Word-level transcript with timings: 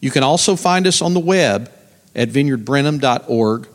You 0.00 0.10
can 0.10 0.22
also 0.22 0.56
find 0.56 0.86
us 0.86 1.02
on 1.02 1.14
the 1.14 1.20
web 1.20 1.70
at 2.14 2.28
vineyardbrenham.org 2.28 3.68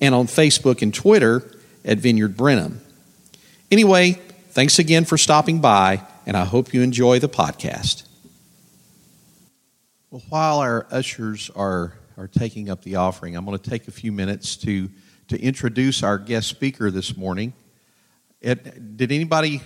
and 0.00 0.14
on 0.14 0.26
Facebook 0.26 0.82
and 0.82 0.92
Twitter 0.92 1.58
at 1.84 1.98
Vineyard 1.98 2.36
Brenham. 2.36 2.80
Anyway, 3.70 4.12
thanks 4.50 4.78
again 4.78 5.04
for 5.04 5.16
stopping 5.16 5.60
by, 5.60 6.02
and 6.26 6.36
I 6.36 6.44
hope 6.44 6.74
you 6.74 6.82
enjoy 6.82 7.18
the 7.18 7.28
podcast. 7.28 8.04
Well, 10.10 10.22
while 10.28 10.58
our 10.58 10.86
ushers 10.90 11.50
are, 11.56 11.94
are 12.18 12.28
taking 12.28 12.68
up 12.68 12.82
the 12.82 12.96
offering, 12.96 13.34
I'm 13.34 13.46
going 13.46 13.58
to 13.58 13.70
take 13.70 13.88
a 13.88 13.90
few 13.92 14.12
minutes 14.12 14.56
to, 14.56 14.90
to 15.28 15.40
introduce 15.40 16.02
our 16.02 16.18
guest 16.18 16.48
speaker 16.48 16.90
this 16.90 17.16
morning. 17.16 17.54
It, 18.42 18.96
did 18.98 19.10
anybody 19.10 19.62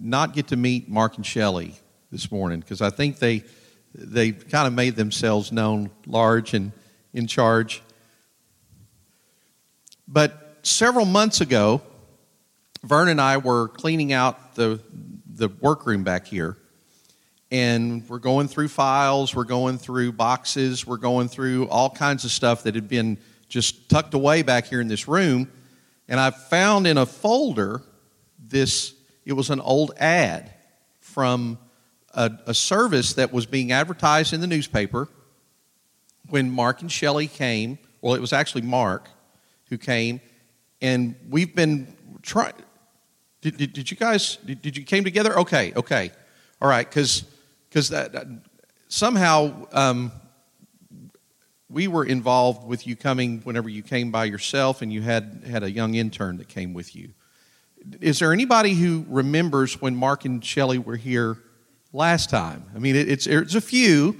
not 0.00 0.34
get 0.34 0.48
to 0.48 0.56
meet 0.56 0.88
Mark 0.88 1.16
and 1.16 1.24
Shelley 1.24 1.74
this 2.10 2.32
morning? 2.32 2.58
Because 2.58 2.82
I 2.82 2.90
think 2.90 3.20
they, 3.20 3.44
they 3.96 4.32
kind 4.32 4.66
of 4.66 4.74
made 4.74 4.94
themselves 4.94 5.50
known 5.50 5.90
large 6.06 6.54
and 6.54 6.72
in 7.12 7.26
charge. 7.26 7.82
But 10.06 10.58
several 10.62 11.06
months 11.06 11.40
ago, 11.40 11.80
Vern 12.82 13.08
and 13.08 13.20
I 13.20 13.38
were 13.38 13.68
cleaning 13.68 14.12
out 14.12 14.54
the, 14.54 14.80
the 15.26 15.48
workroom 15.48 16.04
back 16.04 16.26
here. 16.26 16.56
And 17.50 18.06
we're 18.08 18.18
going 18.18 18.48
through 18.48 18.68
files, 18.68 19.34
we're 19.34 19.44
going 19.44 19.78
through 19.78 20.12
boxes, 20.12 20.86
we're 20.86 20.96
going 20.96 21.28
through 21.28 21.68
all 21.68 21.88
kinds 21.88 22.24
of 22.24 22.32
stuff 22.32 22.64
that 22.64 22.74
had 22.74 22.88
been 22.88 23.18
just 23.48 23.88
tucked 23.88 24.14
away 24.14 24.42
back 24.42 24.66
here 24.66 24.80
in 24.80 24.88
this 24.88 25.08
room. 25.08 25.50
And 26.08 26.20
I 26.20 26.30
found 26.30 26.86
in 26.86 26.98
a 26.98 27.06
folder 27.06 27.82
this, 28.38 28.94
it 29.24 29.32
was 29.32 29.50
an 29.50 29.60
old 29.60 29.92
ad 29.96 30.52
from 31.00 31.58
a, 32.16 32.32
a 32.46 32.54
service 32.54 33.12
that 33.14 33.32
was 33.32 33.46
being 33.46 33.70
advertised 33.70 34.32
in 34.32 34.40
the 34.40 34.46
newspaper 34.46 35.08
when 36.28 36.50
Mark 36.50 36.80
and 36.80 36.90
Shelley 36.90 37.28
came. 37.28 37.78
Well, 38.00 38.14
it 38.14 38.20
was 38.20 38.32
actually 38.32 38.62
Mark 38.62 39.08
who 39.68 39.78
came, 39.78 40.20
and 40.80 41.14
we've 41.28 41.54
been 41.54 41.94
trying. 42.22 42.54
Did, 43.42 43.58
did, 43.58 43.72
did, 43.72 43.90
you 43.90 43.96
guys 43.96 44.36
did, 44.44 44.62
did, 44.62 44.76
you 44.76 44.84
came 44.84 45.04
together? 45.04 45.38
Okay, 45.40 45.72
okay, 45.76 46.10
all 46.60 46.68
right, 46.68 46.88
because 46.88 47.24
because 47.68 47.90
that 47.90 48.14
somehow 48.88 49.66
um, 49.72 50.10
we 51.68 51.88
were 51.88 52.04
involved 52.04 52.66
with 52.66 52.86
you 52.86 52.96
coming 52.96 53.40
whenever 53.42 53.68
you 53.68 53.82
came 53.82 54.10
by 54.10 54.24
yourself, 54.24 54.82
and 54.82 54.92
you 54.92 55.02
had 55.02 55.42
had 55.46 55.62
a 55.62 55.70
young 55.70 55.94
intern 55.94 56.38
that 56.38 56.48
came 56.48 56.72
with 56.72 56.96
you. 56.96 57.10
Is 58.00 58.18
there 58.18 58.32
anybody 58.32 58.74
who 58.74 59.04
remembers 59.08 59.80
when 59.80 59.94
Mark 59.94 60.24
and 60.24 60.44
Shelley 60.44 60.78
were 60.78 60.96
here 60.96 61.38
last 61.92 62.30
time? 62.30 62.64
I 62.74 62.78
mean, 62.78 62.96
it, 62.96 63.08
it's 63.08 63.26
it's 63.26 63.54
a 63.54 63.60
few. 63.60 64.18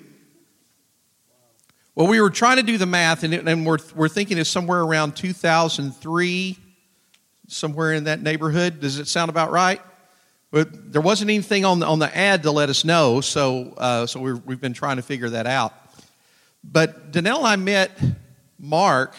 Well, 1.94 2.08
we 2.08 2.20
were 2.20 2.30
trying 2.30 2.56
to 2.56 2.62
do 2.62 2.76
the 2.76 2.86
math, 2.86 3.22
and, 3.24 3.32
it, 3.32 3.48
and 3.48 3.64
we're, 3.64 3.78
we're 3.94 4.08
thinking 4.08 4.36
it's 4.36 4.50
somewhere 4.50 4.82
around 4.82 5.16
2003, 5.16 6.58
somewhere 7.48 7.94
in 7.94 8.04
that 8.04 8.20
neighborhood. 8.20 8.80
Does 8.80 8.98
it 8.98 9.08
sound 9.08 9.30
about 9.30 9.50
right? 9.50 9.80
But 10.50 10.92
there 10.92 11.00
wasn't 11.00 11.30
anything 11.30 11.64
on 11.64 11.80
the, 11.80 11.86
on 11.86 11.98
the 11.98 12.14
ad 12.14 12.42
to 12.42 12.50
let 12.50 12.68
us 12.68 12.84
know, 12.84 13.22
so, 13.22 13.72
uh, 13.78 14.06
so 14.06 14.20
we 14.20 14.34
we've 14.34 14.60
been 14.60 14.74
trying 14.74 14.96
to 14.96 15.02
figure 15.02 15.30
that 15.30 15.46
out. 15.46 15.72
But 16.62 17.12
Danelle 17.12 17.38
and 17.38 17.46
I 17.46 17.56
met 17.56 17.98
Mark 18.58 19.14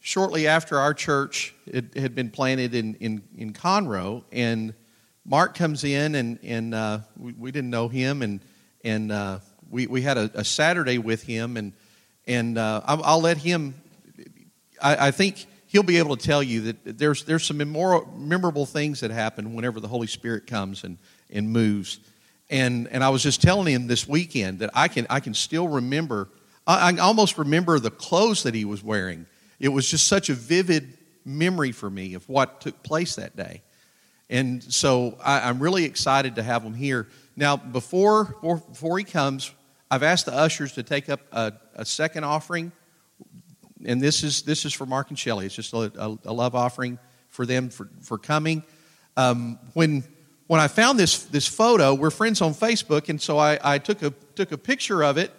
shortly 0.00 0.46
after 0.46 0.78
our 0.78 0.94
church 0.94 1.54
it 1.66 1.96
had 1.96 2.14
been 2.14 2.30
planted 2.30 2.74
in, 2.74 2.94
in, 2.96 3.22
in 3.36 3.52
Conroe, 3.52 4.24
and 4.32 4.74
Mark 5.26 5.54
comes 5.54 5.84
in, 5.84 6.14
and, 6.14 6.38
and 6.42 6.74
uh, 6.74 6.98
we, 7.18 7.32
we, 7.32 7.50
didn't 7.50 7.70
know 7.70 7.88
him, 7.88 8.20
and, 8.20 8.40
and 8.84 9.10
uh, 9.10 9.38
we, 9.70 9.86
we 9.86 10.02
had 10.02 10.18
a, 10.18 10.30
a, 10.34 10.44
Saturday 10.44 10.98
with 10.98 11.22
him, 11.22 11.56
and 11.56 11.72
and 12.26 12.58
uh, 12.58 12.82
I'll, 12.84 13.02
I'll, 13.04 13.20
let 13.20 13.38
him. 13.38 13.74
I, 14.82 15.08
I, 15.08 15.10
think 15.10 15.46
he'll 15.66 15.82
be 15.82 15.96
able 15.96 16.16
to 16.16 16.22
tell 16.22 16.42
you 16.42 16.72
that 16.72 16.98
there's 16.98 17.24
there's 17.24 17.44
some 17.44 17.58
memorable 17.58 18.66
things 18.66 19.00
that 19.00 19.10
happen 19.10 19.54
whenever 19.54 19.80
the 19.80 19.88
Holy 19.88 20.06
Spirit 20.06 20.46
comes 20.46 20.84
and 20.84 20.98
and 21.30 21.50
moves. 21.50 22.00
And 22.50 22.88
and 22.88 23.02
I 23.02 23.08
was 23.08 23.22
just 23.22 23.40
telling 23.40 23.72
him 23.72 23.86
this 23.86 24.06
weekend 24.06 24.58
that 24.58 24.70
I 24.74 24.88
can 24.88 25.06
I 25.08 25.20
can 25.20 25.34
still 25.34 25.68
remember. 25.68 26.28
I, 26.66 26.92
I 26.92 26.98
almost 26.98 27.38
remember 27.38 27.78
the 27.78 27.90
clothes 27.90 28.42
that 28.42 28.54
he 28.54 28.64
was 28.64 28.82
wearing. 28.82 29.26
It 29.58 29.68
was 29.68 29.90
just 29.90 30.06
such 30.06 30.28
a 30.28 30.34
vivid 30.34 30.98
memory 31.24 31.72
for 31.72 31.88
me 31.88 32.12
of 32.14 32.28
what 32.28 32.60
took 32.60 32.82
place 32.82 33.16
that 33.16 33.36
day. 33.36 33.62
And 34.34 34.64
so 34.64 35.16
I, 35.22 35.48
am 35.48 35.60
really 35.60 35.84
excited 35.84 36.34
to 36.34 36.42
have 36.42 36.64
him 36.64 36.74
here. 36.74 37.06
Now, 37.36 37.56
before, 37.56 38.34
before 38.42 38.98
he 38.98 39.04
comes, 39.04 39.52
I've 39.88 40.02
asked 40.02 40.26
the 40.26 40.34
ushers 40.34 40.72
to 40.72 40.82
take 40.82 41.08
up 41.08 41.20
a, 41.30 41.52
a 41.76 41.84
second 41.84 42.24
offering, 42.24 42.72
and 43.84 44.00
this 44.02 44.24
is 44.24 44.42
this 44.42 44.64
is 44.64 44.72
for 44.72 44.86
Mark 44.86 45.10
and 45.10 45.16
Shelley. 45.16 45.46
It's 45.46 45.54
just 45.54 45.72
a, 45.72 45.92
a, 45.96 46.18
a 46.24 46.32
love 46.32 46.56
offering 46.56 46.98
for 47.28 47.46
them 47.46 47.68
for, 47.68 47.88
for 48.02 48.18
coming. 48.18 48.64
Um, 49.16 49.60
when 49.74 50.02
when 50.48 50.60
I 50.60 50.66
found 50.66 50.98
this 50.98 51.22
this 51.26 51.46
photo, 51.46 51.94
we're 51.94 52.10
friends 52.10 52.42
on 52.42 52.54
Facebook, 52.54 53.08
and 53.08 53.22
so 53.22 53.38
I, 53.38 53.60
I 53.62 53.78
took 53.78 54.02
a 54.02 54.10
took 54.34 54.50
a 54.50 54.58
picture 54.58 55.04
of 55.04 55.16
it, 55.16 55.30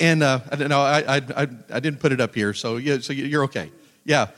and 0.00 0.24
uh, 0.24 0.40
I 0.50 0.64
I, 0.64 0.98
I, 0.98 1.16
I 1.36 1.48
I 1.74 1.78
didn't 1.78 2.00
put 2.00 2.10
it 2.10 2.20
up 2.20 2.34
here, 2.34 2.52
so 2.52 2.78
yeah, 2.78 2.98
so 2.98 3.12
you're 3.12 3.44
okay, 3.44 3.70
yeah. 4.04 4.30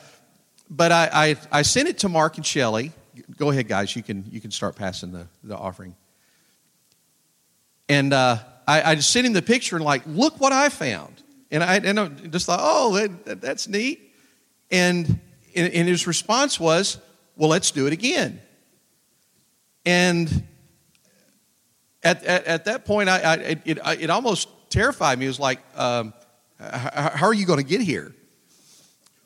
But 0.68 0.92
I, 0.92 1.08
I, 1.12 1.36
I 1.50 1.62
sent 1.62 1.88
it 1.88 1.98
to 2.00 2.10
Mark 2.10 2.36
and 2.36 2.44
Shelley. 2.44 2.92
Go 3.40 3.50
ahead, 3.50 3.68
guys. 3.68 3.96
You 3.96 4.02
can 4.02 4.26
you 4.30 4.38
can 4.38 4.50
start 4.50 4.76
passing 4.76 5.12
the, 5.12 5.26
the 5.42 5.56
offering. 5.56 5.96
And 7.88 8.12
uh, 8.12 8.36
I, 8.68 8.90
I 8.90 8.94
just 8.96 9.10
sent 9.10 9.26
him 9.26 9.32
the 9.32 9.40
picture 9.40 9.76
and 9.76 9.84
like, 9.84 10.02
look 10.06 10.38
what 10.38 10.52
I 10.52 10.68
found. 10.68 11.22
And 11.50 11.64
I, 11.64 11.76
and 11.76 11.98
I 11.98 12.08
just 12.08 12.44
thought, 12.44 12.60
oh, 12.62 12.94
that, 12.96 13.24
that, 13.24 13.40
that's 13.40 13.66
neat. 13.66 14.12
And, 14.70 15.18
and, 15.56 15.88
his 15.88 16.06
response 16.06 16.60
was, 16.60 16.98
well, 17.34 17.48
let's 17.48 17.70
do 17.70 17.86
it 17.86 17.94
again. 17.94 18.42
And 19.86 20.46
at, 22.02 22.22
at, 22.22 22.44
at 22.44 22.64
that 22.66 22.84
point, 22.84 23.08
I, 23.08 23.20
I, 23.20 23.34
it, 23.64 23.78
it 24.02 24.10
almost 24.10 24.48
terrified 24.68 25.18
me. 25.18 25.24
It 25.24 25.28
was 25.28 25.40
like, 25.40 25.60
um, 25.76 26.12
how 26.60 27.26
are 27.26 27.34
you 27.34 27.46
going 27.46 27.58
to 27.58 27.64
get 27.64 27.80
here? 27.80 28.14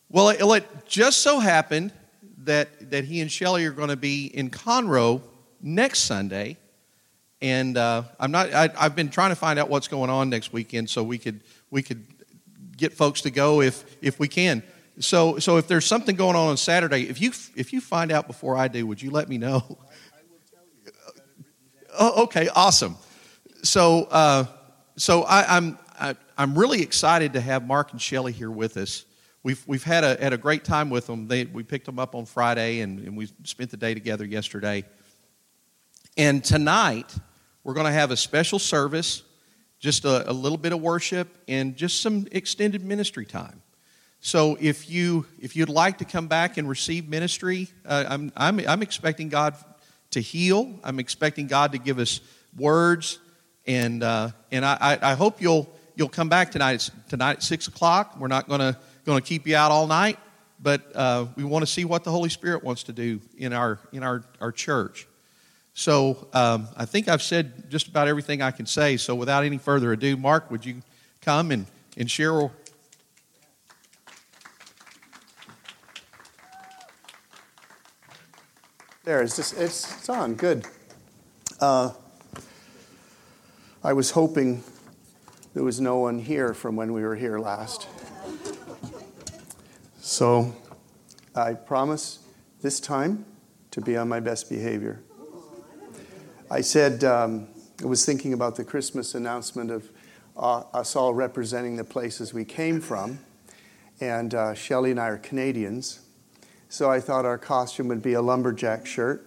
Well, 0.09 0.29
it, 0.29 0.87
just 0.87 1.21
so 1.21 1.41
happened 1.41 1.93
that, 2.45 2.91
that 2.91 3.05
he 3.05 3.21
and 3.21 3.31
Shelley 3.31 3.65
are 3.67 3.73
going 3.73 3.89
to 3.89 3.97
be 3.97 4.27
in 4.27 4.51
Conroe 4.51 5.23
next 5.61 6.01
Sunday 6.01 6.59
and 7.45 7.77
uh, 7.77 8.05
I'm 8.19 8.31
not. 8.31 8.55
I, 8.55 8.69
have 8.75 8.97
been 8.97 9.11
trying 9.11 9.29
to 9.29 9.37
find 9.37 9.59
out 9.59 9.69
what's 9.69 9.87
going 9.87 10.09
on 10.09 10.31
next 10.31 10.55
weekend, 10.55 10.89
so 10.89 11.03
we 11.03 11.19
could 11.19 11.43
we 11.71 11.83
could 11.83 12.07
get 12.75 12.95
folks 12.95 13.21
to 13.23 13.31
go 13.31 13.61
if 13.61 13.85
if 14.01 14.19
we 14.19 14.29
can. 14.29 14.63
So 14.99 15.39
so 15.39 15.59
if 15.59 15.69
there's 15.69 15.85
something 15.85 16.17
going 16.17 16.37
on 16.37 16.49
on 16.49 16.57
Saturday, 16.57 17.03
if 17.03 17.21
you 17.21 17.33
if 17.55 17.75
you 17.75 17.83
find 17.83 18.11
out 18.11 18.27
before 18.27 18.57
I 18.57 18.69
do, 18.69 18.87
would 18.87 19.03
you 19.03 19.11
let 19.11 19.29
me 19.29 19.37
know? 19.37 19.79
oh, 21.99 22.23
okay, 22.25 22.49
awesome. 22.49 22.97
So 23.63 24.05
uh, 24.05 24.47
so 24.97 25.25
I, 25.25 25.57
I'm 25.59 25.79
I, 25.99 26.09
am 26.11 26.17
i 26.39 26.43
am 26.45 26.59
really 26.59 26.81
excited 26.81 27.35
to 27.35 27.43
have 27.43 27.67
Mark 27.67 27.93
and 27.93 28.01
Shelley 28.01 28.33
here 28.33 28.51
with 28.51 28.79
us. 28.79 29.05
We've, 29.45 29.63
we've 29.67 29.85
had 29.85 30.05
a, 30.05 30.17
had 30.19 30.33
a 30.33 30.39
great 30.39 30.65
time 30.65 30.89
with 30.89 31.07
them. 31.07 31.29
They, 31.29 31.45
we 31.45 31.63
picked 31.63 31.85
them 31.85 31.99
up 31.99 32.15
on 32.15 32.25
Friday 32.25 32.81
and, 32.81 32.99
and 33.01 33.15
we 33.15 33.29
spent 33.45 33.71
the 33.71 33.77
day 33.77 33.93
together 33.93 34.25
yesterday. 34.25 34.85
And 36.17 36.43
tonight, 36.43 37.15
we're 37.63 37.75
going 37.75 37.87
to 37.87 37.93
have 37.93 38.11
a 38.11 38.17
special 38.17 38.59
service, 38.59 39.23
just 39.79 40.07
a, 40.07 40.31
a 40.31 40.33
little 40.33 40.57
bit 40.57 40.73
of 40.73 40.81
worship, 40.81 41.29
and 41.47 41.77
just 41.77 42.01
some 42.01 42.27
extended 42.33 42.83
ministry 42.83 43.27
time. 43.27 43.61
So 44.21 44.57
if 44.59 44.89
you 44.89 45.27
if 45.39 45.55
you'd 45.55 45.69
like 45.69 45.99
to 45.99 46.07
come 46.07 46.27
back 46.27 46.57
and 46.57 46.67
receive 46.67 47.07
ministry, 47.07 47.69
uh, 47.85 48.05
I'm, 48.09 48.33
I'm 48.35 48.61
I'm 48.67 48.81
expecting 48.81 49.29
God 49.29 49.55
to 50.13 50.21
heal. 50.21 50.73
I'm 50.83 50.99
expecting 50.99 51.49
God 51.49 51.73
to 51.73 51.79
give 51.79 51.99
us 51.99 52.23
words, 52.57 53.19
and 53.67 54.03
uh, 54.03 54.31
and 54.51 54.65
I, 54.65 54.99
I 55.03 55.13
hope 55.13 55.43
you'll 55.43 55.69
you'll 55.97 56.09
come 56.09 56.31
back 56.31 56.51
tonight. 56.51 56.73
It's 56.75 56.91
tonight 57.11 57.33
at 57.33 57.43
six 57.43 57.69
o'clock. 57.69 58.17
We're 58.19 58.29
not 58.29 58.49
gonna 59.05 59.21
gonna 59.21 59.21
keep 59.21 59.47
you 59.47 59.57
out 59.57 59.71
all 59.71 59.87
night, 59.87 60.19
but 60.61 60.95
uh, 60.95 61.27
we 61.37 61.45
want 61.45 61.63
to 61.63 61.71
see 61.71 61.85
what 61.85 62.05
the 62.05 62.11
Holy 62.11 62.31
Spirit 62.31 62.63
wants 62.63 62.85
to 62.85 62.93
do 62.93 63.21
in 63.39 63.53
our 63.53 63.79
in 63.93 64.03
our 64.03 64.25
our 64.41 64.53
church. 64.53 65.07
So 65.75 66.29
um, 66.33 66.69
I 66.77 66.85
think 66.85 67.09
I've 67.09 67.23
said 67.23 67.69
just 67.69 67.89
about 67.89 68.07
everything 68.07 68.41
I 68.41 68.53
can 68.53 68.65
say. 68.65 68.97
So 68.97 69.17
without 69.17 69.43
any 69.45 69.59
further 69.59 69.93
ado, 69.93 70.17
Mark, 70.17 70.49
would 70.51 70.65
you 70.65 70.83
come 71.21 71.51
and, 71.51 71.67
and 71.97 72.09
share. 72.09 72.51
There, 79.03 79.21
it's, 79.23 79.37
just, 79.37 79.59
it's, 79.59 79.97
it's 79.97 80.09
on. 80.09 80.35
Good. 80.35 80.67
Uh, 81.61 81.91
I 83.83 83.93
was 83.93 84.13
hoping 84.13 84.63
there 85.55 85.65
was 85.65 85.81
no 85.81 85.99
one 85.99 86.19
here 86.19 86.55
from 86.55 86.77
when 86.77 86.93
we 86.93 87.03
were 87.03 87.17
here 87.17 87.39
last. 87.39 87.89
So 90.07 90.55
I 91.35 91.55
promise 91.55 92.19
this 92.61 92.79
time 92.79 93.25
to 93.71 93.81
be 93.81 93.97
on 93.97 94.07
my 94.07 94.21
best 94.21 94.51
behavior. 94.51 95.01
I 96.51 96.61
said, 96.61 97.03
um, 97.05 97.49
I 97.83 97.87
was 97.87 98.05
thinking 98.05 98.35
about 98.35 98.55
the 98.57 98.65
Christmas 98.65 99.15
announcement 99.15 99.71
of 99.71 99.89
uh, 100.37 100.65
us 100.75 100.95
all 100.95 101.15
representing 101.15 101.77
the 101.77 101.85
places 101.85 102.35
we 102.35 102.45
came 102.45 102.83
from. 102.83 103.19
And 103.99 104.35
uh, 104.35 104.53
Shelly 104.53 104.91
and 104.91 105.01
I 105.01 105.09
are 105.09 105.17
Canadians. 105.17 106.01
So 106.69 106.91
I 106.91 107.01
thought 107.01 107.25
our 107.25 107.39
costume 107.39 107.89
would 107.89 108.03
be 108.03 108.13
a 108.13 108.21
lumberjack 108.21 108.85
shirt 108.85 109.27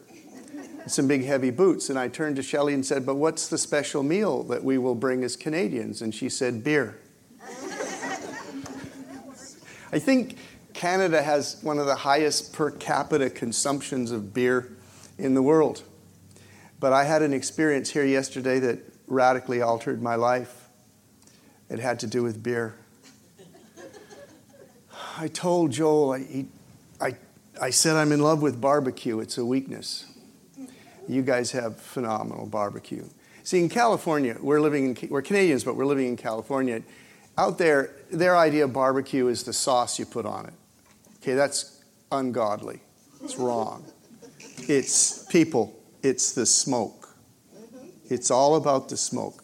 some 0.86 1.08
big 1.08 1.26
heavy 1.26 1.50
boots. 1.50 1.90
And 1.90 1.98
I 1.98 2.08
turned 2.08 2.36
to 2.36 2.44
Shelly 2.44 2.76
and 2.76 2.86
said, 2.86 3.04
But 3.04 3.16
what's 3.16 3.48
the 3.48 3.58
special 3.58 4.04
meal 4.04 4.44
that 4.44 4.64
we 4.64 4.78
will 4.78 4.94
bring 4.94 5.24
as 5.24 5.36
Canadians? 5.36 6.04
And 6.04 6.14
she 6.14 6.30
said, 6.30 6.64
Beer. 6.64 7.00
I 9.92 10.00
think 10.00 10.38
Canada 10.78 11.24
has 11.24 11.58
one 11.64 11.80
of 11.80 11.88
the 11.88 11.96
highest 11.96 12.54
per 12.54 12.70
capita 12.70 13.32
consumptions 13.32 14.12
of 14.12 14.32
beer 14.32 14.78
in 15.18 15.34
the 15.34 15.42
world. 15.42 15.82
But 16.80 16.94
I 16.94 17.04
had 17.06 17.24
an 17.24 17.34
experience 17.34 17.90
here 17.90 18.06
yesterday 18.06 18.60
that 18.60 18.80
radically 19.08 19.60
altered 19.60 20.04
my 20.04 20.14
life. 20.14 20.70
It 21.68 21.80
had 21.80 22.00
to 22.02 22.08
do 22.08 22.22
with 22.22 22.44
beer. 22.44 22.76
I 25.18 25.28
told 25.30 25.72
Joel, 25.72 26.12
I, 26.12 26.20
he, 26.20 26.46
I, 27.02 27.16
I 27.60 27.72
said 27.72 27.96
I'm 27.96 28.12
in 28.12 28.22
love 28.22 28.44
with 28.44 28.62
barbecue. 28.62 29.20
It's 29.20 29.40
a 29.40 29.46
weakness. 29.46 30.06
You 31.08 31.24
guys 31.24 31.54
have 31.54 31.78
phenomenal 31.78 32.46
barbecue. 32.46 33.06
See, 33.44 33.60
in 33.60 33.70
California, 33.70 34.38
we're 34.40 34.62
living 34.62 34.96
in, 34.96 35.10
we're 35.10 35.24
Canadians, 35.24 35.64
but 35.64 35.76
we're 35.76 35.86
living 35.86 36.06
in 36.06 36.18
California. 36.18 36.84
Out 37.36 37.58
there, 37.58 37.96
their 38.12 38.38
idea 38.38 38.66
of 38.66 38.74
barbecue 38.74 39.28
is 39.28 39.42
the 39.42 39.54
sauce 39.54 39.98
you 39.98 40.06
put 40.06 40.28
on 40.28 40.46
it. 40.46 40.54
Okay, 41.28 41.36
that's 41.36 41.84
ungodly. 42.10 42.80
It's 43.22 43.36
wrong. 43.36 43.84
It's 44.60 45.26
people, 45.26 45.78
it's 46.02 46.32
the 46.32 46.46
smoke. 46.46 47.18
It's 48.10 48.32
all 48.32 48.56
about 48.56 48.88
the 48.88 48.96
smoke. 48.96 49.44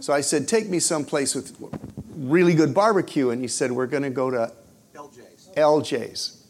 So 0.00 0.12
I 0.12 0.20
said, 0.20 0.46
Take 0.46 0.68
me 0.68 0.78
someplace 0.80 1.34
with 1.34 1.56
really 2.14 2.52
good 2.52 2.74
barbecue. 2.74 3.30
And 3.30 3.40
he 3.40 3.48
said, 3.48 3.72
We're 3.72 3.86
going 3.86 4.02
to 4.02 4.10
go 4.10 4.30
to 4.30 4.52
LJ's. 4.94 5.48
LJ's. 5.56 6.46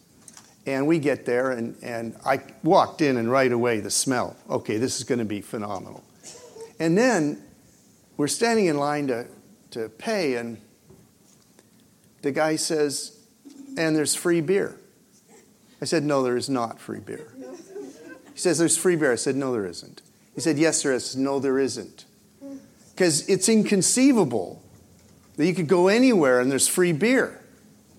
And 0.66 0.88
we 0.88 0.98
get 0.98 1.24
there, 1.24 1.52
and, 1.52 1.76
and 1.80 2.16
I 2.26 2.40
walked 2.64 3.00
in, 3.00 3.16
and 3.16 3.30
right 3.30 3.52
away, 3.52 3.78
the 3.78 3.92
smell. 3.92 4.36
Okay, 4.50 4.78
this 4.78 4.98
is 4.98 5.04
going 5.04 5.20
to 5.20 5.24
be 5.24 5.40
phenomenal. 5.40 6.02
And 6.80 6.98
then 6.98 7.44
we're 8.16 8.26
standing 8.26 8.66
in 8.66 8.78
line 8.78 9.06
to, 9.06 9.28
to 9.70 9.88
pay, 9.88 10.34
and 10.34 10.60
the 12.22 12.32
guy 12.32 12.56
says, 12.56 13.13
and 13.76 13.96
there's 13.96 14.14
free 14.14 14.40
beer. 14.40 14.76
I 15.82 15.84
said, 15.84 16.04
no, 16.04 16.22
there 16.22 16.36
is 16.36 16.48
not 16.48 16.80
free 16.80 17.00
beer. 17.00 17.32
He 18.32 18.40
says, 18.40 18.58
there's 18.58 18.76
free 18.76 18.96
beer. 18.96 19.12
I 19.12 19.16
said, 19.16 19.36
no, 19.36 19.52
there 19.52 19.66
isn't. 19.66 20.02
He 20.34 20.40
said, 20.40 20.58
yes, 20.58 20.82
there 20.82 20.92
is. 20.92 21.14
No, 21.16 21.38
there 21.38 21.58
isn't. 21.58 22.04
Because 22.94 23.28
it's 23.28 23.48
inconceivable 23.48 24.62
that 25.36 25.46
you 25.46 25.54
could 25.54 25.68
go 25.68 25.88
anywhere 25.88 26.40
and 26.40 26.50
there's 26.50 26.68
free 26.68 26.92
beer. 26.92 27.40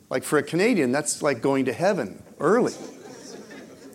Like 0.10 0.24
for 0.24 0.38
a 0.38 0.44
Canadian, 0.44 0.92
that's 0.92 1.22
like 1.22 1.42
going 1.42 1.66
to 1.66 1.74
heaven 1.74 2.22
early. 2.40 2.74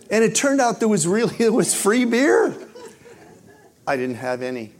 And 0.09 0.23
it 0.23 0.35
turned 0.35 0.59
out 0.59 0.79
there 0.79 0.89
was 0.89 1.07
really 1.07 1.35
there 1.37 1.51
was 1.51 1.73
free 1.73 2.05
beer. 2.05 2.55
I 3.87 3.95
didn't 3.95 4.15
have 4.15 4.41
any. 4.41 4.73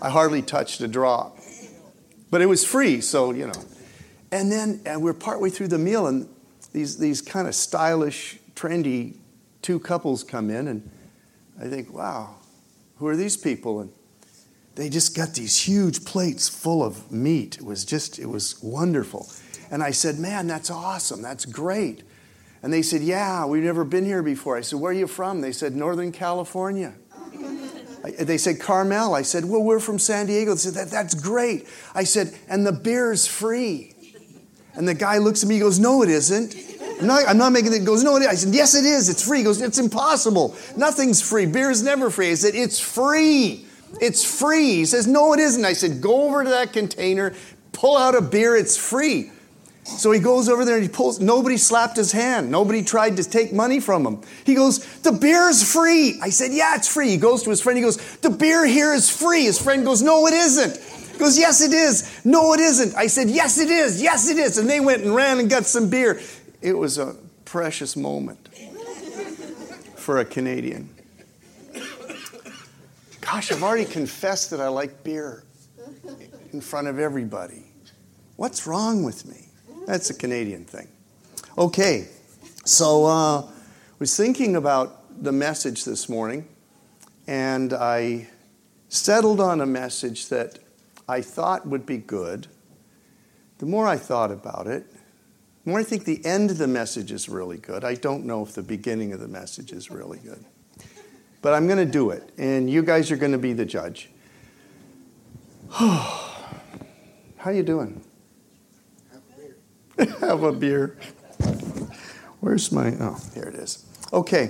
I 0.00 0.10
hardly 0.10 0.42
touched 0.42 0.80
a 0.80 0.88
drop. 0.88 1.38
But 2.30 2.40
it 2.40 2.46
was 2.46 2.64
free, 2.64 3.00
so 3.00 3.32
you 3.32 3.46
know. 3.46 3.64
And 4.32 4.50
then 4.50 4.80
and 4.86 5.02
we're 5.02 5.12
partway 5.12 5.50
through 5.50 5.68
the 5.68 5.78
meal, 5.78 6.06
and 6.06 6.28
these 6.72 6.98
these 6.98 7.22
kind 7.22 7.46
of 7.46 7.54
stylish, 7.54 8.38
trendy 8.56 9.14
two 9.60 9.78
couples 9.78 10.24
come 10.24 10.50
in, 10.50 10.68
and 10.68 10.90
I 11.60 11.68
think, 11.68 11.92
wow, 11.92 12.34
who 12.96 13.06
are 13.06 13.16
these 13.16 13.36
people? 13.36 13.80
And 13.80 13.92
they 14.74 14.88
just 14.88 15.16
got 15.16 15.34
these 15.34 15.58
huge 15.58 16.04
plates 16.04 16.48
full 16.48 16.82
of 16.82 17.10
meat. 17.12 17.58
It 17.58 17.64
was 17.64 17.84
just, 17.84 18.18
it 18.18 18.26
was 18.26 18.60
wonderful. 18.62 19.28
And 19.70 19.82
I 19.82 19.90
said, 19.90 20.18
Man, 20.18 20.46
that's 20.46 20.70
awesome. 20.70 21.22
That's 21.22 21.44
great. 21.44 22.02
And 22.62 22.72
they 22.72 22.82
said, 22.82 23.02
Yeah, 23.02 23.44
we've 23.44 23.62
never 23.62 23.84
been 23.84 24.04
here 24.04 24.22
before. 24.22 24.56
I 24.56 24.62
said, 24.62 24.78
Where 24.78 24.90
are 24.90 24.94
you 24.94 25.06
from? 25.06 25.40
They 25.40 25.52
said, 25.52 25.74
Northern 25.74 26.12
California. 26.12 26.94
They 28.18 28.36
said, 28.36 28.60
Carmel. 28.60 29.14
I 29.14 29.22
said, 29.22 29.44
Well, 29.44 29.62
we're 29.62 29.80
from 29.80 29.98
San 29.98 30.26
Diego. 30.26 30.54
They 30.54 30.58
said, 30.58 30.74
that, 30.74 30.90
That's 30.90 31.14
great. 31.14 31.68
I 31.94 32.04
said, 32.04 32.36
And 32.48 32.66
the 32.66 32.72
beer's 32.72 33.26
free. 33.26 33.91
And 34.74 34.88
the 34.88 34.94
guy 34.94 35.18
looks 35.18 35.42
at 35.42 35.48
me, 35.48 35.56
he 35.56 35.60
goes, 35.60 35.78
No, 35.78 36.02
it 36.02 36.08
isn't. 36.08 36.54
I'm 37.00 37.06
not, 37.06 37.28
I'm 37.28 37.38
not 37.38 37.52
making 37.52 37.72
it. 37.72 37.80
He 37.80 37.84
goes, 37.84 38.02
No, 38.02 38.16
it 38.16 38.22
is. 38.22 38.28
I 38.28 38.34
said, 38.34 38.54
Yes, 38.54 38.74
it 38.74 38.84
is. 38.84 39.08
It's 39.08 39.26
free. 39.26 39.38
He 39.38 39.44
goes, 39.44 39.60
It's 39.60 39.78
impossible. 39.78 40.56
Nothing's 40.76 41.20
free. 41.20 41.46
Beer 41.46 41.70
is 41.70 41.82
never 41.82 42.10
free. 42.10 42.30
I 42.30 42.34
said, 42.34 42.54
It's 42.54 42.78
free. 42.78 43.66
It's 44.00 44.24
free. 44.24 44.76
He 44.76 44.84
says, 44.86 45.06
No, 45.06 45.32
it 45.34 45.40
isn't. 45.40 45.64
I 45.64 45.72
said, 45.72 46.00
Go 46.00 46.22
over 46.24 46.44
to 46.44 46.50
that 46.50 46.72
container, 46.72 47.34
pull 47.72 47.96
out 47.96 48.14
a 48.14 48.20
beer. 48.20 48.56
It's 48.56 48.76
free. 48.76 49.30
So 49.84 50.12
he 50.12 50.20
goes 50.20 50.48
over 50.48 50.64
there 50.64 50.76
and 50.76 50.84
he 50.84 50.88
pulls, 50.88 51.18
nobody 51.18 51.56
slapped 51.56 51.96
his 51.96 52.12
hand. 52.12 52.50
Nobody 52.52 52.84
tried 52.84 53.16
to 53.16 53.24
take 53.24 53.52
money 53.52 53.80
from 53.80 54.06
him. 54.06 54.20
He 54.44 54.54
goes, 54.54 54.78
The 55.00 55.10
beer's 55.12 55.70
free. 55.70 56.20
I 56.22 56.30
said, 56.30 56.52
Yeah, 56.52 56.76
it's 56.76 56.88
free. 56.88 57.08
He 57.08 57.16
goes 57.16 57.42
to 57.42 57.50
his 57.50 57.60
friend. 57.60 57.76
He 57.76 57.82
goes, 57.82 57.96
The 58.18 58.30
beer 58.30 58.64
here 58.64 58.94
is 58.94 59.10
free. 59.10 59.44
His 59.44 59.60
friend 59.60 59.84
goes, 59.84 60.00
No, 60.00 60.26
it 60.26 60.34
isn't. 60.34 61.01
He 61.12 61.18
goes, 61.18 61.38
Yes, 61.38 61.60
it 61.60 61.72
is. 61.72 62.24
No, 62.24 62.52
it 62.54 62.60
isn't. 62.60 62.96
I 62.96 63.06
said, 63.06 63.30
Yes, 63.30 63.58
it 63.58 63.70
is. 63.70 64.02
Yes, 64.02 64.28
it 64.28 64.38
is. 64.38 64.58
And 64.58 64.68
they 64.68 64.80
went 64.80 65.02
and 65.02 65.14
ran 65.14 65.38
and 65.38 65.48
got 65.48 65.66
some 65.66 65.88
beer. 65.90 66.20
It 66.60 66.76
was 66.76 66.98
a 66.98 67.16
precious 67.44 67.96
moment 67.96 68.48
for 69.96 70.18
a 70.18 70.24
Canadian. 70.24 70.88
Gosh, 73.20 73.52
I've 73.52 73.62
already 73.62 73.84
confessed 73.84 74.50
that 74.50 74.60
I 74.60 74.68
like 74.68 75.04
beer 75.04 75.44
in 76.52 76.60
front 76.60 76.88
of 76.88 76.98
everybody. 76.98 77.64
What's 78.36 78.66
wrong 78.66 79.04
with 79.04 79.26
me? 79.26 79.48
That's 79.86 80.10
a 80.10 80.14
Canadian 80.14 80.64
thing. 80.64 80.88
Okay, 81.56 82.08
so 82.64 83.04
uh, 83.06 83.42
I 83.42 83.48
was 83.98 84.16
thinking 84.16 84.56
about 84.56 85.22
the 85.22 85.32
message 85.32 85.84
this 85.84 86.08
morning, 86.08 86.48
and 87.26 87.72
I 87.72 88.28
settled 88.88 89.40
on 89.40 89.60
a 89.60 89.66
message 89.66 90.28
that 90.28 90.58
I 91.08 91.20
thought 91.20 91.66
would 91.66 91.86
be 91.86 91.98
good. 91.98 92.46
The 93.58 93.66
more 93.66 93.86
I 93.86 93.96
thought 93.96 94.30
about 94.30 94.66
it, 94.66 94.90
the 95.64 95.70
more 95.70 95.80
I 95.80 95.84
think 95.84 96.04
the 96.04 96.24
end 96.24 96.50
of 96.50 96.58
the 96.58 96.66
message 96.66 97.12
is 97.12 97.28
really 97.28 97.58
good. 97.58 97.84
I 97.84 97.94
don't 97.94 98.24
know 98.24 98.42
if 98.42 98.52
the 98.52 98.62
beginning 98.62 99.12
of 99.12 99.20
the 99.20 99.28
message 99.28 99.72
is 99.72 99.90
really 99.90 100.18
good. 100.18 100.44
But 101.40 101.54
I'm 101.54 101.66
going 101.66 101.78
to 101.78 101.84
do 101.84 102.10
it, 102.10 102.30
and 102.38 102.70
you 102.70 102.82
guys 102.82 103.10
are 103.10 103.16
going 103.16 103.32
to 103.32 103.38
be 103.38 103.52
the 103.52 103.64
judge. 103.64 104.10
How 105.70 107.50
you 107.50 107.62
doing? 107.62 108.02
have 109.10 109.22
a 109.22 110.02
beer. 110.02 110.18
Have 110.20 110.42
a 110.42 110.52
beer. 110.52 110.98
Where's 112.40 112.72
my, 112.72 112.94
oh, 113.00 113.18
here 113.34 113.44
it 113.44 113.54
is. 113.54 113.84
Okay. 114.12 114.48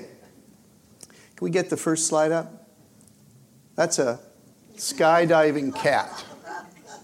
Can 1.37 1.44
we 1.44 1.50
get 1.50 1.71
the 1.71 1.76
first 1.76 2.06
slide 2.06 2.32
up? 2.32 2.68
That's 3.75 3.99
a 3.99 4.21
skydiving 4.76 5.75
cat 5.75 6.25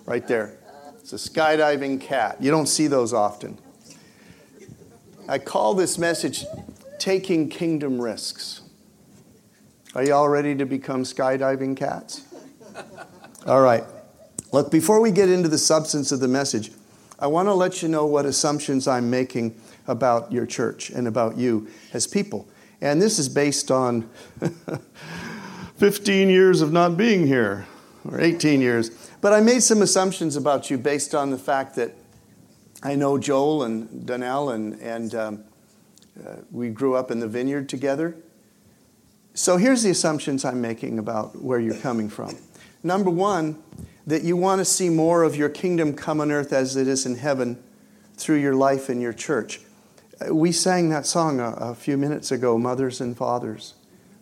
right 0.08 0.26
there. 0.26 0.56
It's 1.00 1.12
a 1.12 1.16
skydiving 1.16 2.00
cat. 2.00 2.38
You 2.40 2.50
don't 2.50 2.66
see 2.66 2.86
those 2.86 3.12
often. 3.12 3.58
I 5.28 5.38
call 5.38 5.74
this 5.74 5.98
message 5.98 6.46
Taking 6.98 7.50
Kingdom 7.50 8.00
Risks. 8.00 8.62
Are 9.94 10.02
you 10.02 10.14
all 10.14 10.30
ready 10.30 10.54
to 10.54 10.64
become 10.64 11.02
skydiving 11.02 11.76
cats? 11.76 12.22
All 13.46 13.60
right. 13.60 13.84
Look, 14.50 14.70
before 14.70 15.00
we 15.00 15.10
get 15.10 15.28
into 15.28 15.48
the 15.48 15.58
substance 15.58 16.10
of 16.10 16.20
the 16.20 16.28
message, 16.28 16.70
I 17.18 17.26
want 17.26 17.48
to 17.48 17.54
let 17.54 17.82
you 17.82 17.88
know 17.88 18.06
what 18.06 18.24
assumptions 18.24 18.88
I'm 18.88 19.10
making 19.10 19.60
about 19.86 20.32
your 20.32 20.46
church 20.46 20.88
and 20.88 21.06
about 21.06 21.36
you 21.36 21.68
as 21.92 22.06
people. 22.06 22.48
And 22.80 23.02
this 23.02 23.18
is 23.18 23.28
based 23.28 23.70
on 23.70 24.08
15 25.76 26.30
years 26.30 26.62
of 26.62 26.72
not 26.72 26.96
being 26.96 27.26
here, 27.26 27.66
or 28.10 28.20
18 28.20 28.60
years. 28.60 28.90
But 29.20 29.32
I 29.32 29.40
made 29.40 29.62
some 29.62 29.82
assumptions 29.82 30.36
about 30.36 30.70
you 30.70 30.78
based 30.78 31.14
on 31.14 31.30
the 31.30 31.38
fact 31.38 31.76
that 31.76 31.92
I 32.82 32.94
know 32.94 33.18
Joel 33.18 33.64
and 33.64 34.06
Donnell, 34.06 34.50
and, 34.50 34.80
and 34.80 35.14
um, 35.14 35.44
uh, 36.24 36.36
we 36.50 36.70
grew 36.70 36.94
up 36.94 37.10
in 37.10 37.20
the 37.20 37.28
vineyard 37.28 37.68
together. 37.68 38.16
So 39.34 39.56
here's 39.56 39.82
the 39.82 39.90
assumptions 39.90 40.44
I'm 40.44 40.60
making 40.60 40.98
about 40.98 41.40
where 41.42 41.60
you're 41.60 41.78
coming 41.78 42.08
from. 42.08 42.36
Number 42.82 43.10
one, 43.10 43.62
that 44.06 44.22
you 44.22 44.36
want 44.36 44.60
to 44.60 44.64
see 44.64 44.88
more 44.88 45.22
of 45.22 45.36
your 45.36 45.48
kingdom 45.50 45.94
come 45.94 46.20
on 46.20 46.32
earth 46.32 46.52
as 46.52 46.76
it 46.76 46.88
is 46.88 47.04
in 47.04 47.16
heaven 47.16 47.62
through 48.16 48.36
your 48.36 48.54
life 48.54 48.88
in 48.88 49.00
your 49.00 49.12
church. 49.12 49.60
Uh, 50.20 50.34
we 50.34 50.50
sang 50.50 50.88
that 50.88 51.04
song 51.04 51.40
a, 51.40 51.50
a 51.50 51.74
few 51.74 51.96
minutes 51.96 52.32
ago, 52.32 52.56
Mothers 52.56 53.00
and 53.00 53.16
Fathers. 53.16 53.74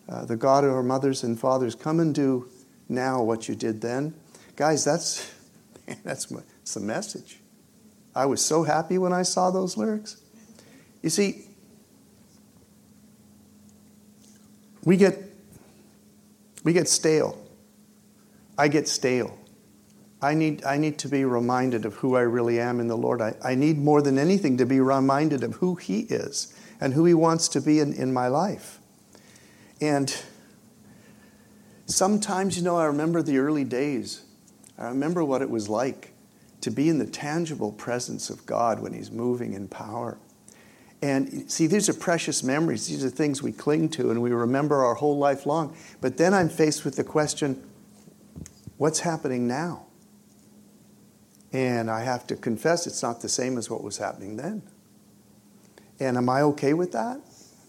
Uh, 0.09 0.25
the 0.25 0.35
God 0.35 0.63
of 0.63 0.71
our 0.71 0.83
mothers 0.83 1.23
and 1.23 1.39
fathers, 1.39 1.73
come 1.73 1.99
and 1.99 2.13
do 2.13 2.49
now 2.89 3.21
what 3.21 3.47
you 3.47 3.55
did 3.55 3.81
then. 3.81 4.13
Guys, 4.55 4.83
that's, 4.83 5.31
that's, 6.03 6.25
that's 6.25 6.73
the 6.73 6.79
message. 6.79 7.39
I 8.15 8.25
was 8.25 8.43
so 8.43 8.63
happy 8.63 8.97
when 8.97 9.13
I 9.13 9.21
saw 9.21 9.51
those 9.51 9.77
lyrics. 9.77 10.17
You 11.03 11.09
see, 11.09 11.45
we 14.83 14.97
get, 14.97 15.19
we 16.63 16.73
get 16.73 16.87
stale. 16.89 17.37
I 18.57 18.67
get 18.67 18.87
stale. 18.87 19.37
I 20.21 20.33
need, 20.33 20.63
I 20.63 20.77
need 20.77 20.97
to 20.99 21.07
be 21.07 21.25
reminded 21.25 21.85
of 21.85 21.95
who 21.95 22.15
I 22.15 22.21
really 22.21 22.59
am 22.59 22.79
in 22.79 22.87
the 22.87 22.97
Lord. 22.97 23.21
I, 23.21 23.35
I 23.43 23.53
need 23.53 23.77
more 23.77 24.01
than 24.01 24.17
anything 24.17 24.57
to 24.57 24.65
be 24.65 24.79
reminded 24.79 25.43
of 25.43 25.55
who 25.55 25.75
He 25.75 25.99
is 26.01 26.53
and 26.81 26.93
who 26.93 27.05
He 27.05 27.13
wants 27.13 27.47
to 27.49 27.61
be 27.61 27.79
in, 27.79 27.93
in 27.93 28.11
my 28.11 28.27
life. 28.27 28.79
And 29.79 30.15
sometimes, 31.97 32.55
you 32.55 32.63
know, 32.63 32.77
I 32.77 32.85
remember 32.85 33.21
the 33.21 33.39
early 33.39 33.63
days. 33.63 34.23
I 34.77 34.85
remember 34.85 35.23
what 35.23 35.41
it 35.41 35.49
was 35.49 35.67
like 35.67 36.13
to 36.61 36.69
be 36.69 36.89
in 36.89 36.99
the 36.99 37.07
tangible 37.07 37.71
presence 37.71 38.29
of 38.29 38.45
God 38.45 38.79
when 38.79 38.93
He's 38.93 39.11
moving 39.11 39.53
in 39.53 39.67
power. 39.67 40.19
And 41.01 41.51
see, 41.51 41.67
these 41.67 41.89
are 41.89 41.93
precious 41.93 42.43
memories. 42.43 42.87
These 42.87 43.03
are 43.03 43.09
things 43.09 43.43
we 43.43 43.51
cling 43.51 43.89
to 43.89 44.09
and 44.09 44.21
we 44.21 44.31
remember 44.31 44.83
our 44.83 44.95
whole 44.95 45.17
life 45.17 45.45
long. 45.45 45.75
But 46.01 46.17
then 46.17 46.33
I'm 46.33 46.49
faced 46.49 46.85
with 46.85 46.95
the 46.95 47.03
question 47.03 47.63
what's 48.77 48.99
happening 48.99 49.47
now? 49.47 49.85
And 51.51 51.89
I 51.89 52.03
have 52.03 52.27
to 52.27 52.35
confess 52.35 52.85
it's 52.85 53.01
not 53.01 53.21
the 53.21 53.29
same 53.29 53.57
as 53.57 53.69
what 53.69 53.83
was 53.83 53.97
happening 53.97 54.37
then. 54.37 54.61
And 55.99 56.17
am 56.17 56.29
I 56.29 56.41
okay 56.41 56.73
with 56.73 56.91
that? 56.91 57.21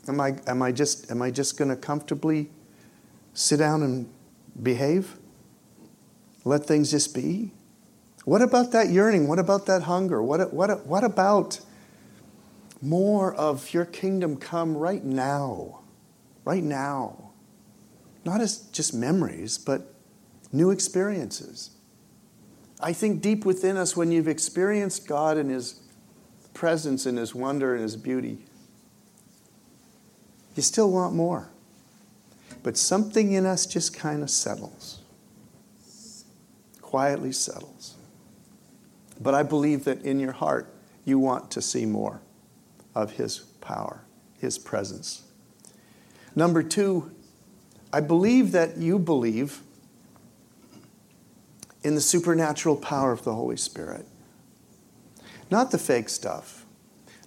Am 0.06 0.20
I, 0.20 0.36
am 0.46 0.62
I 0.62 0.72
just, 0.72 1.10
am 1.10 1.22
I 1.22 1.30
just 1.30 1.56
going 1.56 1.70
to 1.70 1.76
comfortably 1.76 2.50
sit 3.34 3.58
down 3.58 3.82
and 3.82 4.08
behave? 4.62 5.16
Let 6.44 6.66
things 6.66 6.90
just 6.90 7.14
be? 7.14 7.52
What 8.24 8.42
about 8.42 8.72
that 8.72 8.90
yearning? 8.90 9.28
What 9.28 9.38
about 9.38 9.66
that 9.66 9.82
hunger? 9.82 10.22
What, 10.22 10.52
what, 10.52 10.86
what 10.86 11.04
about 11.04 11.60
more 12.80 13.34
of 13.34 13.72
your 13.72 13.84
kingdom 13.84 14.36
come 14.36 14.76
right 14.76 15.02
now? 15.02 15.80
Right 16.44 16.62
now. 16.62 17.30
Not 18.24 18.40
as 18.40 18.58
just 18.72 18.94
memories, 18.94 19.58
but 19.58 19.94
new 20.52 20.70
experiences. 20.70 21.70
I 22.80 22.92
think 22.92 23.22
deep 23.22 23.44
within 23.44 23.76
us, 23.76 23.96
when 23.96 24.12
you've 24.12 24.28
experienced 24.28 25.08
God 25.08 25.36
and 25.36 25.50
His 25.50 25.80
presence 26.54 27.06
and 27.06 27.18
His 27.18 27.34
wonder 27.34 27.74
and 27.74 27.82
His 27.82 27.96
beauty, 27.96 28.44
you 30.54 30.62
still 30.62 30.90
want 30.90 31.14
more. 31.14 31.50
But 32.62 32.76
something 32.76 33.32
in 33.32 33.46
us 33.46 33.66
just 33.66 33.94
kind 33.94 34.22
of 34.22 34.30
settles, 34.30 35.00
quietly 36.82 37.32
settles. 37.32 37.96
But 39.20 39.34
I 39.34 39.42
believe 39.42 39.84
that 39.84 40.02
in 40.02 40.20
your 40.20 40.32
heart, 40.32 40.72
you 41.04 41.18
want 41.18 41.50
to 41.52 41.62
see 41.62 41.86
more 41.86 42.20
of 42.94 43.12
His 43.12 43.38
power, 43.60 44.04
His 44.38 44.58
presence. 44.58 45.22
Number 46.34 46.62
two, 46.62 47.10
I 47.92 48.00
believe 48.00 48.52
that 48.52 48.76
you 48.76 48.98
believe 48.98 49.62
in 51.82 51.94
the 51.94 52.00
supernatural 52.00 52.76
power 52.76 53.12
of 53.12 53.24
the 53.24 53.34
Holy 53.34 53.56
Spirit. 53.56 54.06
Not 55.50 55.70
the 55.70 55.78
fake 55.78 56.08
stuff, 56.08 56.66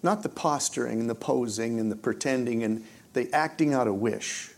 not 0.03 0.23
the 0.23 0.29
posturing 0.29 0.99
and 0.99 1.09
the 1.09 1.15
posing 1.15 1.79
and 1.79 1.91
the 1.91 1.95
pretending 1.95 2.63
and 2.63 2.85
the 3.13 3.33
acting 3.33 3.73
out 3.73 3.87
a 3.87 3.93
wish, 3.93 4.51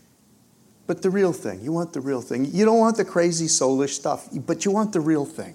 but 0.86 1.02
the 1.02 1.10
real 1.10 1.32
thing. 1.32 1.60
You 1.62 1.72
want 1.72 1.92
the 1.92 2.00
real 2.00 2.20
thing. 2.20 2.44
You 2.46 2.64
don't 2.64 2.78
want 2.78 2.96
the 2.96 3.04
crazy 3.04 3.46
soulish 3.46 3.90
stuff, 3.90 4.28
but 4.32 4.64
you 4.64 4.70
want 4.70 4.92
the 4.92 5.00
real 5.00 5.24
thing. 5.24 5.54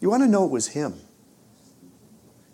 You 0.00 0.10
want 0.10 0.22
to 0.22 0.28
know 0.28 0.44
it 0.44 0.50
was 0.50 0.68
Him. 0.68 0.94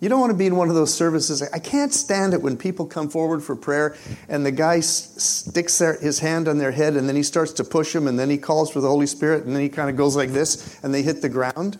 You 0.02 0.08
don't 0.08 0.18
want 0.18 0.32
to 0.32 0.36
be 0.36 0.46
in 0.46 0.56
one 0.56 0.68
of 0.68 0.74
those 0.74 0.92
services. 0.92 1.48
I 1.52 1.60
can't 1.60 1.94
stand 1.94 2.34
it 2.34 2.42
when 2.42 2.56
people 2.56 2.86
come 2.86 3.08
forward 3.08 3.40
for 3.40 3.54
prayer 3.54 3.96
and 4.28 4.44
the 4.44 4.50
guy 4.50 4.80
sticks 4.80 5.78
their, 5.78 5.96
his 6.00 6.18
hand 6.18 6.48
on 6.48 6.58
their 6.58 6.72
head 6.72 6.96
and 6.96 7.08
then 7.08 7.14
he 7.14 7.22
starts 7.22 7.52
to 7.52 7.64
push 7.64 7.92
them 7.92 8.08
and 8.08 8.18
then 8.18 8.28
he 8.28 8.36
calls 8.36 8.68
for 8.68 8.80
the 8.80 8.88
Holy 8.88 9.06
Spirit 9.06 9.44
and 9.44 9.54
then 9.54 9.62
he 9.62 9.68
kind 9.68 9.88
of 9.88 9.96
goes 9.96 10.16
like 10.16 10.30
this 10.30 10.82
and 10.82 10.92
they 10.92 11.02
hit 11.02 11.22
the 11.22 11.28
ground. 11.28 11.78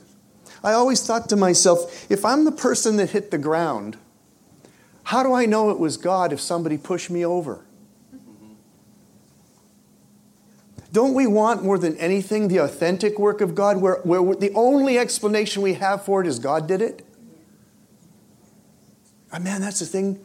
I 0.63 0.73
always 0.73 1.05
thought 1.05 1.29
to 1.31 1.37
myself, 1.37 2.09
if 2.09 2.25
I'm 2.25 2.45
the 2.45 2.53
person 2.53 2.97
that 2.99 3.11
hit 3.11 3.33
the 3.33 3.39
ground, 3.39 3.97
how 5.03 5.25
do 5.25 5.33
I 5.33 5.47
know 5.47 5.71
it 5.71 5.81
was 5.81 5.97
God 5.97 6.33
if 6.33 6.41
somebody 6.41 6.79
pushed 6.79 7.11
me 7.11 7.27
over? 7.27 7.65
Don't 10.93 11.15
we 11.15 11.27
want 11.27 11.65
more 11.65 11.79
than 11.79 11.97
anything 11.97 12.49
the 12.49 12.59
authentic 12.59 13.19
work 13.19 13.41
of 13.41 13.55
God 13.55 13.81
where, 13.81 13.97
where 14.05 14.37
the 14.37 14.53
only 14.55 14.99
explanation 14.99 15.63
we 15.63 15.75
have 15.75 16.05
for 16.05 16.21
it 16.21 16.27
is 16.27 16.39
God 16.39 16.69
did 16.69 16.83
it? 16.83 17.07
Oh, 19.33 19.39
man, 19.39 19.63
that's 19.63 19.81
the 19.81 19.87
thing 19.87 20.21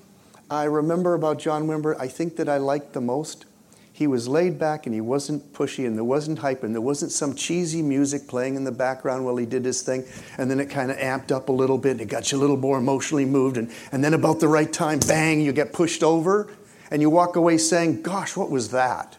I 0.52 0.66
remember 0.66 1.14
about 1.14 1.40
John 1.40 1.68
Wimber. 1.68 1.98
I 1.98 2.10
think 2.10 2.36
that 2.36 2.50
I 2.50 2.58
liked 2.58 2.92
the 2.92 3.00
most. 3.00 3.46
He 3.94 4.08
was 4.08 4.28
laid 4.28 4.60
back 4.60 4.86
and 4.86 4.94
he 4.94 5.00
wasn't 5.00 5.54
pushy 5.54 5.88
and 5.88 5.96
there 5.96 6.04
wasn't 6.04 6.40
hype 6.40 6.64
and 6.64 6.76
there 6.76 6.82
wasn't 6.82 7.14
some 7.14 7.34
cheesy 7.34 7.82
music 7.82 8.28
playing 8.28 8.56
in 8.56 8.66
the 8.66 8.72
background 8.72 9.26
while 9.26 9.38
he 9.38 9.46
did 9.46 9.64
his 9.64 9.82
thing. 9.82 10.04
And 10.38 10.52
then 10.52 10.60
it 10.60 10.70
kind 10.70 10.92
of 10.92 10.98
amped 10.98 11.32
up 11.32 11.48
a 11.48 11.54
little 11.54 11.78
bit 11.78 11.92
and 11.92 12.02
it 12.02 12.10
got 12.10 12.32
you 12.32 12.38
a 12.38 12.42
little 12.42 12.58
more 12.58 12.78
emotionally 12.78 13.26
moved. 13.26 13.56
And, 13.56 13.72
and 13.94 14.04
then 14.04 14.14
about 14.14 14.42
the 14.42 14.50
right 14.50 14.72
time, 14.72 15.00
bang, 15.00 15.40
you 15.40 15.54
get 15.54 15.72
pushed 15.72 16.04
over 16.04 16.50
and 16.92 17.02
you 17.02 17.10
walk 17.10 17.38
away 17.38 17.58
saying, 17.58 18.02
Gosh, 18.02 18.36
what 18.36 18.52
was 18.52 18.70
that? 18.70 19.18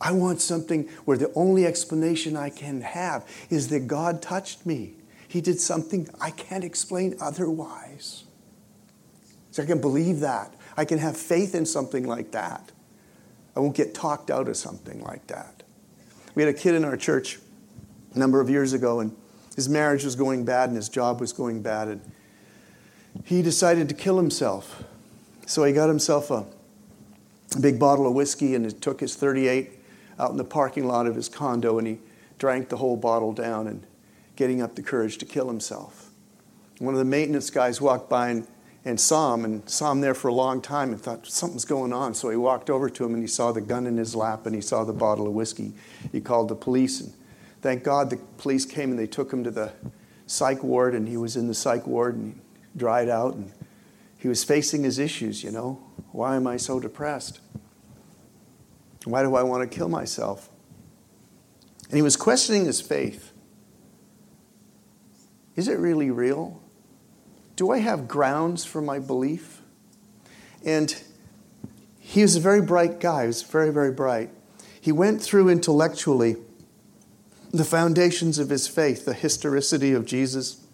I 0.00 0.12
want 0.12 0.40
something 0.40 0.88
where 1.04 1.18
the 1.18 1.32
only 1.34 1.66
explanation 1.66 2.36
I 2.36 2.50
can 2.50 2.80
have 2.80 3.26
is 3.50 3.68
that 3.68 3.86
God 3.86 4.22
touched 4.22 4.64
me. 4.64 4.94
He 5.28 5.40
did 5.40 5.60
something 5.60 6.08
I 6.20 6.30
can't 6.30 6.64
explain 6.64 7.16
otherwise. 7.20 8.24
So 9.50 9.62
I 9.62 9.66
can 9.66 9.80
believe 9.80 10.20
that. 10.20 10.54
I 10.76 10.84
can 10.84 10.98
have 10.98 11.16
faith 11.16 11.54
in 11.54 11.66
something 11.66 12.06
like 12.06 12.30
that. 12.32 12.72
I 13.54 13.60
won't 13.60 13.76
get 13.76 13.94
talked 13.94 14.30
out 14.30 14.48
of 14.48 14.56
something 14.56 15.02
like 15.02 15.26
that. 15.26 15.62
We 16.34 16.42
had 16.42 16.54
a 16.54 16.56
kid 16.56 16.74
in 16.74 16.84
our 16.84 16.96
church 16.96 17.38
a 18.14 18.18
number 18.18 18.40
of 18.40 18.48
years 18.48 18.72
ago, 18.72 19.00
and 19.00 19.14
his 19.56 19.68
marriage 19.68 20.04
was 20.04 20.16
going 20.16 20.44
bad 20.44 20.68
and 20.68 20.76
his 20.76 20.88
job 20.88 21.20
was 21.20 21.32
going 21.32 21.60
bad, 21.60 21.88
and 21.88 22.00
he 23.24 23.42
decided 23.42 23.88
to 23.88 23.94
kill 23.94 24.16
himself. 24.16 24.84
So 25.46 25.64
he 25.64 25.72
got 25.72 25.88
himself 25.88 26.30
a, 26.30 26.46
big 27.60 27.80
bottle 27.80 28.06
of 28.06 28.14
whiskey 28.14 28.54
and 28.54 28.80
took 28.80 29.00
his 29.00 29.16
38 29.16 29.79
out 30.20 30.30
in 30.30 30.36
the 30.36 30.44
parking 30.44 30.86
lot 30.86 31.06
of 31.06 31.14
his 31.14 31.28
condo 31.28 31.78
and 31.78 31.86
he 31.86 31.98
drank 32.38 32.68
the 32.68 32.76
whole 32.76 32.96
bottle 32.96 33.32
down 33.32 33.66
and 33.66 33.86
getting 34.36 34.60
up 34.60 34.74
the 34.74 34.82
courage 34.82 35.18
to 35.18 35.24
kill 35.24 35.48
himself. 35.48 36.10
One 36.78 36.94
of 36.94 36.98
the 36.98 37.04
maintenance 37.04 37.50
guys 37.50 37.80
walked 37.80 38.10
by 38.10 38.28
and, 38.28 38.46
and 38.84 39.00
saw 39.00 39.34
him 39.34 39.44
and 39.44 39.68
saw 39.68 39.92
him 39.92 40.00
there 40.00 40.14
for 40.14 40.28
a 40.28 40.34
long 40.34 40.60
time 40.60 40.92
and 40.92 41.00
thought 41.00 41.26
something's 41.26 41.64
going 41.64 41.92
on. 41.92 42.14
So 42.14 42.28
he 42.28 42.36
walked 42.36 42.70
over 42.70 42.90
to 42.90 43.04
him 43.04 43.14
and 43.14 43.22
he 43.22 43.26
saw 43.26 43.50
the 43.52 43.60
gun 43.60 43.86
in 43.86 43.96
his 43.96 44.14
lap 44.14 44.46
and 44.46 44.54
he 44.54 44.60
saw 44.60 44.84
the 44.84 44.92
bottle 44.92 45.26
of 45.26 45.32
whiskey. 45.32 45.72
He 46.12 46.20
called 46.20 46.48
the 46.48 46.54
police 46.54 47.00
and 47.00 47.12
thank 47.62 47.82
God 47.82 48.10
the 48.10 48.18
police 48.38 48.66
came 48.66 48.90
and 48.90 48.98
they 48.98 49.06
took 49.06 49.32
him 49.32 49.42
to 49.44 49.50
the 49.50 49.72
psych 50.26 50.62
ward 50.62 50.94
and 50.94 51.08
he 51.08 51.16
was 51.16 51.36
in 51.36 51.48
the 51.48 51.54
psych 51.54 51.86
ward 51.86 52.16
and 52.16 52.34
he 52.34 52.40
dried 52.78 53.08
out 53.08 53.34
and 53.34 53.52
he 54.18 54.28
was 54.28 54.44
facing 54.44 54.84
his 54.84 54.98
issues, 54.98 55.42
you 55.42 55.50
know. 55.50 55.82
Why 56.12 56.36
am 56.36 56.46
I 56.46 56.58
so 56.58 56.78
depressed? 56.78 57.40
Why 59.04 59.22
do 59.22 59.34
I 59.34 59.42
want 59.42 59.68
to 59.68 59.76
kill 59.76 59.88
myself? 59.88 60.50
And 61.88 61.96
he 61.96 62.02
was 62.02 62.16
questioning 62.16 62.66
his 62.66 62.80
faith. 62.80 63.32
Is 65.56 65.68
it 65.68 65.78
really 65.78 66.10
real? 66.10 66.62
Do 67.56 67.70
I 67.70 67.78
have 67.78 68.08
grounds 68.08 68.64
for 68.64 68.80
my 68.80 68.98
belief? 68.98 69.60
And 70.64 70.94
he 71.98 72.22
was 72.22 72.36
a 72.36 72.40
very 72.40 72.62
bright 72.62 73.00
guy. 73.00 73.22
He 73.22 73.26
was 73.26 73.42
very, 73.42 73.72
very 73.72 73.92
bright. 73.92 74.30
He 74.80 74.92
went 74.92 75.20
through 75.20 75.48
intellectually 75.48 76.36
the 77.52 77.64
foundations 77.64 78.38
of 78.38 78.48
his 78.48 78.68
faith, 78.68 79.04
the 79.04 79.14
historicity 79.14 79.92
of 79.92 80.06
Jesus, 80.06 80.64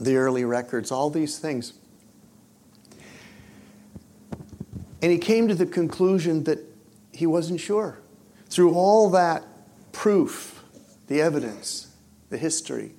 the 0.00 0.16
early 0.16 0.44
records, 0.44 0.90
all 0.90 1.08
these 1.08 1.38
things. 1.38 1.74
And 5.00 5.12
he 5.12 5.18
came 5.18 5.46
to 5.48 5.54
the 5.54 5.66
conclusion 5.66 6.44
that 6.44 6.58
he 7.16 7.26
wasn't 7.26 7.60
sure. 7.60 7.98
Through 8.48 8.74
all 8.74 9.10
that 9.10 9.42
proof, 9.92 10.62
the 11.08 11.20
evidence, 11.20 11.88
the 12.30 12.38
history, 12.38 12.92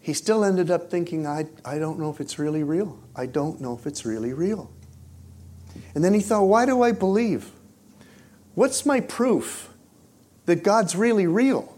he 0.00 0.12
still 0.12 0.44
ended 0.44 0.70
up 0.70 0.90
thinking, 0.90 1.26
I, 1.26 1.46
I 1.64 1.78
don't 1.78 1.98
know 1.98 2.10
if 2.10 2.20
it's 2.20 2.38
really 2.38 2.62
real. 2.62 2.98
I 3.14 3.26
don't 3.26 3.60
know 3.60 3.74
if 3.74 3.86
it's 3.86 4.04
really 4.04 4.32
real. 4.32 4.70
And 5.94 6.04
then 6.04 6.14
he 6.14 6.20
thought, 6.20 6.44
why 6.44 6.64
do 6.64 6.82
I 6.82 6.92
believe? 6.92 7.50
What's 8.54 8.86
my 8.86 9.00
proof 9.00 9.68
that 10.46 10.62
God's 10.62 10.96
really 10.96 11.26
real. 11.26 11.76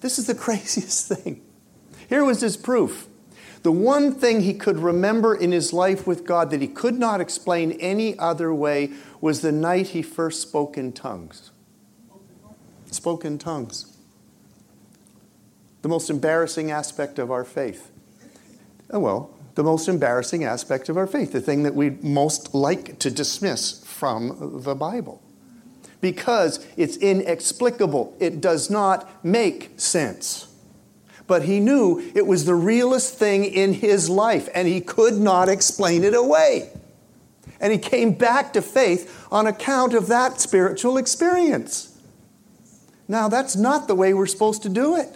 This 0.00 0.18
is 0.18 0.26
the 0.26 0.34
craziest 0.46 1.08
thing. 1.08 1.42
Here 2.08 2.24
was 2.24 2.40
his 2.40 2.56
proof. 2.56 3.08
The 3.62 3.72
one 3.72 4.12
thing 4.12 4.40
he 4.40 4.54
could 4.54 4.78
remember 4.78 5.34
in 5.34 5.52
his 5.52 5.72
life 5.72 6.06
with 6.06 6.24
God 6.24 6.50
that 6.50 6.60
he 6.60 6.66
could 6.66 6.98
not 6.98 7.20
explain 7.20 7.72
any 7.72 8.18
other 8.18 8.52
way 8.52 8.90
was 9.20 9.40
the 9.40 9.52
night 9.52 9.88
he 9.88 10.02
first 10.02 10.42
spoke 10.42 10.76
in 10.76 10.92
tongues. 10.92 11.52
Spoke 12.90 13.24
in 13.24 13.38
tongues. 13.38 13.96
The 15.82 15.88
most 15.88 16.10
embarrassing 16.10 16.70
aspect 16.70 17.18
of 17.18 17.30
our 17.30 17.44
faith. 17.44 17.90
Oh, 18.90 18.98
well, 18.98 19.30
the 19.54 19.62
most 19.62 19.88
embarrassing 19.88 20.44
aspect 20.44 20.88
of 20.88 20.96
our 20.96 21.06
faith, 21.06 21.32
the 21.32 21.40
thing 21.40 21.62
that 21.62 21.74
we 21.74 21.90
most 21.90 22.54
like 22.54 22.98
to 22.98 23.10
dismiss 23.10 23.84
from 23.84 24.62
the 24.62 24.74
Bible. 24.74 25.22
Because 26.00 26.66
it's 26.76 26.96
inexplicable, 26.96 28.16
it 28.18 28.40
does 28.40 28.70
not 28.70 29.24
make 29.24 29.70
sense. 29.76 30.51
But 31.32 31.44
he 31.44 31.60
knew 31.60 31.98
it 32.14 32.26
was 32.26 32.44
the 32.44 32.54
realest 32.54 33.14
thing 33.14 33.46
in 33.46 33.72
his 33.72 34.10
life, 34.10 34.50
and 34.54 34.68
he 34.68 34.82
could 34.82 35.14
not 35.14 35.48
explain 35.48 36.04
it 36.04 36.12
away. 36.12 36.68
And 37.58 37.72
he 37.72 37.78
came 37.78 38.12
back 38.12 38.52
to 38.52 38.60
faith 38.60 39.26
on 39.32 39.46
account 39.46 39.94
of 39.94 40.08
that 40.08 40.42
spiritual 40.42 40.98
experience. 40.98 41.98
Now, 43.08 43.30
that's 43.30 43.56
not 43.56 43.88
the 43.88 43.94
way 43.94 44.12
we're 44.12 44.26
supposed 44.26 44.62
to 44.64 44.68
do 44.68 44.94
it. 44.94 45.08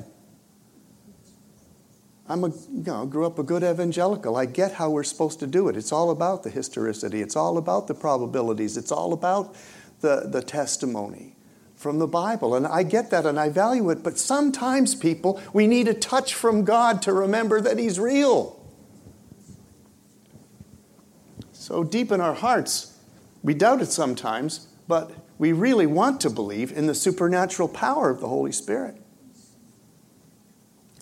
I'm 2.27 2.45
a, 2.45 2.49
you 2.49 2.85
know, 2.87 3.05
grew 3.05 3.27
up 3.27 3.39
a 3.39 3.43
good 3.43 3.63
evangelical. 3.63 4.37
I 4.37 4.47
get 4.47 4.73
how 4.73 4.89
we're 4.89 5.05
supposed 5.05 5.39
to 5.41 5.47
do 5.47 5.69
it. 5.69 5.77
It's 5.77 5.93
all 5.93 6.09
about 6.09 6.45
the 6.45 6.49
historicity. 6.49 7.21
It's 7.21 7.37
all 7.37 7.59
about 7.59 7.89
the 7.89 7.95
probabilities. 7.95 8.79
It's 8.79 8.91
all 8.91 9.13
about 9.13 9.55
the, 10.01 10.23
the 10.27 10.41
testimony 10.41 11.36
from 11.77 11.99
the 11.99 12.07
Bible. 12.07 12.55
And 12.55 12.67
I 12.67 12.83
get 12.83 13.11
that 13.11 13.27
and 13.27 13.39
I 13.39 13.51
value 13.51 13.91
it. 13.91 14.03
But 14.03 14.19
sometimes, 14.19 14.95
people, 14.95 15.41
we 15.53 15.67
need 15.67 15.87
a 15.87 15.95
touch 15.95 16.35
from 16.35 16.65
God 16.65 17.03
to 17.03 17.13
remember 17.13 17.61
that 17.61 17.79
He's 17.79 18.01
real. 18.01 18.57
So 21.53 21.85
deep 21.85 22.11
in 22.11 22.21
our 22.21 22.35
hearts, 22.35 22.97
we 23.43 23.53
doubt 23.55 23.83
it 23.83 23.93
sometimes, 23.93 24.69
but 24.89 25.13
we 25.39 25.53
really 25.53 25.87
want 25.87 26.21
to 26.23 26.31
believe 26.31 26.73
in 26.73 26.87
the 26.87 26.95
supernatural 26.95 27.69
power 27.69 28.09
of 28.09 28.21
the 28.21 28.29
Holy 28.29 28.53
Spirit. 28.53 28.97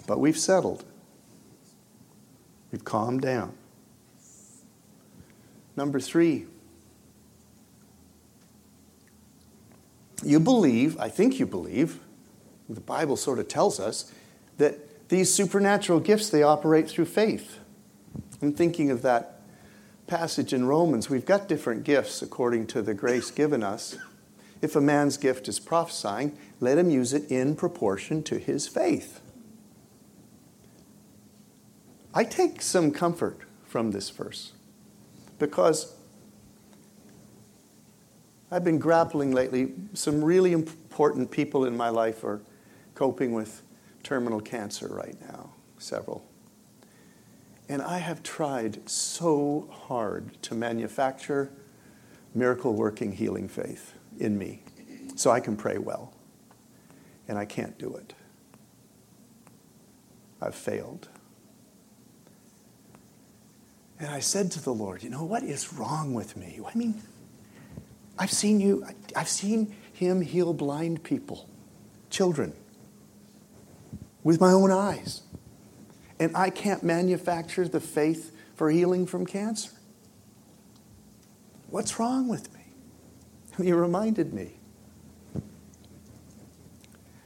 But 0.07 0.19
we've 0.21 0.39
settled. 0.39 0.85
We've 2.73 2.85
calmed 2.85 3.23
down. 3.23 3.55
Number 5.77 6.01
three, 6.01 6.47
you 10.23 10.41
believe, 10.41 10.99
I 10.99 11.09
think 11.09 11.39
you 11.39 11.47
believe, 11.47 12.01
the 12.69 12.81
Bible 12.81 13.17
sort 13.17 13.39
of 13.39 13.49
tells 13.49 13.81
us, 13.81 14.13
that 14.59 15.09
these 15.09 15.33
supernatural 15.33 16.01
gifts, 16.01 16.31
they 16.31 16.43
operate 16.43 16.89
through 16.89 17.07
faith. 17.07 17.59
I'm 18.41 18.53
thinking 18.53 18.91
of 18.91 19.03
that 19.03 19.41
passage 20.07 20.53
in 20.53 20.67
Romans. 20.67 21.11
We've 21.11 21.27
got 21.27 21.49
different 21.49 21.85
gifts 21.85 22.23
according 22.23 22.67
to 22.69 22.83
the 22.83 22.95
grace 22.95 23.31
given 23.31 23.63
us. 23.63 23.97
If 24.63 24.77
a 24.77 24.81
man's 24.81 25.17
gift 25.17 25.49
is 25.49 25.59
prophesying, 25.59 26.37
let 26.61 26.79
him 26.79 26.91
use 26.91 27.13
it 27.13 27.31
in 27.31 27.57
proportion 27.57 28.23
to 28.25 28.39
his 28.39 28.67
faith. 28.67 29.21
I 32.15 32.25
take 32.25 32.63
some 32.63 32.91
comfort 32.91 33.41
from 33.65 33.91
this 33.91 34.09
verse 34.11 34.53
because 35.39 35.95
I've 38.55 38.63
been 38.63 38.79
grappling 38.79 39.33
lately. 39.33 39.73
Some 39.95 40.23
really 40.23 40.53
important 40.53 41.29
people 41.29 41.65
in 41.65 41.77
my 41.77 41.89
life 41.89 42.23
are 42.23 42.41
coping 42.95 43.33
with 43.33 43.63
terminal 44.05 44.41
cancer 44.41 44.87
right 44.87 45.21
now, 45.23 45.51
several. 45.79 46.25
And 47.69 47.83
I 47.83 47.99
have 47.99 48.23
tried 48.23 48.89
so 48.89 49.69
hard 49.73 50.41
to 50.43 50.55
manufacture 50.55 51.51
miracle 52.33 52.75
working 52.75 53.11
healing 53.11 53.49
faith 53.49 53.95
in 54.21 54.39
me 54.39 54.63
so 55.17 55.33
I 55.33 55.41
can 55.41 55.57
pray 55.57 55.79
well. 55.79 56.15
And 57.27 57.37
I 57.37 57.47
can't 57.47 57.77
do 57.77 57.97
it. 57.97 58.15
I've 60.41 60.55
failed. 60.55 61.09
And 63.99 64.11
I 64.11 64.21
said 64.21 64.53
to 64.53 64.63
the 64.63 64.73
Lord, 64.73 65.03
You 65.03 65.11
know, 65.11 65.25
what 65.25 65.43
is 65.43 65.73
wrong 65.73 66.15
with 66.15 66.37
me? 66.37 66.61
I 66.65 66.79
mean, 66.79 67.03
I've 68.19 68.31
seen 68.31 68.61
you, 68.61 68.87
I've 69.17 69.29
seen 69.29 69.75
him 69.93 70.21
heal 70.21 70.53
blind 70.53 71.03
people, 71.03 71.49
children, 72.11 72.55
with 74.23 74.41
my 74.41 74.53
own 74.53 74.71
eyes. 74.71 75.23
And 76.19 76.37
I 76.37 76.51
can't 76.51 76.83
manufacture 76.83 77.67
the 77.67 77.81
faith 77.81 78.35
for 78.55 78.71
healing 78.71 79.07
from 79.07 79.27
cancer. 79.27 79.71
What's 81.71 81.99
wrong 81.99 82.29
with 82.29 82.53
me? 82.55 82.61
And 83.57 83.67
he 83.67 83.73
reminded 83.73 84.35
me. 84.35 84.55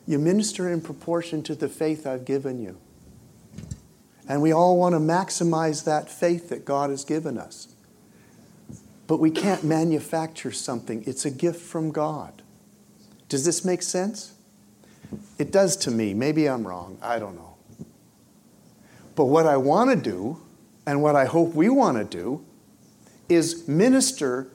You 0.07 0.18
minister 0.18 0.70
in 0.70 0.83
proportion 0.83 1.42
to 1.44 1.55
the 1.55 1.68
faith 1.68 2.07
I've 2.07 2.27
given 2.27 2.61
you. 2.61 2.79
And 4.29 4.42
we 4.42 4.53
all 4.53 4.77
want 4.77 4.94
to 4.94 4.98
maximize 4.98 5.85
that 5.85 6.11
faith 6.11 6.51
that 6.51 6.66
God 6.66 6.90
has 6.90 7.05
given 7.05 7.38
us. 7.38 7.68
But 9.09 9.18
we 9.18 9.31
can't 9.33 9.64
manufacture 9.64 10.53
something, 10.53 11.03
it's 11.07 11.25
a 11.25 11.31
gift 11.31 11.61
from 11.61 11.90
God. 11.90 12.42
Does 13.29 13.44
this 13.44 13.64
make 13.64 13.83
sense? 13.83 14.35
It 15.38 15.51
does 15.51 15.77
to 15.79 15.90
me. 15.90 16.14
Maybe 16.14 16.49
I'm 16.49 16.66
wrong. 16.66 16.99
I 17.03 17.18
don't 17.18 17.35
know. 17.35 17.57
But 19.16 19.25
what 19.25 19.47
I 19.47 19.57
want 19.57 19.90
to 19.90 19.97
do, 19.97 20.40
and 20.87 21.03
what 21.03 21.16
I 21.16 21.25
hope 21.25 21.55
we 21.55 21.68
want 21.68 21.97
to 21.97 22.05
do, 22.05 22.44
is 23.29 23.66
minister 23.66 24.49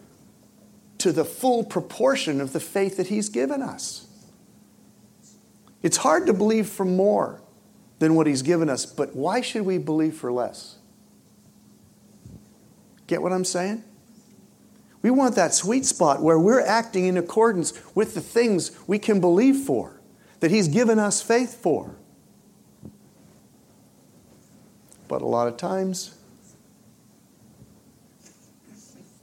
to 0.99 1.11
the 1.11 1.25
full 1.25 1.63
proportion 1.63 2.39
of 2.39 2.53
the 2.53 2.59
faith 2.59 2.97
that 2.97 3.07
He's 3.07 3.29
given 3.29 3.61
us. 3.61 4.07
It's 5.81 5.97
hard 5.97 6.27
to 6.27 6.33
believe 6.33 6.69
for 6.69 6.85
more 6.85 7.41
than 7.97 8.15
what 8.15 8.27
He's 8.27 8.43
given 8.43 8.69
us, 8.69 8.85
but 8.85 9.15
why 9.15 9.41
should 9.41 9.63
we 9.63 9.79
believe 9.79 10.15
for 10.15 10.31
less? 10.31 10.77
Get 13.07 13.21
what 13.21 13.33
I'm 13.33 13.45
saying? 13.45 13.83
We 15.03 15.11
want 15.11 15.35
that 15.35 15.53
sweet 15.53 15.85
spot 15.85 16.23
where 16.23 16.39
we're 16.39 16.61
acting 16.61 17.05
in 17.05 17.17
accordance 17.17 17.73
with 17.93 18.15
the 18.15 18.21
things 18.21 18.71
we 18.87 18.97
can 18.97 19.19
believe 19.19 19.57
for, 19.57 19.99
that 20.39 20.49
He's 20.49 20.69
given 20.69 20.97
us 20.97 21.21
faith 21.21 21.61
for. 21.61 21.95
But 25.09 25.21
a 25.21 25.25
lot 25.25 25.47
of 25.49 25.57
times, 25.57 26.15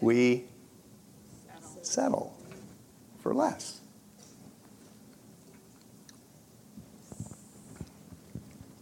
we 0.00 0.44
settle 1.82 2.36
for 3.20 3.34
less. 3.34 3.80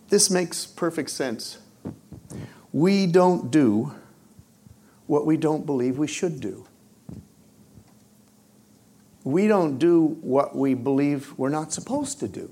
This 0.08 0.30
makes 0.30 0.66
perfect 0.66 1.11
sense. 1.11 1.58
We 2.72 3.06
don't 3.06 3.50
do 3.50 3.94
what 5.06 5.24
we 5.26 5.37
don't 5.37 5.64
believe 5.64 5.96
we 5.96 6.06
should 6.06 6.40
do. 6.40 6.67
We 9.28 9.46
don't 9.46 9.76
do 9.76 10.16
what 10.22 10.56
we 10.56 10.72
believe 10.72 11.34
we're 11.36 11.50
not 11.50 11.70
supposed 11.70 12.18
to 12.20 12.28
do. 12.28 12.50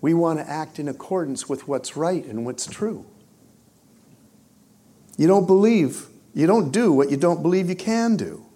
We 0.00 0.14
want 0.14 0.38
to 0.38 0.48
act 0.48 0.78
in 0.78 0.88
accordance 0.88 1.46
with 1.46 1.68
what's 1.68 1.94
right 1.94 2.24
and 2.24 2.46
what's 2.46 2.64
true. 2.64 3.04
You 5.18 5.26
don't 5.26 5.46
believe, 5.46 6.06
you 6.32 6.46
don't 6.46 6.70
do 6.70 6.90
what 6.90 7.10
you 7.10 7.18
don't 7.18 7.42
believe 7.42 7.68
you 7.68 7.76
can 7.76 8.16
do. 8.16 8.46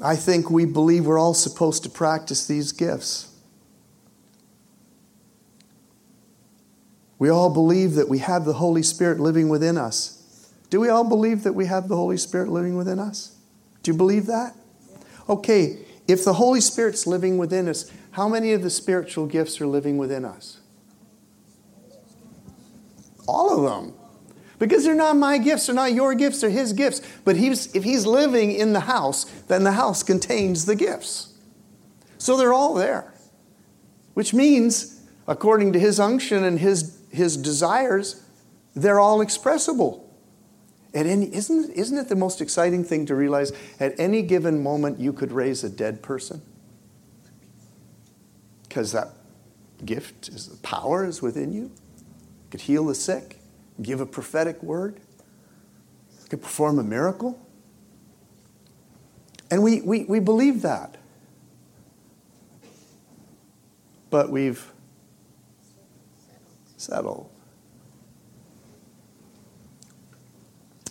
I 0.00 0.16
think 0.16 0.50
we 0.50 0.64
believe 0.64 1.06
we're 1.06 1.20
all 1.20 1.34
supposed 1.34 1.84
to 1.84 1.88
practice 1.88 2.48
these 2.48 2.72
gifts. 2.72 3.32
We 7.16 7.28
all 7.28 7.48
believe 7.48 7.94
that 7.94 8.08
we 8.08 8.18
have 8.18 8.44
the 8.44 8.54
Holy 8.54 8.82
Spirit 8.82 9.20
living 9.20 9.48
within 9.48 9.78
us. 9.78 10.23
Do 10.70 10.80
we 10.80 10.88
all 10.88 11.04
believe 11.04 11.42
that 11.44 11.52
we 11.52 11.66
have 11.66 11.88
the 11.88 11.96
Holy 11.96 12.16
Spirit 12.16 12.48
living 12.48 12.76
within 12.76 12.98
us? 12.98 13.36
Do 13.82 13.90
you 13.92 13.96
believe 13.96 14.26
that? 14.26 14.54
Okay, 15.28 15.78
if 16.06 16.24
the 16.24 16.34
Holy 16.34 16.60
Spirit's 16.60 17.06
living 17.06 17.38
within 17.38 17.68
us, 17.68 17.90
how 18.12 18.28
many 18.28 18.52
of 18.52 18.62
the 18.62 18.70
spiritual 18.70 19.26
gifts 19.26 19.60
are 19.60 19.66
living 19.66 19.98
within 19.98 20.24
us? 20.24 20.60
All 23.26 23.56
of 23.56 23.70
them. 23.70 23.94
Because 24.58 24.84
they're 24.84 24.94
not 24.94 25.16
my 25.16 25.38
gifts, 25.38 25.66
they're 25.66 25.74
not 25.74 25.92
your 25.92 26.14
gifts, 26.14 26.40
they're 26.40 26.50
his 26.50 26.72
gifts. 26.72 27.00
But 27.24 27.36
he's, 27.36 27.74
if 27.74 27.84
he's 27.84 28.06
living 28.06 28.52
in 28.52 28.72
the 28.72 28.80
house, 28.80 29.24
then 29.48 29.64
the 29.64 29.72
house 29.72 30.02
contains 30.02 30.66
the 30.66 30.76
gifts. 30.76 31.34
So 32.18 32.36
they're 32.36 32.52
all 32.52 32.74
there. 32.74 33.12
Which 34.14 34.32
means, 34.32 35.02
according 35.26 35.72
to 35.72 35.80
his 35.80 35.98
unction 35.98 36.44
and 36.44 36.58
his, 36.58 36.98
his 37.10 37.36
desires, 37.36 38.22
they're 38.74 39.00
all 39.00 39.20
expressible. 39.20 40.03
At 40.94 41.06
any, 41.06 41.34
isn't, 41.34 41.72
isn't 41.72 41.98
it 41.98 42.08
the 42.08 42.16
most 42.16 42.40
exciting 42.40 42.84
thing 42.84 43.04
to 43.06 43.16
realize? 43.16 43.52
At 43.80 43.98
any 43.98 44.22
given 44.22 44.62
moment, 44.62 45.00
you 45.00 45.12
could 45.12 45.32
raise 45.32 45.64
a 45.64 45.68
dead 45.68 46.02
person? 46.02 46.40
Because 48.62 48.92
that 48.92 49.08
gift, 49.84 50.28
is 50.28 50.46
the 50.48 50.56
power 50.58 51.04
is 51.04 51.20
within 51.20 51.52
you. 51.52 51.62
You 51.62 51.72
could 52.50 52.60
heal 52.60 52.86
the 52.86 52.94
sick, 52.94 53.40
give 53.82 54.00
a 54.00 54.06
prophetic 54.06 54.62
word, 54.62 55.00
you 56.22 56.28
could 56.28 56.42
perform 56.42 56.78
a 56.78 56.84
miracle. 56.84 57.40
And 59.50 59.62
we, 59.62 59.80
we, 59.82 60.04
we 60.04 60.20
believe 60.20 60.62
that. 60.62 60.96
But 64.10 64.30
we've 64.30 64.72
settled. 66.76 67.33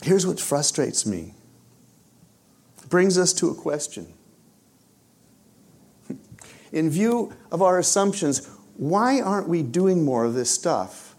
Here's 0.04 0.28
what 0.28 0.40
frustrates 0.40 1.06
me. 1.06 1.34
It 2.84 2.90
brings 2.90 3.18
us 3.18 3.32
to 3.34 3.50
a 3.50 3.56
question. 3.56 4.14
In 6.74 6.90
view 6.90 7.34
of 7.52 7.62
our 7.62 7.80
assumptions, 7.80 8.50
why 8.76 9.22
aren't 9.22 9.48
we 9.48 9.64
doing 9.64 10.04
more 10.04 10.26
of 10.26 10.34
this 10.34 10.52
stuff? 10.52 11.16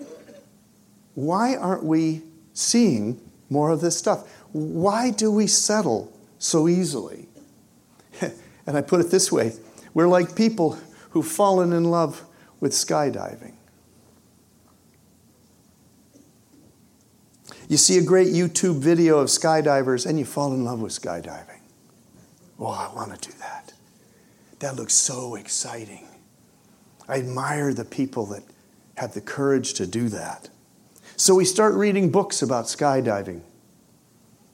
Why 1.14 1.57
aren't 1.57 1.85
we 1.85 2.23
seeing 2.53 3.20
more 3.49 3.70
of 3.70 3.81
this 3.81 3.97
stuff? 3.97 4.29
Why 4.53 5.11
do 5.11 5.31
we 5.31 5.47
settle 5.47 6.12
so 6.38 6.68
easily? 6.68 7.29
and 8.20 8.77
I 8.77 8.83
put 8.83 9.01
it 9.01 9.11
this 9.11 9.33
way 9.33 9.53
we're 9.94 10.09
like 10.09 10.37
people 10.37 10.79
who've 11.11 11.27
fallen 11.27 11.73
in 11.73 11.85
love 11.85 12.25
with 12.61 12.73
skydiving. 12.73 13.53
You 17.68 17.77
see 17.77 17.98
a 17.98 18.03
great 18.03 18.29
YouTube 18.29 18.79
video 18.79 19.18
of 19.18 19.29
skydivers 19.29 20.07
and 20.07 20.18
you 20.18 20.24
fall 20.24 20.53
in 20.53 20.64
love 20.64 20.81
with 20.81 20.92
skydiving. 20.92 21.61
Oh, 22.59 22.66
I 22.66 22.94
want 22.94 23.20
to 23.20 23.31
do 23.31 23.37
that. 23.38 23.72
That 24.61 24.77
looks 24.77 24.94
so 24.94 25.35
exciting. 25.35 26.07
I 27.09 27.18
admire 27.18 27.74
the 27.74 27.85
people 27.85 28.27
that 28.27 28.42
have 28.96 29.14
the 29.14 29.20
courage 29.20 29.74
to 29.74 29.87
do 29.87 30.09
that. 30.11 30.48
So 31.16 31.35
we 31.35 31.44
start 31.44 31.74
reading 31.74 32.11
books 32.11 32.42
about 32.42 32.66
skydiving. 32.66 33.42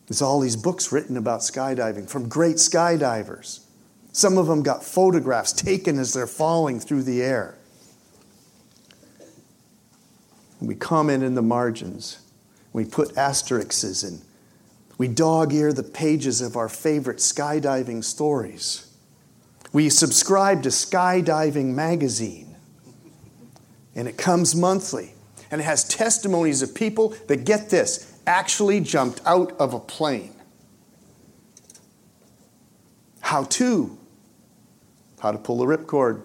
There's 0.07 0.23
all 0.23 0.41
these 0.41 0.57
books 0.57 0.91
written 0.93 1.17
about 1.17 1.41
skydiving 1.41 2.09
from 2.09 2.29
great 2.29 2.57
skydivers. 2.57 3.61
Some 4.13 4.39
of 4.39 4.47
them 4.47 4.63
got 4.63 4.85
photographs 4.85 5.53
taken 5.53 5.99
as 5.99 6.13
they're 6.13 6.27
falling 6.27 6.81
through 6.81 7.05
the 7.05 7.23
air. 7.23 7.57
We 10.61 10.75
comment 10.75 11.23
in 11.23 11.35
the 11.35 11.43
margins. 11.43 12.19
We 12.73 12.85
put 12.85 13.17
asterisks 13.17 14.05
in. 14.05 14.21
We 14.99 15.09
dog 15.09 15.53
ear 15.53 15.73
the 15.73 15.83
pages 15.83 16.41
of 16.41 16.57
our 16.57 16.69
favorite 16.69 17.19
skydiving 17.19 18.05
stories. 18.05 18.87
We 19.73 19.89
subscribe 19.89 20.63
to 20.65 20.69
Skydiving 20.69 21.75
Magazine, 21.75 22.57
and 23.95 24.09
it 24.09 24.19
comes 24.19 24.55
monthly. 24.55 25.15
And 25.51 25.61
it 25.61 25.65
has 25.65 25.85
testimonies 25.85 26.63
of 26.63 26.75
people 26.75 27.09
that 27.27 27.45
get 27.45 27.71
this 27.71 28.19
actually 28.27 28.81
jumped 28.81 29.21
out 29.27 29.53
of 29.59 29.75
a 29.75 29.81
plane. 29.81 30.35
How 33.21 33.45
to, 33.45 33.99
how 35.21 35.33
to 35.33 35.39
pull 35.39 35.59
the 35.59 35.65
ripcord, 35.65 36.23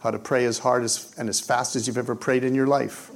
how 0.00 0.10
to 0.10 0.18
pray 0.18 0.44
as 0.44 0.58
hard 0.58 0.82
as, 0.82 1.14
and 1.18 1.28
as 1.28 1.40
fast 1.40 1.76
as 1.76 1.86
you've 1.86 1.98
ever 1.98 2.14
prayed 2.14 2.42
in 2.42 2.54
your 2.54 2.66
life. 2.66 3.10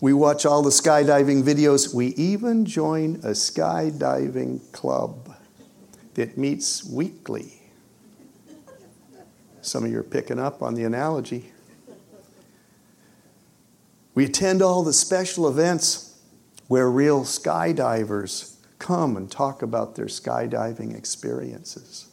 We 0.00 0.12
watch 0.12 0.46
all 0.46 0.62
the 0.62 0.70
skydiving 0.70 1.42
videos. 1.42 1.92
We 1.92 2.08
even 2.08 2.64
join 2.64 3.16
a 3.16 3.30
skydiving 3.30 4.70
club 4.72 5.34
that 6.14 6.38
meets 6.38 6.84
weekly. 6.84 7.54
Some 9.60 9.84
of 9.84 9.90
you 9.90 9.98
are 9.98 10.04
picking 10.04 10.38
up 10.38 10.62
on 10.62 10.74
the 10.74 10.84
analogy. 10.84 11.52
We 14.14 14.24
attend 14.24 14.62
all 14.62 14.82
the 14.82 14.92
special 14.92 15.48
events 15.48 16.20
where 16.68 16.90
real 16.90 17.22
skydivers 17.24 18.56
come 18.78 19.16
and 19.16 19.30
talk 19.30 19.62
about 19.62 19.96
their 19.96 20.06
skydiving 20.06 20.96
experiences. 20.96 22.08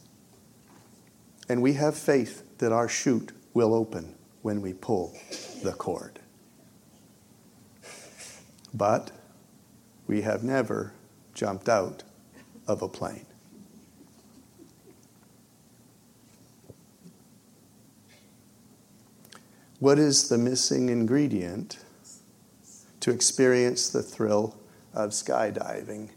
And 1.48 1.62
we 1.62 1.74
have 1.74 1.96
faith 1.96 2.42
that 2.58 2.72
our 2.72 2.88
chute 2.88 3.32
will 3.54 3.74
open 3.74 4.14
when 4.42 4.60
we 4.60 4.72
pull 4.72 5.16
the 5.62 5.72
cord. 5.72 6.20
But 8.76 9.10
we 10.06 10.20
have 10.20 10.44
never 10.44 10.92
jumped 11.32 11.66
out 11.68 12.02
of 12.68 12.82
a 12.82 12.88
plane. 12.88 13.24
What 19.78 19.98
is 19.98 20.28
the 20.28 20.36
missing 20.36 20.90
ingredient 20.90 21.78
to 23.00 23.10
experience 23.10 23.88
the 23.88 24.02
thrill 24.02 24.56
of 24.92 25.10
skydiving? 25.10 26.10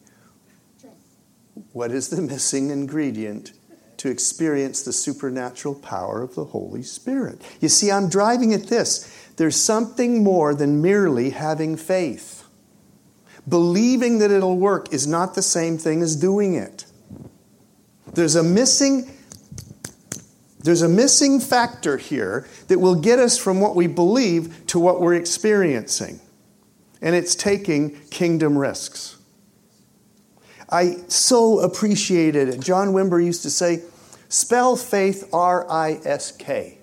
What 1.71 1.91
is 1.91 2.09
the 2.09 2.21
missing 2.21 2.71
ingredient 2.71 3.53
to 3.97 4.09
experience 4.09 4.81
the 4.81 4.93
supernatural 4.93 5.75
power 5.75 6.21
of 6.21 6.35
the 6.35 6.45
Holy 6.45 6.83
Spirit? 6.83 7.41
You 7.61 7.69
see, 7.69 7.89
I'm 7.89 8.09
driving 8.09 8.53
at 8.53 8.67
this. 8.67 9.13
There's 9.37 9.55
something 9.55 10.23
more 10.23 10.53
than 10.53 10.81
merely 10.81 11.29
having 11.29 11.77
faith. 11.77 12.38
Believing 13.47 14.19
that 14.19 14.31
it'll 14.31 14.57
work 14.57 14.93
is 14.93 15.07
not 15.07 15.35
the 15.35 15.41
same 15.41 15.77
thing 15.77 16.01
as 16.01 16.15
doing 16.15 16.55
it. 16.55 16.85
There's 18.13 18.35
a 18.35 18.43
missing 18.43 19.09
there's 20.61 20.81
a 20.81 20.89
missing 20.89 21.39
factor 21.39 21.95
here 21.95 22.45
that 22.67 22.79
will 22.79 22.95
get 22.95 23.17
us 23.17 23.37
from 23.37 23.61
what 23.61 23.77
we 23.77 23.87
believe 23.87 24.67
to 24.67 24.79
what 24.79 24.99
we're 24.99 25.13
experiencing. 25.13 26.19
And 27.01 27.15
it's 27.15 27.33
taking 27.33 27.97
kingdom 28.09 28.57
risks. 28.57 29.17
I 30.69 30.97
so 31.07 31.59
appreciated 31.59 32.49
it. 32.49 32.59
John 32.59 32.89
Wimber 32.89 33.23
used 33.23 33.43
to 33.43 33.49
say, 33.49 33.83
spell 34.27 34.75
faith 34.75 35.29
R 35.31 35.65
I 35.71 36.01
S 36.03 36.33
K. 36.33 36.78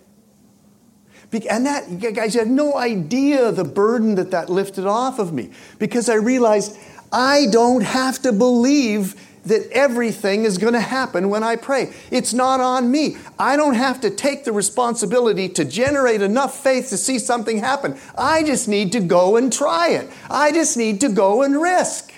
And 1.50 1.66
that, 1.66 2.14
guys, 2.14 2.34
you 2.34 2.40
had 2.40 2.48
no 2.48 2.76
idea 2.76 3.52
the 3.52 3.64
burden 3.64 4.14
that 4.14 4.30
that 4.30 4.48
lifted 4.48 4.86
off 4.86 5.18
of 5.18 5.32
me 5.32 5.50
because 5.78 6.08
I 6.08 6.14
realized 6.14 6.78
I 7.12 7.46
don't 7.50 7.82
have 7.82 8.20
to 8.22 8.32
believe 8.32 9.14
that 9.46 9.70
everything 9.70 10.44
is 10.44 10.58
going 10.58 10.72
to 10.72 10.80
happen 10.80 11.28
when 11.28 11.44
I 11.44 11.54
pray. 11.54 11.92
It's 12.10 12.34
not 12.34 12.60
on 12.60 12.90
me. 12.90 13.16
I 13.38 13.56
don't 13.56 13.74
have 13.74 14.00
to 14.00 14.10
take 14.10 14.44
the 14.44 14.52
responsibility 14.52 15.48
to 15.50 15.64
generate 15.64 16.20
enough 16.20 16.62
faith 16.62 16.88
to 16.88 16.96
see 16.96 17.20
something 17.20 17.58
happen. 17.58 17.96
I 18.18 18.42
just 18.42 18.66
need 18.66 18.90
to 18.92 19.00
go 19.00 19.36
and 19.36 19.52
try 19.52 19.90
it. 19.90 20.10
I 20.28 20.50
just 20.50 20.76
need 20.76 21.00
to 21.02 21.08
go 21.08 21.42
and 21.42 21.60
risk. 21.60 22.12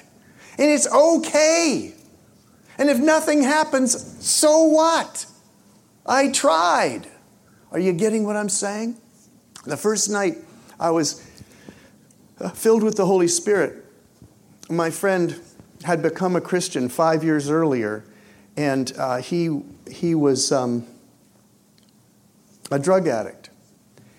And 0.59 0.71
it's 0.71 0.91
okay. 0.91 1.93
And 2.79 2.89
if 2.89 2.99
nothing 2.99 3.43
happens, 3.43 4.27
so 4.27 4.63
what? 4.65 5.27
I 6.07 6.31
tried. 6.31 7.07
Are 7.71 7.79
you 7.79 7.93
getting 7.93 8.25
what 8.25 8.37
I'm 8.37 8.49
saying? 8.49 8.97
The 9.65 9.77
first 9.77 10.09
night 10.09 10.39
I 10.79 10.91
was 10.91 11.25
uh, 12.41 12.51
filled 12.51 12.83
with 12.83 12.97
the 12.97 13.07
Holy 13.07 13.29
Spirit, 13.29 13.85
my 14.71 14.91
friend 14.91 15.41
had 15.85 16.01
become 16.03 16.37
a 16.37 16.41
Christian 16.41 16.89
five 16.89 17.25
years 17.25 17.51
earlier, 17.51 18.05
and 18.57 18.93
uh, 18.97 19.17
he, 19.17 19.63
he 19.91 20.15
was 20.15 20.53
um, 20.53 20.87
a 22.71 22.79
drug 22.79 23.09
addict. 23.09 23.51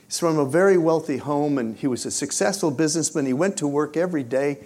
He's 0.06 0.20
from 0.20 0.38
a 0.38 0.46
very 0.46 0.78
wealthy 0.78 1.18
home, 1.18 1.58
and 1.58 1.78
he 1.78 1.88
was 1.88 2.06
a 2.06 2.12
successful 2.12 2.72
businessman. 2.72 3.26
He 3.26 3.34
went 3.34 3.58
to 3.58 3.68
work 3.68 3.96
every 3.96 4.24
day, 4.24 4.60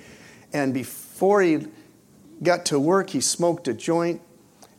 and 0.53 0.73
before 0.73 1.41
he 1.41 1.67
got 2.41 2.65
to 2.67 2.79
work, 2.79 3.11
he 3.11 3.21
smoked 3.21 3.67
a 3.67 3.73
joint. 3.73 4.21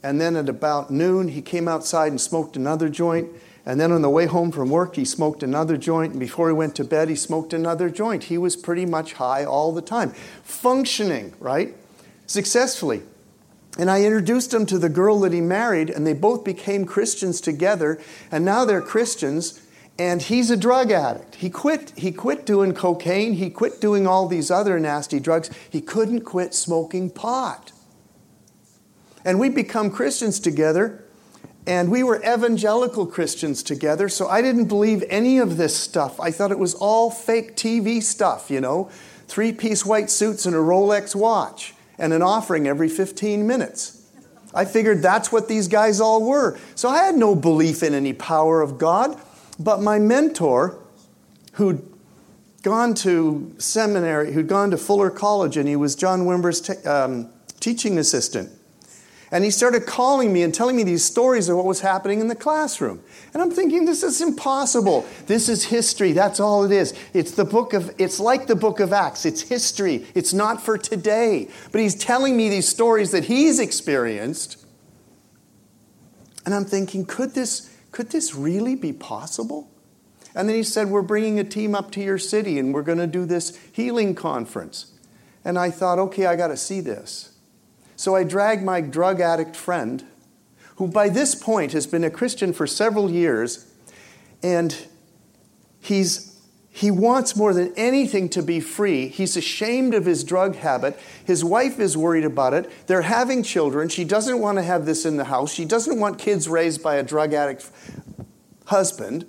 And 0.03 0.21
then 0.21 0.37
at 0.37 0.49
about 0.49 0.91
noon, 0.91 1.29
he 1.29 1.41
came 1.41 1.69
outside 1.69 2.09
and 2.09 2.21
smoked 2.21 2.57
another 2.57 2.89
joint. 2.89 3.29
And 3.67 3.81
then 3.81 3.93
on 3.93 4.03
the 4.03 4.11
way 4.11 4.27
home 4.27 4.53
from 4.53 4.69
work, 4.69 4.97
he 4.97 5.05
smoked 5.05 5.43
another 5.43 5.77
joint. 5.77 6.13
And 6.13 6.21
before 6.21 6.49
he 6.49 6.55
went 6.55 6.75
to 6.77 6.85
bed, 6.85 7.09
he 7.09 7.17
smoked 7.17 7.53
another 7.53 7.89
joint. 7.89 8.25
He 8.25 8.37
was 8.37 8.57
pretty 8.57 8.85
much 8.85 9.15
high 9.15 9.45
all 9.45 9.73
the 9.73 9.83
time, 9.83 10.11
functioning, 10.43 11.33
right? 11.41 11.75
Successfully. 12.27 13.03
And 13.79 13.91
I 13.91 14.05
introduced 14.05 14.53
him 14.53 14.67
to 14.67 14.79
the 14.79 14.89
girl 14.89 15.21
that 15.21 15.33
he 15.33 15.41
married, 15.41 15.91
and 15.91 16.07
they 16.07 16.13
both 16.13 16.45
became 16.45 16.85
Christians 16.85 17.41
together. 17.41 18.01
And 18.31 18.45
now 18.45 18.65
they're 18.65 18.83
Christians, 18.83 19.61
and 19.99 20.23
he's 20.23 20.51
a 20.51 20.57
drug 20.57 20.91
addict. 20.91 21.37
He 21.37 21.51
quit, 21.51 21.93
he 21.97 22.13
quit 22.13 22.45
doing 22.45 22.75
cocaine, 22.75 23.35
he 23.35 23.51
quit 23.51 23.81
doing 23.81 24.07
all 24.07 24.29
these 24.29 24.51
other 24.51 24.79
nasty 24.79 25.19
drugs. 25.19 25.51
He 25.69 25.81
couldn't 25.81 26.21
quit 26.21 26.55
smoking 26.55 27.11
pot. 27.11 27.73
And 29.25 29.41
we 29.41 29.49
become 29.49 29.91
Christians 29.91 30.39
together, 30.39 31.04
And 31.67 31.91
we 31.91 32.03
were 32.03 32.19
evangelical 32.23 33.07
Christians 33.07 33.63
together, 33.63 34.09
so 34.09 34.29
I 34.29 34.43
didn't 34.43 34.67
believe 34.67 35.03
any 35.09 35.39
of 35.39 35.57
this 35.57 35.75
stuff. 35.75 36.21
I 36.21 36.31
thought 36.31 36.53
it 36.53 36.59
was 36.59 36.75
all 36.75 37.11
fake 37.11 37.57
TV 37.57 38.03
stuff, 38.03 38.51
you 38.51 38.61
know 38.61 38.91
three 39.29 39.53
piece 39.53 39.85
white 39.85 40.11
suits 40.11 40.47
and 40.47 40.55
a 40.55 40.59
Rolex 40.59 41.15
watch, 41.15 41.75
and 41.99 42.13
an 42.13 42.23
offering 42.23 42.67
every 42.67 42.89
15 42.89 43.47
minutes. 43.47 44.07
I 44.55 44.65
figured 44.65 45.03
that's 45.03 45.33
what 45.33 45.49
these 45.49 45.67
guys 45.67 46.01
all 46.01 46.25
were. 46.25 46.59
So 46.77 46.89
I 46.89 47.05
had 47.05 47.17
no 47.17 47.35
belief 47.35 47.83
in 47.83 47.95
any 47.95 48.13
power 48.13 48.63
of 48.63 48.79
God. 48.79 49.21
But 49.59 49.81
my 49.81 49.99
mentor, 49.99 50.79
who'd 51.55 51.85
gone 52.63 52.95
to 52.95 53.53
seminary, 53.59 54.33
who'd 54.33 54.47
gone 54.47 54.71
to 54.71 54.77
Fuller 54.77 55.11
College, 55.11 55.57
and 55.57 55.69
he 55.69 55.75
was 55.77 55.97
John 55.97 56.21
Wimber's 56.21 56.61
te- 56.61 56.89
um, 56.89 57.31
teaching 57.59 57.99
assistant, 57.99 58.51
and 59.31 59.43
he 59.43 59.51
started 59.51 59.87
calling 59.87 60.33
me 60.33 60.43
and 60.43 60.55
telling 60.55 60.77
me 60.77 60.83
these 60.83 61.05
stories 61.05 61.49
of 61.49 61.57
what 61.57 61.65
was 61.65 61.81
happening 61.81 62.21
in 62.21 62.29
the 62.29 62.35
classroom. 62.35 63.03
And 63.33 63.43
I'm 63.43 63.51
thinking, 63.51 63.85
this 63.85 64.03
is 64.03 64.21
impossible. 64.21 65.07
This 65.27 65.49
is 65.49 65.65
history. 65.65 66.13
That's 66.13 66.41
all 66.41 66.65
it 66.65 66.73
is. 66.73 66.95
It's 67.13 67.33
the 67.33 67.45
book 67.45 67.73
of, 67.73 67.95
it's 67.99 68.21
like 68.21 68.47
the 68.47 68.57
book 68.57 68.81
of 68.81 68.93
Acts. 68.93 69.25
It's 69.27 69.43
history. 69.43 70.07
It's 70.15 70.33
not 70.33 70.63
for 70.63 70.79
today. 70.79 71.49
But 71.73 71.81
he's 71.81 71.95
telling 71.95 72.37
me 72.37 72.49
these 72.49 72.69
stories 72.69 73.11
that 73.11 73.25
he's 73.25 73.59
experienced. 73.59 74.65
And 76.45 76.55
I'm 76.55 76.65
thinking, 76.65 77.07
could 77.07 77.35
this, 77.35 77.75
could 77.91 78.11
this 78.11 78.35
really 78.35 78.77
be 78.77 78.93
possible? 78.93 79.71
And 80.35 80.49
then 80.49 80.57
he 80.57 80.63
said, 80.63 80.91
We're 80.91 81.03
bringing 81.03 81.39
a 81.39 81.45
team 81.45 81.75
up 81.75 81.91
to 81.93 82.01
your 82.01 82.19
city 82.19 82.59
and 82.59 82.75
we're 82.75 82.83
going 82.83 82.99
to 82.99 83.07
do 83.07 83.25
this 83.25 83.57
healing 83.73 84.15
conference. 84.15 84.93
And 85.45 85.59
I 85.59 85.71
thought, 85.71 85.99
okay, 85.99 86.27
I 86.27 86.37
got 86.37 86.49
to 86.49 86.57
see 86.57 86.81
this. 86.81 87.34
So 87.97 88.15
I 88.15 88.25
drag 88.25 88.63
my 88.63 88.81
drug 88.81 89.21
addict 89.21 89.57
friend, 89.57 90.05
who 90.77 90.89
by 90.89 91.09
this 91.09 91.35
point 91.35 91.73
has 91.73 91.87
been 91.87 92.05
a 92.05 92.11
Christian 92.11 92.53
for 92.53 92.67
several 92.67 93.11
years, 93.11 93.73
and 94.43 94.77
he's 95.81 96.35
he 96.75 96.91
wants 96.91 97.37
more 97.37 97.55
than 97.55 97.73
anything 97.77 98.29
to 98.31 98.43
be 98.43 98.59
free. 98.59 99.07
He's 99.07 99.37
ashamed 99.37 99.95
of 99.95 100.07
his 100.07 100.25
drug 100.25 100.57
habit. 100.57 100.99
His 101.25 101.45
wife 101.45 101.79
is 101.79 101.97
worried 101.97 102.25
about 102.25 102.53
it. 102.53 102.69
They're 102.89 103.03
having 103.03 103.45
children. 103.45 103.89
She 103.89 104.03
doesn't 104.03 104.41
want 104.41 104.59
to 104.59 104.65
have 104.65 104.85
this 104.85 105.05
in 105.07 105.17
the 105.17 105.27
house. 105.27 105.55
She 105.55 105.65
doesn't 105.65 106.01
want 106.01 106.19
kids 106.19 106.49
raised 106.49 106.83
by 106.83 106.97
a 106.97 107.05
drug 107.05 107.33
addict 107.33 107.71
husband. 108.67 109.25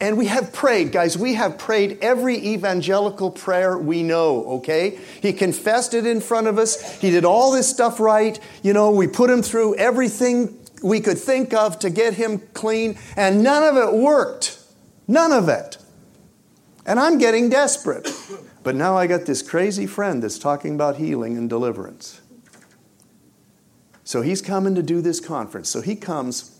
And 0.00 0.16
we 0.16 0.26
have 0.26 0.52
prayed, 0.52 0.92
guys, 0.92 1.18
we 1.18 1.34
have 1.34 1.58
prayed 1.58 1.98
every 2.00 2.36
evangelical 2.36 3.32
prayer 3.32 3.76
we 3.76 4.04
know, 4.04 4.44
okay? 4.58 4.98
He 5.20 5.32
confessed 5.32 5.92
it 5.92 6.06
in 6.06 6.20
front 6.20 6.46
of 6.46 6.56
us. 6.56 7.00
He 7.00 7.10
did 7.10 7.24
all 7.24 7.50
this 7.50 7.68
stuff 7.68 7.98
right. 7.98 8.38
You 8.62 8.72
know, 8.72 8.92
we 8.92 9.08
put 9.08 9.28
him 9.28 9.42
through 9.42 9.74
everything 9.74 10.56
we 10.84 11.00
could 11.00 11.18
think 11.18 11.52
of 11.52 11.80
to 11.80 11.90
get 11.90 12.14
him 12.14 12.38
clean, 12.54 12.96
and 13.16 13.42
none 13.42 13.64
of 13.64 13.76
it 13.76 13.92
worked. 13.92 14.60
None 15.08 15.32
of 15.32 15.48
it. 15.48 15.78
And 16.86 17.00
I'm 17.00 17.18
getting 17.18 17.48
desperate. 17.48 18.08
But 18.62 18.76
now 18.76 18.96
I 18.96 19.08
got 19.08 19.26
this 19.26 19.42
crazy 19.42 19.86
friend 19.86 20.22
that's 20.22 20.38
talking 20.38 20.76
about 20.76 20.96
healing 20.96 21.36
and 21.36 21.48
deliverance. 21.48 22.20
So 24.04 24.22
he's 24.22 24.40
coming 24.40 24.76
to 24.76 24.82
do 24.82 25.00
this 25.00 25.18
conference. 25.18 25.68
So 25.68 25.80
he 25.80 25.96
comes, 25.96 26.56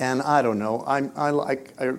and 0.00 0.22
I 0.22 0.40
don't 0.40 0.58
know, 0.58 0.82
I'm, 0.86 1.12
I 1.14 1.30
like. 1.30 1.74
I, 1.78 1.92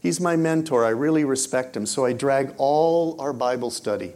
He's 0.00 0.20
my 0.20 0.34
mentor. 0.34 0.84
I 0.84 0.90
really 0.90 1.24
respect 1.24 1.76
him. 1.76 1.86
So 1.86 2.04
I 2.06 2.12
drag 2.12 2.54
all 2.56 3.20
our 3.20 3.32
Bible 3.32 3.70
study, 3.70 4.14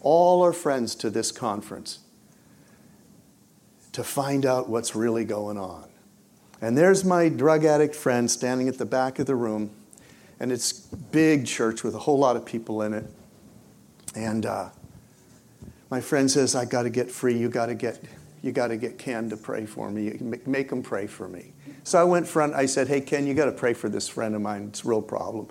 all 0.00 0.42
our 0.42 0.52
friends 0.52 0.94
to 0.96 1.10
this 1.10 1.30
conference 1.30 2.00
to 3.92 4.02
find 4.02 4.44
out 4.44 4.68
what's 4.68 4.94
really 4.94 5.24
going 5.24 5.56
on. 5.56 5.88
And 6.60 6.76
there's 6.76 7.04
my 7.04 7.28
drug 7.28 7.64
addict 7.64 7.94
friend 7.94 8.30
standing 8.30 8.68
at 8.68 8.78
the 8.78 8.86
back 8.86 9.18
of 9.18 9.26
the 9.26 9.34
room, 9.34 9.70
and 10.40 10.50
it's 10.50 10.72
big 10.72 11.46
church 11.46 11.82
with 11.82 11.94
a 11.94 11.98
whole 11.98 12.18
lot 12.18 12.36
of 12.36 12.44
people 12.44 12.82
in 12.82 12.94
it. 12.94 13.04
And 14.14 14.46
uh, 14.46 14.70
my 15.90 16.00
friend 16.00 16.30
says, 16.30 16.54
"I 16.54 16.64
got 16.64 16.84
to 16.84 16.90
get 16.90 17.10
free. 17.10 17.38
You 17.38 17.48
got 17.48 17.66
to 17.66 17.74
get, 17.74 18.02
you 18.42 18.52
got 18.52 18.68
to 18.68 18.76
get 18.76 18.98
Ken 18.98 19.28
to 19.30 19.36
pray 19.36 19.66
for 19.66 19.90
me. 19.90 20.18
Make 20.46 20.70
him 20.70 20.82
pray 20.82 21.06
for 21.06 21.28
me." 21.28 21.52
So 21.86 22.00
I 22.00 22.02
went 22.02 22.26
front. 22.26 22.52
I 22.52 22.66
said, 22.66 22.88
"Hey 22.88 23.00
Ken, 23.00 23.28
you 23.28 23.34
got 23.34 23.44
to 23.44 23.52
pray 23.52 23.72
for 23.72 23.88
this 23.88 24.08
friend 24.08 24.34
of 24.34 24.42
mine. 24.42 24.64
It's 24.70 24.84
a 24.84 24.88
real 24.88 25.00
problem." 25.00 25.46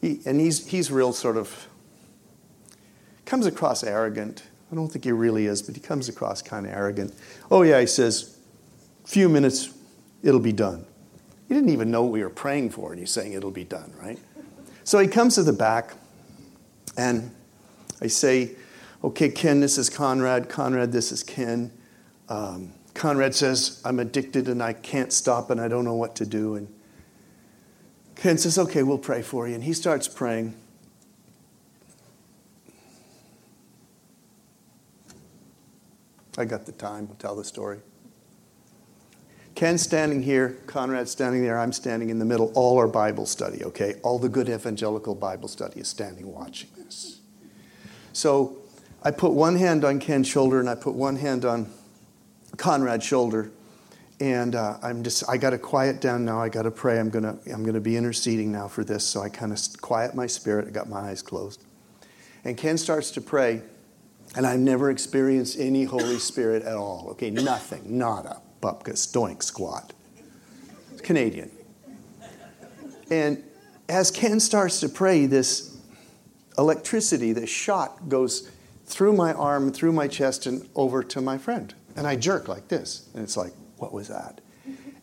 He, 0.00 0.20
and 0.24 0.40
he's 0.40 0.64
he's 0.68 0.92
real 0.92 1.12
sort 1.12 1.36
of 1.36 1.66
comes 3.24 3.46
across 3.46 3.82
arrogant. 3.82 4.44
I 4.70 4.76
don't 4.76 4.86
think 4.86 5.04
he 5.04 5.10
really 5.10 5.46
is, 5.46 5.60
but 5.60 5.74
he 5.74 5.80
comes 5.80 6.08
across 6.08 6.40
kind 6.40 6.66
of 6.66 6.72
arrogant. 6.72 7.12
Oh 7.50 7.62
yeah, 7.62 7.80
he 7.80 7.86
says, 7.86 8.38
"Few 9.04 9.28
minutes, 9.28 9.70
it'll 10.22 10.38
be 10.38 10.52
done." 10.52 10.86
He 11.48 11.54
didn't 11.54 11.70
even 11.70 11.90
know 11.90 12.04
what 12.04 12.12
we 12.12 12.22
were 12.22 12.30
praying 12.30 12.70
for, 12.70 12.92
and 12.92 13.00
he's 13.00 13.10
saying 13.10 13.32
it'll 13.32 13.50
be 13.50 13.64
done, 13.64 13.92
right? 14.00 14.20
So 14.84 15.00
he 15.00 15.08
comes 15.08 15.34
to 15.34 15.42
the 15.42 15.52
back, 15.52 15.94
and 16.96 17.34
I 18.00 18.06
say, 18.06 18.52
"Okay, 19.02 19.30
Ken, 19.30 19.58
this 19.58 19.78
is 19.78 19.90
Conrad. 19.90 20.48
Conrad, 20.48 20.92
this 20.92 21.10
is 21.10 21.24
Ken." 21.24 21.72
Um, 22.28 22.70
Conrad 22.94 23.34
says, 23.34 23.80
I'm 23.84 23.98
addicted 23.98 24.48
and 24.48 24.62
I 24.62 24.72
can't 24.72 25.12
stop 25.12 25.50
and 25.50 25.60
I 25.60 25.68
don't 25.68 25.84
know 25.84 25.94
what 25.94 26.14
to 26.16 26.26
do. 26.26 26.54
And 26.56 26.72
Ken 28.16 28.38
says, 28.38 28.58
Okay, 28.58 28.82
we'll 28.82 28.98
pray 28.98 29.22
for 29.22 29.48
you. 29.48 29.54
And 29.54 29.64
he 29.64 29.72
starts 29.72 30.08
praying. 30.08 30.54
I 36.38 36.44
got 36.44 36.66
the 36.66 36.72
time. 36.72 37.08
I'll 37.10 37.16
tell 37.16 37.36
the 37.36 37.44
story. 37.44 37.80
Ken's 39.54 39.82
standing 39.82 40.22
here, 40.22 40.58
Conrad's 40.66 41.10
standing 41.10 41.42
there, 41.42 41.58
I'm 41.58 41.72
standing 41.72 42.08
in 42.08 42.18
the 42.18 42.24
middle. 42.24 42.50
All 42.54 42.78
our 42.78 42.88
Bible 42.88 43.26
study, 43.26 43.62
okay? 43.64 43.96
All 44.02 44.18
the 44.18 44.28
good 44.28 44.48
evangelical 44.48 45.14
Bible 45.14 45.46
study 45.46 45.80
is 45.80 45.88
standing 45.88 46.32
watching 46.32 46.70
this. 46.76 47.20
So 48.14 48.58
I 49.02 49.10
put 49.10 49.32
one 49.32 49.56
hand 49.56 49.84
on 49.84 50.00
Ken's 50.00 50.26
shoulder 50.26 50.58
and 50.58 50.70
I 50.70 50.74
put 50.74 50.94
one 50.94 51.16
hand 51.16 51.44
on 51.44 51.70
Conrad's 52.56 53.04
shoulder. 53.04 53.50
And 54.20 54.54
uh, 54.54 54.78
I'm 54.82 55.02
just, 55.02 55.28
I 55.28 55.36
got 55.36 55.50
to 55.50 55.58
quiet 55.58 56.00
down 56.00 56.24
now. 56.24 56.40
I 56.40 56.48
got 56.48 56.62
to 56.62 56.70
pray. 56.70 57.00
I'm 57.00 57.10
going 57.10 57.24
to 57.24 57.38
I'm 57.52 57.62
going 57.62 57.74
to 57.74 57.80
be 57.80 57.96
interceding 57.96 58.52
now 58.52 58.68
for 58.68 58.84
this. 58.84 59.04
So 59.04 59.20
I 59.20 59.28
kind 59.28 59.52
of 59.52 59.58
quiet 59.80 60.14
my 60.14 60.26
spirit. 60.26 60.68
I 60.68 60.70
got 60.70 60.88
my 60.88 61.00
eyes 61.00 61.22
closed. 61.22 61.64
And 62.44 62.56
Ken 62.56 62.78
starts 62.78 63.10
to 63.12 63.20
pray. 63.20 63.62
And 64.36 64.46
I've 64.46 64.60
never 64.60 64.90
experienced 64.90 65.58
any 65.58 65.84
Holy 65.84 66.18
Spirit 66.18 66.62
at 66.62 66.76
all. 66.76 67.08
Okay, 67.10 67.30
nothing, 67.30 67.98
nada, 67.98 68.40
bupkis, 68.62 69.12
doink, 69.12 69.42
squat. 69.42 69.92
Canadian. 71.02 71.50
And 73.10 73.42
as 73.88 74.10
Ken 74.10 74.40
starts 74.40 74.80
to 74.80 74.88
pray, 74.88 75.26
this 75.26 75.76
electricity, 76.56 77.32
this 77.32 77.50
shot 77.50 78.08
goes 78.08 78.50
through 78.86 79.12
my 79.12 79.32
arm, 79.32 79.72
through 79.72 79.92
my 79.92 80.08
chest, 80.08 80.46
and 80.46 80.68
over 80.74 81.02
to 81.02 81.20
my 81.20 81.38
friend. 81.38 81.74
And 81.96 82.06
I 82.06 82.16
jerk 82.16 82.48
like 82.48 82.68
this. 82.68 83.08
And 83.14 83.22
it's 83.22 83.36
like, 83.36 83.52
what 83.76 83.92
was 83.92 84.08
that? 84.08 84.40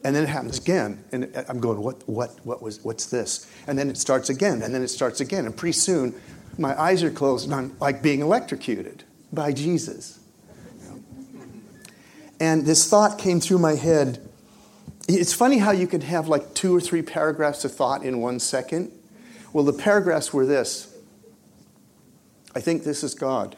And 0.03 0.15
then 0.15 0.23
it 0.23 0.29
happens 0.29 0.57
again. 0.57 1.03
And 1.11 1.31
I'm 1.49 1.59
going, 1.59 1.81
what, 1.81 2.07
what, 2.07 2.39
what 2.45 2.61
was, 2.61 2.83
what's 2.83 3.07
this? 3.07 3.51
And 3.67 3.77
then 3.77 3.89
it 3.89 3.97
starts 3.97 4.29
again. 4.29 4.61
And 4.61 4.73
then 4.73 4.81
it 4.81 4.87
starts 4.87 5.19
again. 5.19 5.45
And 5.45 5.55
pretty 5.55 5.73
soon, 5.73 6.15
my 6.57 6.79
eyes 6.79 7.03
are 7.03 7.11
closed 7.11 7.45
and 7.45 7.53
I'm 7.53 7.77
like 7.79 8.01
being 8.01 8.21
electrocuted 8.21 9.03
by 9.31 9.51
Jesus. 9.51 10.19
And 12.39 12.65
this 12.65 12.89
thought 12.89 13.19
came 13.19 13.41
through 13.41 13.59
my 13.59 13.75
head. 13.75 14.25
It's 15.09 15.33
funny 15.33 15.57
how 15.57 15.71
you 15.71 15.87
can 15.87 16.01
have 16.01 16.27
like 16.27 16.53
two 16.53 16.75
or 16.75 16.79
three 16.79 17.01
paragraphs 17.01 17.65
of 17.65 17.73
thought 17.73 18.03
in 18.03 18.19
one 18.21 18.39
second. 18.39 18.91
Well, 19.51 19.65
the 19.65 19.73
paragraphs 19.73 20.33
were 20.33 20.45
this 20.45 20.95
I 22.55 22.61
think 22.61 22.83
this 22.83 23.03
is 23.03 23.13
God. 23.13 23.55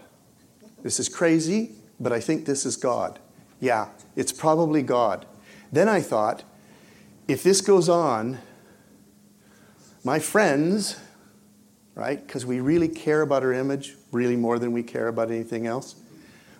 This 0.83 0.99
is 0.99 1.07
crazy, 1.07 1.71
but 2.01 2.11
I 2.11 2.19
think 2.19 2.45
this 2.45 2.65
is 2.65 2.75
God. 2.75 3.19
Yeah, 3.59 3.89
it's 4.15 4.31
probably 4.31 4.81
God. 4.81 5.25
Then 5.71 5.87
I 5.87 6.01
thought, 6.01 6.43
if 7.27 7.43
this 7.43 7.61
goes 7.61 7.87
on, 7.87 8.39
my 10.03 10.17
friends, 10.19 10.99
right, 11.95 12.25
because 12.25 12.45
we 12.45 12.59
really 12.59 12.87
care 12.87 13.21
about 13.21 13.43
our 13.43 13.53
image, 13.53 13.95
really 14.11 14.35
more 14.35 14.57
than 14.57 14.71
we 14.71 14.83
care 14.83 15.07
about 15.07 15.29
anything 15.29 15.67
else, 15.67 15.95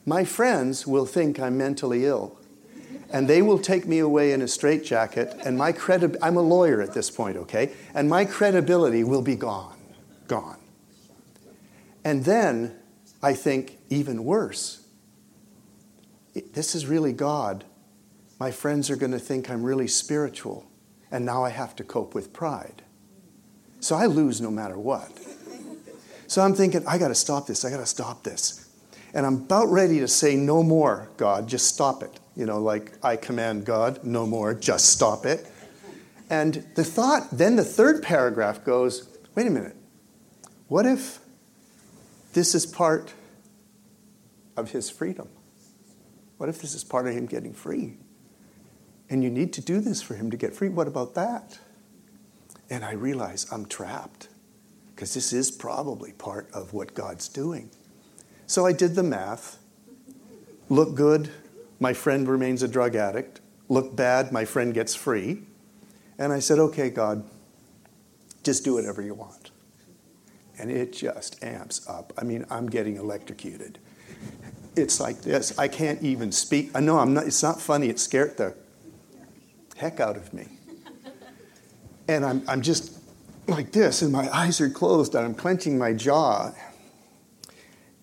my 0.06 0.24
friends 0.24 0.86
will 0.86 1.06
think 1.06 1.40
I'm 1.40 1.58
mentally 1.58 2.06
ill. 2.06 2.38
And 3.10 3.28
they 3.28 3.42
will 3.42 3.60
take 3.60 3.88
me 3.88 4.00
away 4.00 4.32
in 4.32 4.42
a 4.42 4.48
straitjacket, 4.48 5.36
and 5.44 5.58
my 5.58 5.72
credi- 5.72 6.18
I'm 6.22 6.38
a 6.38 6.42
lawyer 6.42 6.82
at 6.82 6.94
this 6.94 7.10
point, 7.10 7.36
okay? 7.38 7.74
And 7.94 8.10
my 8.10 8.26
credibility 8.26 9.04
will 9.04 9.22
be 9.22 9.36
gone, 9.36 9.76
gone. 10.28 10.58
And 12.06 12.24
then 12.26 12.76
I 13.22 13.34
think, 13.34 13.78
even 13.90 14.24
worse, 14.24 14.81
this 16.34 16.76
is 16.76 16.86
really 16.86 17.14
God. 17.14 17.64
My 18.40 18.52
friends 18.52 18.90
are 18.90 18.96
going 18.96 19.12
to 19.12 19.20
think 19.20 19.50
I'm 19.50 19.64
really 19.64 19.88
spiritual, 19.88 20.66
and 21.12 21.26
now 21.26 21.44
I 21.44 21.50
have 21.50 21.76
to 21.78 21.84
cope 21.84 22.16
with 22.16 22.34
pride. 22.34 22.82
So 23.80 23.96
I 23.96 24.06
lose 24.06 24.42
no 24.42 24.52
matter 24.52 24.78
what. 24.78 25.12
So 26.28 26.42
I'm 26.42 26.54
thinking, 26.54 26.86
I 26.88 26.98
got 26.98 27.10
to 27.10 27.16
stop 27.16 27.46
this, 27.46 27.66
I 27.66 27.70
got 27.70 27.82
to 27.82 27.86
stop 27.86 28.24
this. 28.24 28.70
And 29.14 29.26
I'm 29.26 29.36
about 29.36 29.66
ready 29.66 30.00
to 30.00 30.08
say, 30.08 30.38
No 30.38 30.64
more, 30.64 31.10
God, 31.18 31.48
just 31.48 31.68
stop 31.68 32.04
it. 32.04 32.20
You 32.38 32.46
know, 32.46 32.60
like 32.60 32.94
I 33.04 33.18
command 33.18 33.66
God, 33.66 34.04
no 34.06 34.26
more, 34.26 34.54
just 34.54 34.90
stop 34.90 35.26
it. 35.26 35.46
And 36.30 36.66
the 36.76 36.86
thought, 36.86 37.28
then 37.32 37.58
the 37.58 37.66
third 37.66 38.02
paragraph 38.02 38.64
goes, 38.64 39.10
Wait 39.36 39.46
a 39.46 39.50
minute. 39.50 39.76
What 40.70 40.86
if 40.86 41.20
this 42.32 42.56
is 42.56 42.66
part 42.66 43.14
of 44.56 44.72
his 44.72 44.90
freedom? 44.90 45.28
What 46.42 46.50
if 46.50 46.60
this 46.60 46.74
is 46.74 46.84
part 46.84 47.06
of 47.06 47.14
him 47.14 47.28
getting 47.28 47.54
free? 47.54 47.98
And 49.12 49.24
you 49.24 49.30
need 49.30 49.54
to 49.54 49.62
do 49.62 49.80
this 49.80 50.02
for 50.02 50.16
him 50.16 50.32
to 50.32 50.38
get 50.38 50.56
free. 50.56 50.70
What 50.70 50.88
about 50.88 51.14
that? 51.14 51.60
And 52.68 52.84
I 52.84 52.94
realize 52.94 53.46
I'm 53.52 53.68
trapped 53.68 54.28
because 54.88 55.14
this 55.14 55.34
is 55.34 55.52
probably 55.52 56.14
part 56.14 56.50
of 56.52 56.74
what 56.74 56.96
God's 56.96 57.28
doing. 57.28 57.70
So 58.48 58.66
I 58.66 58.74
did 58.74 58.96
the 58.96 59.04
math. 59.04 59.60
Look 60.68 60.96
good, 60.96 61.30
my 61.80 61.94
friend 61.94 62.28
remains 62.28 62.64
a 62.64 62.68
drug 62.68 62.96
addict. 62.96 63.40
Look 63.70 63.96
bad, 63.96 64.32
my 64.32 64.44
friend 64.44 64.74
gets 64.74 64.96
free. 64.96 65.44
And 66.18 66.34
I 66.34 66.40
said, 66.40 66.58
okay, 66.58 66.90
God, 66.90 67.24
just 68.42 68.64
do 68.64 68.74
whatever 68.74 69.04
you 69.04 69.14
want. 69.14 69.52
And 70.58 70.72
it 70.72 70.92
just 70.92 71.44
amps 71.44 71.88
up. 71.88 72.14
I 72.18 72.24
mean, 72.24 72.48
I'm 72.50 72.66
getting 72.66 72.96
electrocuted. 72.96 73.78
It's 74.76 75.00
like 75.00 75.22
this. 75.22 75.58
I 75.60 75.68
can't 75.68 76.02
even 76.02 76.32
speak. 76.32 76.72
I 76.74 76.80
know 76.80 76.98
I'm 77.00 77.14
not, 77.14 77.28
it's 77.28 77.44
not 77.44 77.62
funny. 77.62 77.90
It 77.90 78.00
scared 78.00 78.38
the 78.38 78.56
heck 79.76 80.00
out 80.00 80.16
of 80.16 80.34
me. 80.34 80.48
And 82.08 82.26
I'm, 82.26 82.44
I'm 82.48 82.62
just 82.62 83.00
like 83.48 83.72
this, 83.72 84.02
and 84.02 84.12
my 84.12 84.30
eyes 84.36 84.62
are 84.62 84.70
closed, 84.70 85.16
and 85.16 85.26
I'm 85.26 85.36
clenching 85.36 85.78
my 85.78 85.94
jaw. 85.94 86.52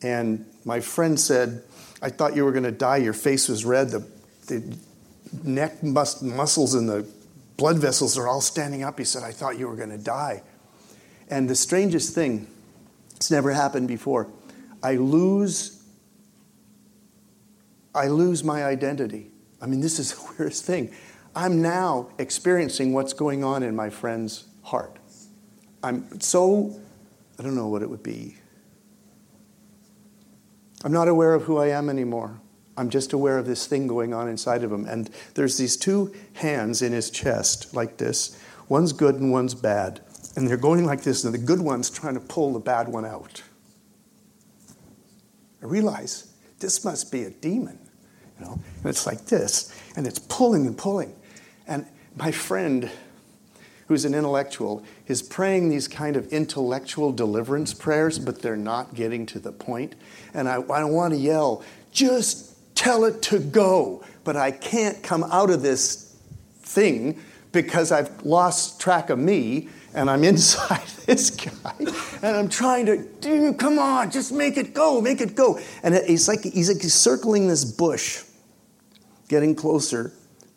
And 0.03 0.45
my 0.65 0.81
friend 0.81 1.19
said, 1.19 1.63
I 2.03 2.11
thought 2.11 2.37
you 2.37 2.45
were 2.45 2.53
going 2.53 2.65
to 2.65 2.71
die. 2.73 2.99
Your 2.99 3.13
face 3.13 3.49
was 3.49 3.65
red. 3.65 3.91
The, 3.91 4.07
the 4.47 4.77
neck 5.43 5.83
mus- 5.83 6.23
muscles 6.23 6.75
and 6.75 6.89
the 6.89 7.07
blood 7.57 7.79
vessels 7.79 8.17
are 8.17 8.29
all 8.29 8.41
standing 8.41 8.83
up. 8.83 8.99
He 8.99 9.05
said, 9.05 9.23
I 9.23 9.33
thought 9.33 9.59
you 9.59 9.69
were 9.69 9.77
going 9.77 9.91
to 9.91 9.99
die. 9.99 10.43
And 11.29 11.51
the 11.51 11.57
strangest 11.57 12.15
thing, 12.15 12.47
it's 13.17 13.31
never 13.31 13.53
happened 13.53 13.89
before. 13.89 14.29
I 14.83 14.95
lose, 14.95 15.78
I 17.99 18.09
lose 18.09 18.45
my 18.45 18.65
identity. 18.65 19.31
I 19.61 19.67
mean, 19.67 19.81
this 19.81 19.99
is 19.99 20.13
the 20.15 20.35
weirdest 20.39 20.65
thing. 20.65 20.93
I'm 21.35 21.61
now 21.61 22.11
experiencing 22.19 22.93
what's 22.93 23.13
going 23.13 23.45
on 23.45 23.63
in 23.63 23.77
my 23.77 23.91
friend's 23.91 24.47
heart. 24.63 24.99
I'm 25.83 26.21
so, 26.21 26.81
I 27.39 27.43
don't 27.43 27.55
know 27.55 27.69
what 27.69 27.83
it 27.83 27.91
would 27.91 28.03
be. 28.03 28.37
I'm 30.85 30.93
not 30.93 31.09
aware 31.09 31.35
of 31.35 31.43
who 31.43 31.59
I 31.59 31.69
am 31.69 31.89
anymore. 31.89 32.41
I'm 32.77 32.91
just 32.91 33.13
aware 33.13 33.39
of 33.39 33.47
this 33.47 33.67
thing 33.67 33.89
going 33.89 34.15
on 34.15 34.29
inside 34.29 34.63
of 34.63 34.73
him. 34.73 34.87
And 34.87 35.11
there's 35.35 35.59
these 35.59 35.77
two 35.77 36.15
hands 36.35 36.83
in 36.83 36.93
his 36.93 37.11
chest, 37.11 37.75
like 37.75 37.97
this. 37.97 38.41
One's 38.69 38.93
good 38.93 39.17
and 39.17 39.33
one's 39.33 39.55
bad. 39.55 40.01
And 40.37 40.47
they're 40.47 40.57
going 40.57 40.85
like 40.85 41.03
this, 41.03 41.25
and 41.25 41.35
the 41.35 41.39
good 41.39 41.61
one's 41.61 41.91
trying 41.91 42.15
to 42.15 42.21
pull 42.21 42.53
the 42.53 42.61
bad 42.61 42.89
one 42.89 43.05
out. 43.05 43.43
I 45.61 45.67
realize 45.67 46.33
this 46.61 46.85
must 46.85 47.11
be 47.11 47.25
a 47.25 47.31
demon, 47.31 47.88
you 48.39 48.47
know. 48.47 48.53
And 48.53 48.87
it's 48.87 49.07
like 49.07 49.27
this, 49.27 49.73
and 49.97 50.07
it's 50.07 50.19
pulling 50.19 50.67
and 50.67 50.77
pulling. 50.77 51.15
And 51.67 51.87
my 52.17 52.33
friend, 52.33 52.91
who's 53.87 54.05
an 54.05 54.15
intellectual, 54.15 54.85
is 55.07 55.23
praying 55.23 55.69
these 55.69 55.89
kind 55.89 56.17
of 56.17 56.27
intellectual 56.33 57.13
deliverance 57.13 57.75
prayers, 57.75 58.19
but 58.19 58.43
they're 58.43 58.57
not 58.57 58.95
getting 58.95 59.27
to 59.27 59.39
the 59.39 59.53
point. 59.53 59.95
And 60.35 60.49
I, 60.49 60.55
I 60.57 60.85
want 60.85 61.15
to 61.15 61.21
yell, 61.21 61.63
just 61.93 62.55
tell 62.75 63.05
it 63.05 63.23
to 63.23 63.39
go. 63.39 64.05
But 64.25 64.37
I 64.37 64.51
can't 64.51 65.03
come 65.03 65.25
out 65.25 65.51
of 65.51 65.63
this 65.63 66.17
thing 66.61 67.21
because 67.53 67.91
I've 67.93 68.25
lost 68.25 68.81
track 68.81 69.11
of 69.11 69.19
me 69.19 69.69
and 69.95 70.11
I'm 70.11 70.25
inside 70.33 70.87
this 71.07 71.31
guy 71.31 71.75
and 71.79 72.37
I'm 72.37 72.49
trying 72.49 72.87
to, 72.87 72.99
dude, 73.21 73.59
come 73.59 73.79
on, 73.79 74.11
just 74.11 74.33
make 74.33 74.57
it 74.57 74.75
go, 74.75 75.01
make 75.01 75.21
it 75.21 75.35
go. 75.35 75.59
And 75.83 75.95
he's 76.07 76.29
like, 76.29 76.43
he's 76.43 76.73
like 76.73 76.83
circling 76.83 77.49
this 77.49 77.65
bush, 77.65 78.23
getting 79.29 79.55
closer 79.55 80.13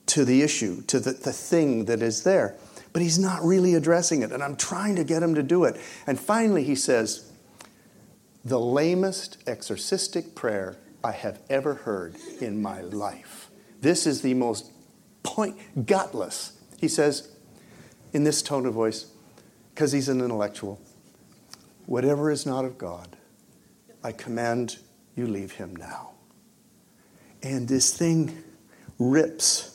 to 0.08 0.26
the 0.26 0.42
issue, 0.42 0.82
to 0.84 1.00
the, 1.00 1.12
the 1.12 1.34
thing 1.34 1.86
that 1.86 2.02
is 2.02 2.24
there. 2.24 2.56
But 2.94 3.02
he's 3.02 3.20
not 3.20 3.44
really 3.44 3.76
addressing 3.76 4.22
it. 4.22 4.32
And 4.32 4.44
I'm 4.44 4.56
trying 4.56 4.96
to 4.98 5.04
get 5.04 5.24
him 5.24 5.36
to 5.36 5.44
do 5.44 5.64
it. 5.64 5.80
And 6.08 6.20
finally, 6.20 6.64
he 6.64 6.76
says, 6.76 7.32
The 8.44 8.60
lamest 8.60 9.38
exorcistic 9.48 10.36
prayer 10.36 10.78
I 11.04 11.12
have 11.12 11.40
ever 11.50 11.76
heard 11.76 12.16
in 12.40 12.62
my 12.62 12.82
life. 12.82 13.50
This 13.80 14.06
is 14.06 14.22
the 14.22 14.34
most 14.34 14.72
point, 15.24 15.58
gutless. 15.86 16.54
He 16.80 16.88
says, 16.88 17.32
in 18.14 18.24
this 18.24 18.42
tone 18.42 18.66
of 18.66 18.74
voice, 18.74 19.12
because 19.74 19.92
he's 19.92 20.10
an 20.10 20.22
intellectual, 20.22 20.82
whatever 21.86 22.30
is 22.30 22.46
not 22.46 22.66
of 22.66 22.78
God, 22.78 23.16
I 24.04 24.12
command 24.12 24.78
you 25.16 25.28
leave 25.28 25.54
him 25.54 25.76
now. 25.76 26.12
And 27.42 27.68
this 27.68 27.96
thing 27.96 28.44
rips 29.10 29.72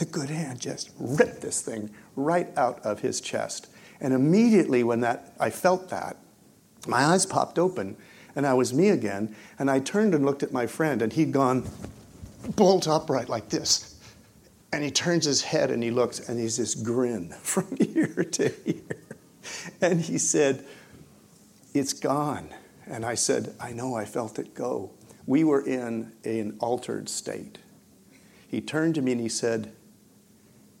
the 0.00 0.06
good 0.06 0.30
hand 0.30 0.58
just 0.58 0.90
ripped 0.98 1.42
this 1.42 1.60
thing 1.60 1.90
right 2.16 2.48
out 2.56 2.80
of 2.86 3.00
his 3.00 3.20
chest. 3.20 3.68
And 4.00 4.14
immediately 4.14 4.82
when 4.82 5.00
that 5.00 5.34
I 5.38 5.50
felt 5.50 5.90
that, 5.90 6.16
my 6.88 7.04
eyes 7.04 7.26
popped 7.26 7.58
open 7.58 7.98
and 8.34 8.46
I 8.46 8.54
was 8.54 8.72
me 8.72 8.88
again. 8.88 9.36
And 9.58 9.70
I 9.70 9.78
turned 9.78 10.14
and 10.14 10.24
looked 10.24 10.42
at 10.42 10.52
my 10.52 10.66
friend, 10.66 11.02
and 11.02 11.12
he'd 11.12 11.32
gone 11.32 11.68
bolt 12.56 12.88
upright 12.88 13.28
like 13.28 13.50
this. 13.50 14.00
And 14.72 14.82
he 14.82 14.90
turns 14.90 15.26
his 15.26 15.42
head 15.42 15.70
and 15.70 15.82
he 15.82 15.90
looks, 15.90 16.30
and 16.30 16.40
he's 16.40 16.56
this 16.56 16.74
grin 16.74 17.28
from 17.42 17.76
ear 17.78 18.24
to 18.24 18.54
ear. 18.70 18.96
And 19.82 20.00
he 20.00 20.16
said, 20.16 20.64
It's 21.74 21.92
gone. 21.92 22.48
And 22.86 23.04
I 23.04 23.16
said, 23.16 23.54
I 23.60 23.72
know, 23.72 23.94
I 23.94 24.06
felt 24.06 24.38
it 24.38 24.54
go. 24.54 24.92
We 25.30 25.44
were 25.44 25.64
in 25.64 26.10
an 26.24 26.56
altered 26.58 27.08
state. 27.08 27.58
He 28.48 28.60
turned 28.60 28.96
to 28.96 29.00
me 29.00 29.12
and 29.12 29.20
he 29.20 29.28
said, 29.28 29.70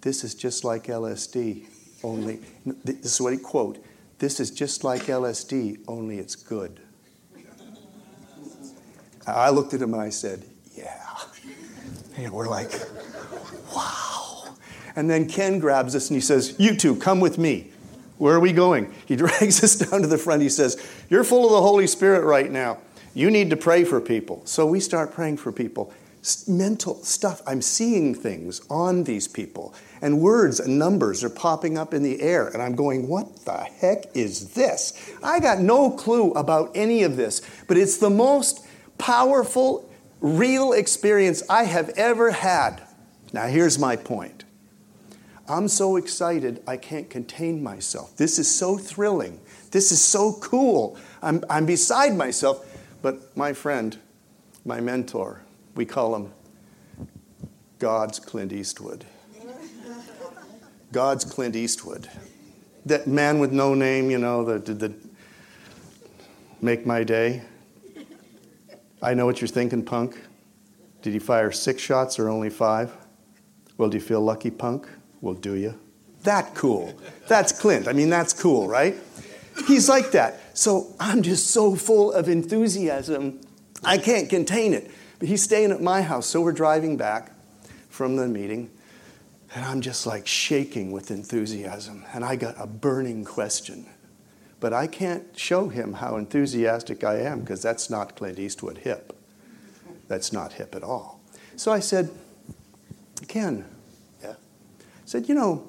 this 0.00 0.24
is 0.24 0.34
just 0.34 0.64
like 0.64 0.86
LSD, 0.86 1.66
only, 2.02 2.40
this 2.66 3.12
is 3.12 3.20
what 3.20 3.32
he 3.32 3.38
quote, 3.38 3.78
this 4.18 4.40
is 4.40 4.50
just 4.50 4.82
like 4.82 5.02
LSD, 5.02 5.84
only 5.86 6.18
it's 6.18 6.34
good. 6.34 6.80
I 9.24 9.50
looked 9.50 9.72
at 9.72 9.80
him 9.80 9.94
and 9.94 10.02
I 10.02 10.10
said, 10.10 10.44
yeah. 10.76 10.98
And 12.16 12.32
we're 12.32 12.48
like, 12.48 12.72
wow. 13.72 14.46
And 14.96 15.08
then 15.08 15.28
Ken 15.28 15.60
grabs 15.60 15.94
us 15.94 16.10
and 16.10 16.16
he 16.16 16.20
says, 16.20 16.56
you 16.58 16.74
two, 16.74 16.96
come 16.96 17.20
with 17.20 17.38
me. 17.38 17.70
Where 18.18 18.34
are 18.34 18.40
we 18.40 18.52
going? 18.52 18.92
He 19.06 19.14
drags 19.16 19.62
us 19.62 19.76
down 19.76 20.02
to 20.02 20.08
the 20.08 20.18
front. 20.18 20.42
He 20.42 20.50
says, 20.50 20.76
You're 21.08 21.24
full 21.24 21.46
of 21.46 21.52
the 21.52 21.62
Holy 21.62 21.86
Spirit 21.86 22.22
right 22.22 22.50
now. 22.50 22.76
You 23.14 23.30
need 23.30 23.50
to 23.50 23.56
pray 23.56 23.84
for 23.84 24.00
people. 24.00 24.42
So 24.44 24.66
we 24.66 24.80
start 24.80 25.12
praying 25.12 25.38
for 25.38 25.52
people 25.52 25.92
mental 26.46 26.96
stuff. 27.02 27.40
I'm 27.46 27.62
seeing 27.62 28.14
things 28.14 28.60
on 28.68 29.04
these 29.04 29.26
people, 29.26 29.74
and 30.02 30.20
words 30.20 30.60
and 30.60 30.78
numbers 30.78 31.24
are 31.24 31.30
popping 31.30 31.78
up 31.78 31.94
in 31.94 32.02
the 32.02 32.20
air, 32.20 32.48
and 32.48 32.60
I'm 32.60 32.74
going, 32.74 33.08
What 33.08 33.44
the 33.44 33.58
heck 33.58 34.14
is 34.14 34.50
this? 34.50 35.12
I 35.22 35.40
got 35.40 35.60
no 35.60 35.90
clue 35.90 36.32
about 36.32 36.72
any 36.74 37.02
of 37.02 37.16
this, 37.16 37.40
but 37.66 37.76
it's 37.76 37.96
the 37.96 38.10
most 38.10 38.66
powerful, 38.98 39.90
real 40.20 40.72
experience 40.72 41.42
I 41.48 41.64
have 41.64 41.88
ever 41.90 42.32
had. 42.32 42.82
Now, 43.32 43.46
here's 43.46 43.78
my 43.78 43.96
point. 43.96 44.44
I'm 45.48 45.68
so 45.68 45.96
excited, 45.96 46.62
I 46.66 46.76
can't 46.76 47.10
contain 47.10 47.62
myself. 47.62 48.16
This 48.16 48.38
is 48.38 48.54
so 48.54 48.76
thrilling. 48.76 49.40
This 49.72 49.90
is 49.90 50.02
so 50.02 50.34
cool. 50.34 50.96
I'm, 51.22 51.42
I'm 51.50 51.66
beside 51.66 52.14
myself. 52.14 52.66
But 53.02 53.36
my 53.36 53.52
friend, 53.52 53.98
my 54.64 54.80
mentor, 54.80 55.42
we 55.74 55.84
call 55.84 56.14
him 56.16 56.32
God's 57.78 58.18
Clint 58.18 58.52
Eastwood. 58.52 59.04
God's 60.92 61.24
Clint 61.24 61.56
Eastwood. 61.56 62.08
That 62.84 63.06
man 63.06 63.38
with 63.38 63.52
no 63.52 63.74
name, 63.74 64.10
you 64.10 64.18
know, 64.18 64.44
that 64.44 64.64
did 64.64 64.80
the 64.80 64.94
make 66.60 66.84
my 66.84 67.04
day. 67.04 67.42
I 69.02 69.14
know 69.14 69.24
what 69.24 69.40
you're 69.40 69.48
thinking, 69.48 69.82
punk. 69.82 70.18
Did 71.02 71.14
he 71.14 71.18
fire 71.18 71.52
six 71.52 71.80
shots 71.80 72.18
or 72.18 72.28
only 72.28 72.50
five? 72.50 72.94
Well, 73.78 73.88
do 73.88 73.96
you 73.96 74.02
feel 74.02 74.20
lucky, 74.20 74.50
punk? 74.50 74.86
Well, 75.22 75.34
do 75.34 75.54
you? 75.54 75.78
That 76.24 76.54
cool. 76.54 76.94
That's 77.28 77.52
Clint. 77.52 77.88
I 77.88 77.94
mean, 77.94 78.10
that's 78.10 78.34
cool, 78.34 78.68
right? 78.68 78.94
He's 79.66 79.88
like 79.88 80.10
that. 80.10 80.38
So 80.54 80.94
I'm 80.98 81.22
just 81.22 81.48
so 81.48 81.74
full 81.74 82.12
of 82.12 82.28
enthusiasm, 82.28 83.40
I 83.84 83.98
can't 83.98 84.28
contain 84.28 84.74
it. 84.74 84.90
But 85.18 85.28
he's 85.28 85.42
staying 85.42 85.70
at 85.70 85.82
my 85.82 86.02
house. 86.02 86.26
So 86.26 86.40
we're 86.40 86.52
driving 86.52 86.96
back 86.96 87.32
from 87.88 88.16
the 88.16 88.26
meeting, 88.26 88.70
and 89.54 89.64
I'm 89.64 89.80
just 89.80 90.06
like 90.06 90.26
shaking 90.26 90.92
with 90.92 91.10
enthusiasm. 91.10 92.04
And 92.14 92.24
I 92.24 92.36
got 92.36 92.54
a 92.58 92.66
burning 92.66 93.24
question 93.24 93.86
but 94.60 94.74
I 94.74 94.86
can't 94.86 95.26
show 95.36 95.68
him 95.68 95.94
how 95.94 96.16
enthusiastic 96.16 97.02
I 97.02 97.20
am 97.20 97.40
because 97.40 97.62
that's 97.62 97.88
not 97.88 98.14
Clint 98.14 98.38
Eastwood 98.38 98.78
hip. 98.78 99.16
That's 100.06 100.32
not 100.32 100.52
hip 100.52 100.74
at 100.74 100.82
all. 100.82 101.20
So 101.56 101.72
I 101.72 101.80
said, 101.80 102.10
Ken, 103.26 103.64
yeah. 104.22 104.32
I 104.32 105.06
said, 105.06 105.28
you 105.28 105.34
know, 105.34 105.66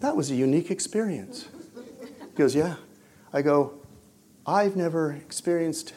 that 0.00 0.14
was 0.14 0.30
a 0.30 0.34
unique 0.34 0.70
experience. 0.70 1.48
He 2.00 2.36
goes, 2.36 2.54
yeah. 2.54 2.76
I 3.32 3.42
go, 3.42 3.74
I've 4.46 4.76
never 4.76 5.12
experienced 5.12 5.94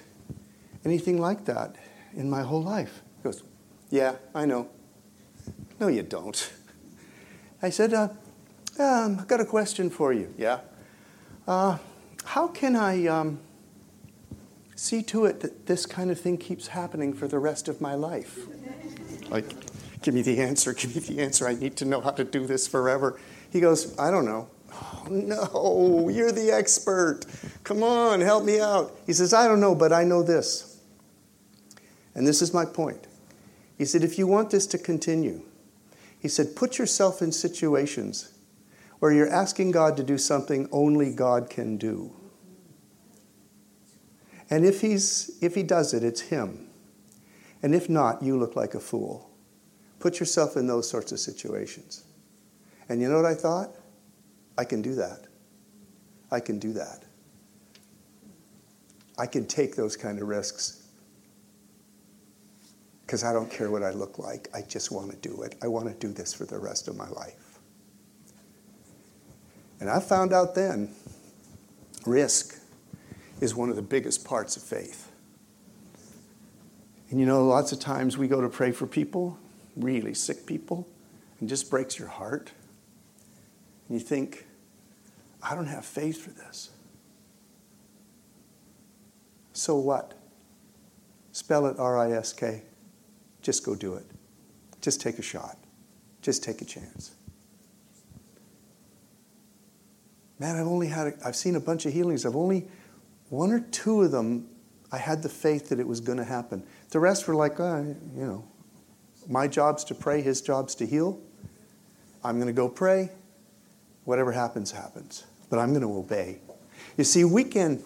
anything 0.85 1.19
like 1.19 1.45
that 1.45 1.75
in 2.15 2.29
my 2.29 2.43
whole 2.43 2.63
life. 2.63 3.01
He 3.17 3.23
goes, 3.23 3.43
yeah, 3.89 4.15
I 4.33 4.45
know. 4.45 4.69
No, 5.79 5.87
you 5.87 6.03
don't. 6.03 6.51
I 7.61 7.69
said, 7.69 7.93
uh, 7.93 8.09
um, 8.79 9.17
I've 9.19 9.27
got 9.27 9.41
a 9.41 9.45
question 9.45 9.89
for 9.89 10.13
you. 10.13 10.33
Yeah. 10.37 10.59
Uh, 11.47 11.77
how 12.23 12.47
can 12.47 12.75
I 12.75 13.07
um, 13.07 13.39
see 14.75 15.01
to 15.03 15.25
it 15.25 15.39
that 15.41 15.65
this 15.65 15.85
kind 15.85 16.11
of 16.11 16.19
thing 16.19 16.37
keeps 16.37 16.67
happening 16.67 17.13
for 17.13 17.27
the 17.27 17.39
rest 17.39 17.67
of 17.67 17.81
my 17.81 17.95
life? 17.95 18.39
Like, 19.29 19.45
give 20.01 20.13
me 20.13 20.21
the 20.21 20.39
answer, 20.41 20.73
give 20.73 20.95
me 20.95 21.01
the 21.01 21.21
answer. 21.21 21.47
I 21.47 21.55
need 21.55 21.75
to 21.77 21.85
know 21.85 22.01
how 22.01 22.11
to 22.11 22.23
do 22.23 22.45
this 22.45 22.67
forever. 22.67 23.19
He 23.49 23.59
goes, 23.59 23.97
I 23.97 24.11
don't 24.11 24.25
know. 24.25 24.49
Oh, 24.73 25.07
no, 25.09 26.09
you're 26.09 26.31
the 26.31 26.51
expert. 26.51 27.25
Come 27.63 27.83
on, 27.83 28.21
help 28.21 28.43
me 28.43 28.59
out. 28.59 28.95
He 29.05 29.13
says, 29.13 29.33
I 29.33 29.47
don't 29.47 29.59
know, 29.59 29.75
but 29.75 29.93
I 29.93 30.03
know 30.03 30.23
this. 30.23 30.79
And 32.13 32.27
this 32.27 32.41
is 32.41 32.53
my 32.53 32.65
point. 32.65 33.07
He 33.77 33.85
said, 33.85 34.03
if 34.03 34.17
you 34.17 34.27
want 34.27 34.49
this 34.49 34.65
to 34.67 34.77
continue, 34.77 35.43
he 36.19 36.27
said, 36.27 36.55
put 36.55 36.77
yourself 36.79 37.21
in 37.21 37.31
situations 37.31 38.33
where 38.99 39.11
you're 39.11 39.31
asking 39.31 39.71
God 39.71 39.95
to 39.97 40.03
do 40.03 40.17
something 40.17 40.67
only 40.71 41.13
God 41.13 41.49
can 41.49 41.77
do. 41.77 42.11
And 44.49 44.65
if, 44.65 44.81
he's, 44.81 45.37
if 45.41 45.55
he 45.55 45.63
does 45.63 45.93
it, 45.93 46.03
it's 46.03 46.21
him. 46.21 46.69
And 47.61 47.75
if 47.75 47.89
not, 47.89 48.23
you 48.23 48.37
look 48.37 48.55
like 48.55 48.73
a 48.73 48.79
fool. 48.79 49.29
Put 49.99 50.19
yourself 50.19 50.55
in 50.55 50.67
those 50.67 50.89
sorts 50.89 51.11
of 51.11 51.19
situations. 51.19 52.03
And 52.89 53.01
you 53.01 53.09
know 53.09 53.17
what 53.17 53.25
I 53.25 53.35
thought? 53.35 53.71
I 54.57 54.63
can 54.63 54.81
do 54.81 54.95
that. 54.95 55.27
I 56.31 56.39
can 56.39 56.59
do 56.59 56.73
that. 56.73 57.03
I 59.17 59.25
can 59.25 59.45
take 59.45 59.75
those 59.75 59.95
kind 59.95 60.21
of 60.21 60.27
risks 60.27 60.87
because 63.05 63.23
I 63.23 63.31
don't 63.31 63.49
care 63.49 63.71
what 63.71 63.83
I 63.83 63.91
look 63.91 64.19
like. 64.19 64.49
I 64.53 64.61
just 64.61 64.91
want 64.91 65.11
to 65.11 65.17
do 65.17 65.43
it. 65.43 65.55
I 65.63 65.67
want 65.67 65.87
to 65.87 65.93
do 66.07 66.13
this 66.13 66.33
for 66.33 66.45
the 66.45 66.59
rest 66.59 66.87
of 66.87 66.95
my 66.95 67.07
life. 67.07 67.59
And 69.79 69.89
I 69.89 69.99
found 69.99 70.33
out 70.33 70.55
then 70.55 70.93
risk 72.05 72.59
is 73.39 73.55
one 73.55 73.69
of 73.69 73.75
the 73.75 73.81
biggest 73.81 74.25
parts 74.25 74.57
of 74.57 74.63
faith. 74.63 75.11
And 77.09 77.19
you 77.19 77.25
know, 77.25 77.45
lots 77.45 77.71
of 77.71 77.79
times 77.79 78.17
we 78.17 78.27
go 78.27 78.41
to 78.41 78.49
pray 78.49 78.71
for 78.71 78.85
people, 78.87 79.37
really 79.75 80.13
sick 80.13 80.45
people, 80.45 80.87
and 81.39 81.47
just 81.47 81.69
breaks 81.69 81.97
your 81.97 82.09
heart. 82.09 82.51
And 83.87 83.99
you 83.99 84.05
think, 84.05 84.46
I 85.41 85.55
don't 85.55 85.67
have 85.67 85.85
faith 85.85 86.21
for 86.21 86.31
this. 86.31 86.71
So 89.53 89.77
what? 89.77 90.13
Spell 91.31 91.67
it 91.67 91.77
R 91.79 91.97
I 91.97 92.11
S 92.11 92.33
K. 92.33 92.63
Just 93.41 93.65
go 93.65 93.75
do 93.75 93.95
it. 93.95 94.05
Just 94.81 95.01
take 95.01 95.19
a 95.19 95.21
shot. 95.21 95.57
Just 96.21 96.43
take 96.43 96.61
a 96.61 96.65
chance. 96.65 97.15
Man, 100.39 100.55
I've 100.55 100.67
only 100.67 100.87
had, 100.87 101.07
a, 101.07 101.13
I've 101.25 101.35
seen 101.35 101.55
a 101.55 101.59
bunch 101.59 101.85
of 101.85 101.93
healings. 101.93 102.25
I've 102.25 102.35
only, 102.35 102.67
one 103.29 103.51
or 103.51 103.59
two 103.59 104.01
of 104.03 104.11
them, 104.11 104.47
I 104.91 104.97
had 104.97 105.23
the 105.23 105.29
faith 105.29 105.69
that 105.69 105.79
it 105.79 105.87
was 105.87 105.99
going 105.99 106.17
to 106.17 106.23
happen. 106.23 106.63
The 106.89 106.99
rest 106.99 107.27
were 107.27 107.35
like, 107.35 107.59
oh, 107.59 107.95
you 108.15 108.25
know, 108.25 108.45
my 109.27 109.47
job's 109.47 109.83
to 109.85 109.95
pray, 109.95 110.21
his 110.21 110.41
job's 110.41 110.75
to 110.75 110.85
heal. 110.85 111.19
I'm 112.23 112.35
going 112.35 112.47
to 112.47 112.53
go 112.53 112.69
pray. 112.69 113.09
Whatever 114.07 114.31
happens, 114.31 114.71
happens. 114.71 115.25
But 115.49 115.59
I'm 115.59 115.71
going 115.71 115.81
to 115.81 115.93
obey. 115.93 116.37
You 116.95 117.03
see, 117.03 117.25
we 117.25 117.43
can 117.43 117.83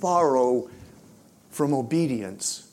borrow 0.00 0.70
from 1.50 1.74
obedience. 1.74 2.70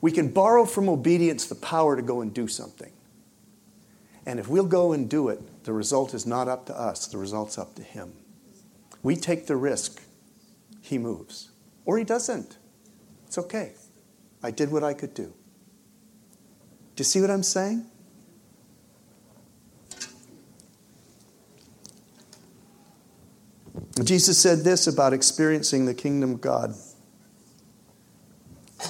We 0.00 0.10
can 0.10 0.28
borrow 0.28 0.64
from 0.64 0.88
obedience 0.88 1.46
the 1.46 1.56
power 1.56 1.94
to 1.94 2.00
go 2.00 2.22
and 2.22 2.32
do 2.32 2.48
something. 2.48 2.90
And 4.24 4.40
if 4.40 4.48
we'll 4.48 4.64
go 4.64 4.94
and 4.94 5.10
do 5.10 5.28
it, 5.28 5.64
the 5.64 5.74
result 5.74 6.14
is 6.14 6.24
not 6.24 6.48
up 6.48 6.64
to 6.66 6.74
us, 6.74 7.06
the 7.06 7.18
result's 7.18 7.58
up 7.58 7.74
to 7.74 7.82
Him. 7.82 8.14
We 9.02 9.14
take 9.14 9.46
the 9.46 9.56
risk, 9.56 10.00
He 10.80 10.96
moves. 10.96 11.50
Or 11.84 11.98
He 11.98 12.04
doesn't. 12.04 12.56
It's 13.26 13.36
okay. 13.36 13.72
I 14.42 14.50
did 14.50 14.72
what 14.72 14.82
I 14.82 14.94
could 14.94 15.12
do. 15.12 15.34
Do 16.96 17.00
you 17.00 17.04
see 17.04 17.20
what 17.20 17.30
I'm 17.30 17.42
saying? 17.42 17.84
Jesus 24.02 24.38
said 24.38 24.60
this 24.60 24.86
about 24.86 25.12
experiencing 25.12 25.86
the 25.86 25.94
kingdom 25.94 26.32
of 26.32 26.40
God. 26.40 26.74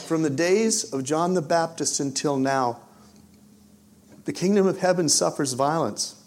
From 0.06 0.22
the 0.22 0.30
days 0.30 0.92
of 0.92 1.04
John 1.04 1.34
the 1.34 1.42
Baptist 1.42 2.00
until 2.00 2.36
now, 2.36 2.80
the 4.24 4.32
kingdom 4.32 4.66
of 4.66 4.78
heaven 4.78 5.08
suffers 5.08 5.52
violence, 5.52 6.22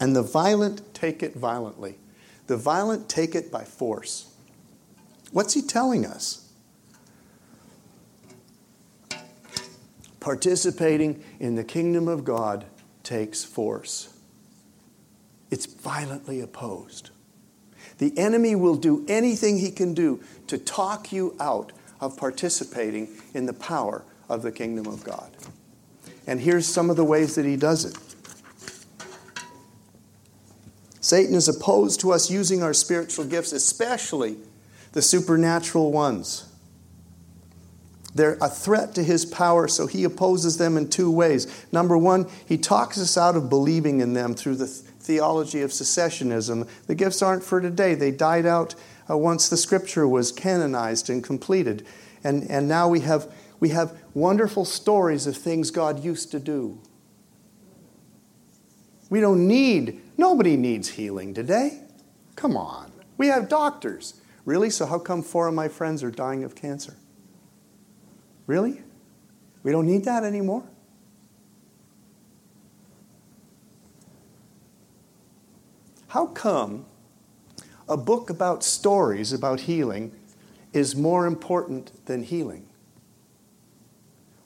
and 0.00 0.14
the 0.16 0.22
violent 0.22 0.94
take 0.94 1.22
it 1.22 1.34
violently. 1.34 1.98
The 2.46 2.56
violent 2.56 3.08
take 3.08 3.34
it 3.34 3.52
by 3.52 3.64
force. 3.64 4.32
What's 5.32 5.54
he 5.54 5.62
telling 5.62 6.06
us? 6.06 6.50
Participating 10.20 11.22
in 11.38 11.54
the 11.54 11.64
kingdom 11.64 12.08
of 12.08 12.24
God 12.24 12.64
takes 13.02 13.44
force, 13.44 14.14
it's 15.50 15.66
violently 15.66 16.40
opposed. 16.40 17.10
The 17.98 18.16
enemy 18.16 18.54
will 18.54 18.76
do 18.76 19.04
anything 19.08 19.58
he 19.58 19.70
can 19.70 19.92
do 19.92 20.22
to 20.46 20.56
talk 20.56 21.12
you 21.12 21.36
out 21.40 21.72
of 22.00 22.16
participating 22.16 23.08
in 23.34 23.46
the 23.46 23.52
power 23.52 24.04
of 24.28 24.42
the 24.42 24.52
kingdom 24.52 24.86
of 24.86 25.02
God. 25.04 25.30
And 26.26 26.40
here's 26.40 26.66
some 26.66 26.90
of 26.90 26.96
the 26.96 27.04
ways 27.04 27.34
that 27.34 27.44
he 27.44 27.56
does 27.56 27.84
it. 27.84 27.96
Satan 31.00 31.34
is 31.34 31.48
opposed 31.48 32.00
to 32.00 32.12
us 32.12 32.30
using 32.30 32.62
our 32.62 32.74
spiritual 32.74 33.24
gifts, 33.24 33.52
especially 33.52 34.36
the 34.92 35.02
supernatural 35.02 35.90
ones. 35.90 36.44
They're 38.14 38.36
a 38.40 38.48
threat 38.48 38.94
to 38.96 39.02
his 39.02 39.24
power, 39.24 39.68
so 39.68 39.86
he 39.86 40.04
opposes 40.04 40.58
them 40.58 40.76
in 40.76 40.90
two 40.90 41.10
ways. 41.10 41.46
Number 41.72 41.96
one, 41.96 42.26
he 42.46 42.58
talks 42.58 42.98
us 42.98 43.16
out 43.16 43.36
of 43.36 43.48
believing 43.48 44.00
in 44.00 44.12
them 44.12 44.34
through 44.34 44.56
the 44.56 44.82
theology 45.08 45.62
of 45.62 45.70
cessationism. 45.70 46.68
The 46.86 46.94
gifts 46.94 47.22
aren't 47.22 47.42
for 47.42 47.60
today, 47.60 47.94
they 47.94 48.10
died 48.12 48.46
out 48.46 48.74
uh, 49.10 49.16
once 49.16 49.48
the 49.48 49.56
scripture 49.56 50.06
was 50.06 50.30
canonized 50.30 51.08
and 51.08 51.24
completed. 51.24 51.86
And, 52.22 52.48
and 52.50 52.68
now 52.68 52.88
we 52.88 53.00
have 53.00 53.32
we 53.60 53.70
have 53.70 53.98
wonderful 54.14 54.64
stories 54.64 55.26
of 55.26 55.36
things 55.36 55.70
God 55.70 56.04
used 56.04 56.30
to 56.30 56.38
do. 56.38 56.80
We 59.10 59.20
don't 59.20 59.48
need, 59.48 60.00
nobody 60.16 60.56
needs 60.56 60.90
healing 60.90 61.34
today. 61.34 61.82
Come 62.36 62.56
on. 62.56 62.92
We 63.16 63.28
have 63.28 63.48
doctors. 63.48 64.20
Really? 64.44 64.70
So, 64.70 64.86
how 64.86 64.98
come 64.98 65.22
four 65.22 65.48
of 65.48 65.54
my 65.54 65.68
friends 65.68 66.04
are 66.04 66.10
dying 66.10 66.44
of 66.44 66.54
cancer? 66.54 66.96
Really? 68.46 68.82
We 69.62 69.72
don't 69.72 69.86
need 69.86 70.04
that 70.04 70.22
anymore? 70.22 70.64
How 76.08 76.26
come 76.26 76.86
a 77.88 77.96
book 77.96 78.30
about 78.30 78.64
stories 78.64 79.32
about 79.32 79.60
healing 79.60 80.12
is 80.72 80.96
more 80.96 81.26
important 81.26 82.06
than 82.06 82.22
healing? 82.22 82.66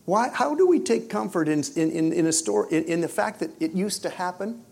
Why, 0.05 0.29
how 0.29 0.55
do 0.55 0.67
we 0.67 0.81
take 0.81 1.09
comfort 1.09 1.49
in, 1.49 1.63
in, 1.77 2.13
in, 2.13 2.27
a 2.27 2.33
story, 2.33 2.69
in, 2.73 2.85
in 2.85 3.01
the 3.01 3.09
fact 3.09 3.39
that 3.41 3.51
it 3.61 3.73
used 3.73 4.03
to 4.03 4.11
happen, 4.11 4.65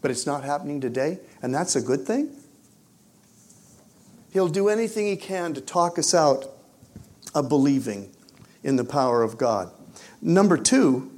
but 0.00 0.10
it's 0.10 0.26
not 0.26 0.44
happening 0.44 0.80
today, 0.80 1.18
and 1.42 1.54
that's 1.54 1.76
a 1.76 1.82
good 1.82 2.06
thing? 2.06 2.30
He'll 4.32 4.48
do 4.48 4.68
anything 4.68 5.06
he 5.06 5.16
can 5.16 5.52
to 5.54 5.60
talk 5.60 5.98
us 5.98 6.14
out 6.14 6.46
of 7.34 7.48
believing 7.50 8.10
in 8.62 8.76
the 8.76 8.84
power 8.84 9.22
of 9.22 9.36
God. 9.36 9.70
Number 10.22 10.56
two, 10.56 11.10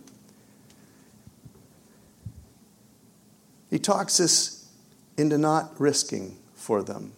he 3.71 3.79
talks 3.79 4.19
us 4.19 4.56
into 5.17 5.39
not 5.39 5.79
risking 5.81 6.37
for 6.55 6.83
them. 6.83 7.13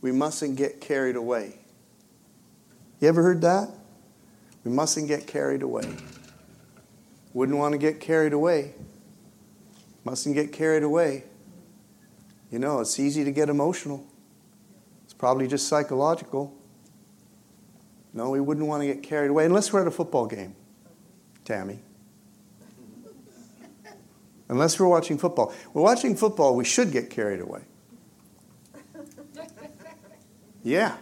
We 0.00 0.12
mustn't 0.12 0.56
get 0.56 0.80
carried 0.80 1.16
away. 1.16 1.54
You 3.00 3.08
ever 3.08 3.22
heard 3.22 3.40
that? 3.42 3.68
We 4.64 4.70
mustn't 4.70 5.08
get 5.08 5.26
carried 5.26 5.62
away. 5.62 5.96
Wouldn't 7.34 7.58
want 7.58 7.72
to 7.72 7.78
get 7.78 8.00
carried 8.00 8.32
away. 8.32 8.72
Mustn't 10.04 10.34
get 10.34 10.52
carried 10.52 10.82
away. 10.82 11.24
You 12.50 12.58
know, 12.58 12.80
it's 12.80 12.98
easy 12.98 13.24
to 13.24 13.32
get 13.32 13.48
emotional. 13.48 14.06
It's 15.04 15.14
probably 15.14 15.48
just 15.48 15.68
psychological. 15.68 16.54
No, 18.14 18.30
we 18.30 18.40
wouldn't 18.40 18.66
want 18.66 18.82
to 18.82 18.86
get 18.86 19.02
carried 19.02 19.30
away 19.30 19.44
unless 19.44 19.72
we're 19.72 19.82
at 19.82 19.86
a 19.86 19.90
football 19.90 20.26
game, 20.26 20.54
Tammy. 21.44 21.80
Unless 24.48 24.78
we're 24.78 24.86
watching 24.86 25.18
football. 25.18 25.52
We're 25.72 25.82
watching 25.82 26.16
football, 26.16 26.54
we 26.54 26.64
should 26.64 26.92
get 26.92 27.10
carried 27.10 27.40
away. 27.40 27.62
Yeah. 30.62 30.96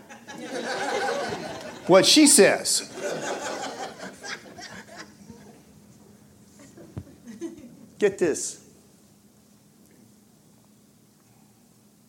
What 1.86 2.06
she 2.06 2.26
says. 2.26 2.90
Get 7.98 8.18
this. 8.18 8.64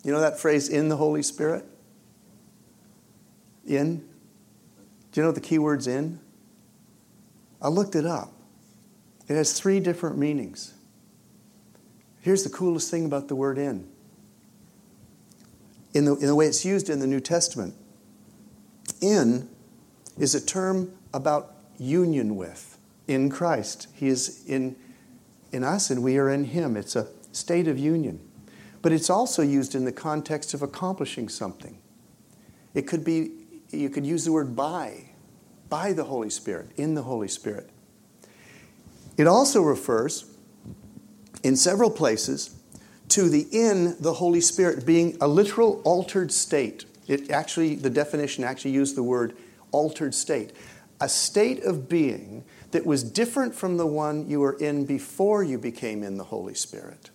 You 0.04 0.12
know 0.12 0.20
that 0.20 0.40
phrase, 0.40 0.70
in 0.70 0.88
the 0.88 0.98
Holy 0.98 1.24
Spirit? 1.24 1.66
In? 3.66 3.98
Do 5.12 5.22
you 5.22 5.24
know 5.24 5.32
the 5.32 5.42
key 5.42 5.58
word's 5.58 5.88
in? 5.88 6.20
I 7.60 7.70
looked 7.70 7.96
it 7.96 8.06
up. 8.06 8.32
It 9.28 9.34
has 9.34 9.60
three 9.60 9.80
different 9.80 10.20
meanings. 10.20 10.75
Here's 12.26 12.44
the 12.44 12.50
coolest 12.50 12.90
thing 12.90 13.06
about 13.06 13.28
the 13.28 13.36
word 13.36 13.60
in. 13.60 13.88
In 15.94 16.06
the, 16.06 16.16
in 16.16 16.26
the 16.26 16.34
way 16.34 16.48
it's 16.48 16.66
used 16.66 16.90
in 16.90 16.98
the 16.98 17.06
New 17.06 17.20
Testament, 17.20 17.76
in 19.00 19.48
is 20.18 20.34
a 20.34 20.44
term 20.44 20.92
about 21.14 21.54
union 21.78 22.36
with 22.36 22.80
in 23.08 23.30
Christ. 23.30 23.90
He 23.94 24.08
is 24.08 24.44
in, 24.48 24.76
in 25.52 25.64
us 25.64 25.92
and 25.92 26.02
we 26.02 26.18
are 26.18 26.32
in 26.32 26.46
Him. 26.46 26.76
It's 26.76 26.96
a 26.96 27.08
state 27.32 27.68
of 27.68 27.78
union. 27.78 28.20
But 28.82 28.92
it's 28.92 29.12
also 29.12 29.44
used 29.44 29.76
in 29.76 29.86
the 29.86 29.92
context 29.92 30.56
of 30.56 30.64
accomplishing 30.64 31.30
something. 31.30 31.78
It 32.74 32.88
could 32.88 33.06
be, 33.06 33.34
you 33.70 33.92
could 33.92 34.04
use 34.04 34.26
the 34.26 34.32
word 34.32 34.56
by, 34.56 35.12
by 35.70 35.94
the 35.94 36.06
Holy 36.06 36.32
Spirit, 36.32 36.72
in 36.76 36.96
the 36.96 37.04
Holy 37.04 37.28
Spirit. 37.28 37.70
It 39.16 39.28
also 39.28 39.62
refers, 39.62 40.35
in 41.46 41.56
several 41.56 41.92
places, 41.92 42.56
to 43.08 43.30
the 43.30 43.48
in 43.52 43.96
the 44.00 44.14
Holy 44.14 44.42
Spirit 44.42 44.84
being 44.84 45.16
a 45.22 45.28
literal 45.28 45.80
altered 45.86 46.32
state. 46.32 46.86
It 47.08 47.30
actually, 47.30 47.76
the 47.76 47.92
definition 47.92 48.44
actually 48.44 48.72
used 48.72 48.96
the 48.96 49.04
word 49.04 49.38
altered 49.72 50.16
state. 50.16 50.54
A 51.00 51.08
state 51.08 51.64
of 51.64 51.88
being 51.88 52.44
that 52.72 52.84
was 52.84 53.04
different 53.04 53.54
from 53.54 53.78
the 53.78 53.86
one 53.86 54.28
you 54.28 54.40
were 54.40 54.58
in 54.58 54.88
before 54.88 55.44
you 55.44 55.60
became 55.60 56.02
in 56.02 56.18
the 56.18 56.24
Holy 56.24 56.56
Spirit. 56.56 57.12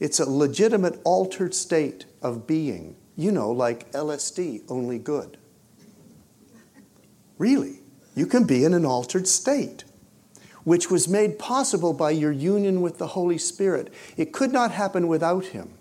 It's 0.00 0.20
a 0.20 0.28
legitimate 0.28 1.00
altered 1.02 1.54
state 1.54 2.04
of 2.20 2.46
being, 2.46 2.94
you 3.16 3.32
know, 3.32 3.50
like 3.50 3.90
LSD, 3.92 4.64
only 4.68 4.98
good. 4.98 5.38
Really, 7.38 7.80
you 8.14 8.26
can 8.26 8.44
be 8.44 8.66
in 8.66 8.74
an 8.74 8.84
altered 8.84 9.26
state, 9.26 9.84
which 10.64 10.90
was 10.90 11.06
made 11.06 11.38
possible 11.38 11.92
by 11.92 12.10
your 12.10 12.32
union 12.32 12.80
with 12.80 12.98
the 12.98 13.08
Holy 13.08 13.38
Spirit. 13.38 13.92
It 14.16 14.32
could 14.32 14.52
not 14.52 14.72
happen 14.72 15.06
without 15.08 15.46
Him. 15.46 15.74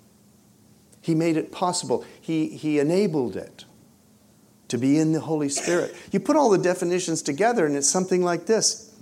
He 1.02 1.16
made 1.16 1.36
it 1.36 1.52
possible, 1.52 2.06
He, 2.20 2.50
he 2.50 2.80
enabled 2.80 3.36
it 3.36 3.66
to 4.68 4.78
be 4.78 4.98
in 4.98 5.12
the 5.12 5.22
Holy 5.22 5.50
Spirit. 5.50 5.96
You 6.12 6.20
put 6.20 6.36
all 6.36 6.50
the 6.50 6.58
definitions 6.58 7.22
together, 7.22 7.66
and 7.66 7.76
it's 7.76 7.90
something 7.90 8.24
like 8.24 8.46
this 8.46 8.94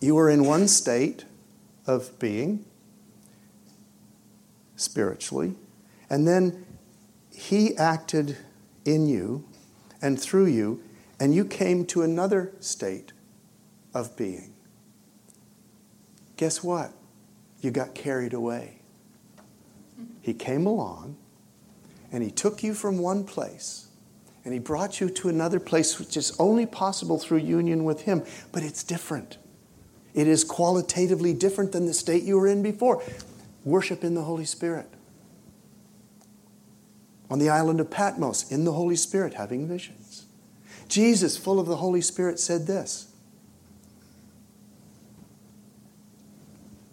You 0.00 0.18
are 0.18 0.30
in 0.30 0.44
one 0.44 0.68
state 0.68 1.24
of 1.86 2.18
being 2.18 2.64
spiritually. 4.76 5.54
And 6.08 6.26
then 6.26 6.66
He 7.30 7.76
acted 7.76 8.36
in 8.84 9.06
you 9.06 9.44
and 10.00 10.20
through 10.20 10.46
you, 10.46 10.82
and 11.18 11.34
you 11.34 11.44
came 11.44 11.86
to 11.86 12.02
another 12.02 12.52
state 12.60 13.12
of 13.94 14.16
being. 14.16 14.51
Guess 16.36 16.62
what? 16.62 16.92
You 17.60 17.70
got 17.70 17.94
carried 17.94 18.32
away. 18.32 18.80
He 20.20 20.34
came 20.34 20.66
along 20.66 21.16
and 22.10 22.22
He 22.22 22.30
took 22.30 22.62
you 22.62 22.74
from 22.74 22.98
one 22.98 23.24
place 23.24 23.88
and 24.44 24.52
He 24.52 24.60
brought 24.60 25.00
you 25.00 25.08
to 25.10 25.28
another 25.28 25.60
place, 25.60 25.98
which 25.98 26.16
is 26.16 26.34
only 26.38 26.66
possible 26.66 27.18
through 27.18 27.38
union 27.38 27.84
with 27.84 28.02
Him, 28.02 28.22
but 28.50 28.62
it's 28.62 28.82
different. 28.82 29.38
It 30.14 30.26
is 30.26 30.44
qualitatively 30.44 31.32
different 31.32 31.72
than 31.72 31.86
the 31.86 31.94
state 31.94 32.22
you 32.22 32.38
were 32.38 32.46
in 32.46 32.62
before 32.62 33.02
worship 33.64 34.02
in 34.02 34.14
the 34.14 34.22
Holy 34.22 34.44
Spirit. 34.44 34.88
On 37.30 37.38
the 37.38 37.48
island 37.48 37.80
of 37.80 37.90
Patmos, 37.90 38.50
in 38.50 38.64
the 38.64 38.72
Holy 38.72 38.96
Spirit, 38.96 39.34
having 39.34 39.66
visions. 39.66 40.26
Jesus, 40.88 41.36
full 41.36 41.58
of 41.58 41.66
the 41.66 41.76
Holy 41.76 42.00
Spirit, 42.00 42.38
said 42.38 42.66
this 42.66 43.11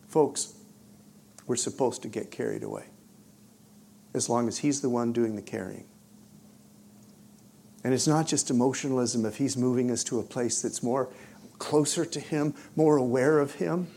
Folks, 0.10 0.55
we're 1.45 1.55
supposed 1.55 2.01
to 2.01 2.07
get 2.07 2.32
carried 2.32 2.64
away 2.64 2.86
as 4.14 4.28
long 4.28 4.47
as 4.47 4.57
He's 4.57 4.82
the 4.82 4.89
one 4.89 5.14
doing 5.14 5.36
the 5.36 5.41
carrying. 5.41 5.86
And 7.84 7.93
it's 7.93 8.07
not 8.07 8.28
just 8.28 8.49
emotionalism 8.49 9.26
if 9.26 9.38
He's 9.38 9.55
moving 9.55 9.91
us 9.91 10.03
to 10.05 10.20
a 10.20 10.24
place 10.24 10.62
that's 10.62 10.84
more 10.84 11.10
closer 11.60 12.05
to 12.05 12.20
Him, 12.20 12.55
more 12.76 12.97
aware 12.97 13.39
of 13.39 13.55
Him. 13.55 13.88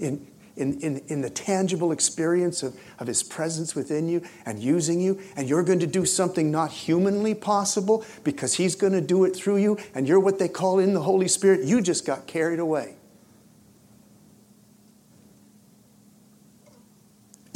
In, 0.00 0.26
in, 0.56 0.80
in, 0.80 1.02
in 1.06 1.20
the 1.20 1.30
tangible 1.30 1.92
experience 1.92 2.64
of, 2.64 2.76
of 2.98 3.06
His 3.06 3.22
presence 3.22 3.76
within 3.76 4.08
you 4.08 4.22
and 4.44 4.58
using 4.58 5.00
you, 5.00 5.20
and 5.36 5.48
you're 5.48 5.62
going 5.62 5.78
to 5.78 5.86
do 5.86 6.04
something 6.04 6.50
not 6.50 6.72
humanly 6.72 7.32
possible 7.32 8.04
because 8.24 8.54
He's 8.54 8.74
going 8.74 8.92
to 8.92 9.00
do 9.00 9.24
it 9.24 9.36
through 9.36 9.58
you, 9.58 9.78
and 9.94 10.08
you're 10.08 10.18
what 10.18 10.40
they 10.40 10.48
call 10.48 10.80
in 10.80 10.94
the 10.94 11.02
Holy 11.02 11.28
Spirit, 11.28 11.62
you 11.62 11.80
just 11.80 12.04
got 12.04 12.26
carried 12.26 12.58
away. 12.58 12.97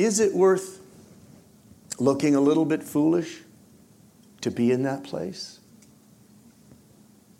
Is 0.03 0.18
it 0.18 0.34
worth 0.34 0.80
looking 2.00 2.34
a 2.34 2.40
little 2.40 2.64
bit 2.64 2.82
foolish 2.82 3.42
to 4.40 4.50
be 4.50 4.72
in 4.72 4.82
that 4.82 5.05
place? 5.05 5.61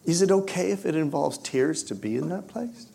Is 0.05 0.23
it 0.23 0.31
okay 0.31 0.71
if 0.71 0.87
it 0.87 0.95
involves 0.95 1.39
tears 1.39 1.83
to 1.85 1.97
be 1.97 2.17
in 2.17 2.29
that 2.29 2.47
place? 2.47 2.87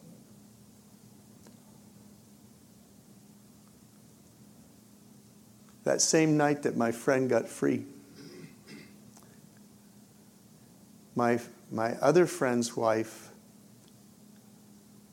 that 5.84 6.02
same 6.02 6.36
night 6.36 6.64
that 6.64 6.76
my 6.76 6.92
friend 6.92 7.30
got 7.30 7.48
free. 7.48 7.86
My, 11.16 11.40
my 11.72 11.94
other 12.02 12.26
friend's 12.26 12.76
wife, 12.76 13.30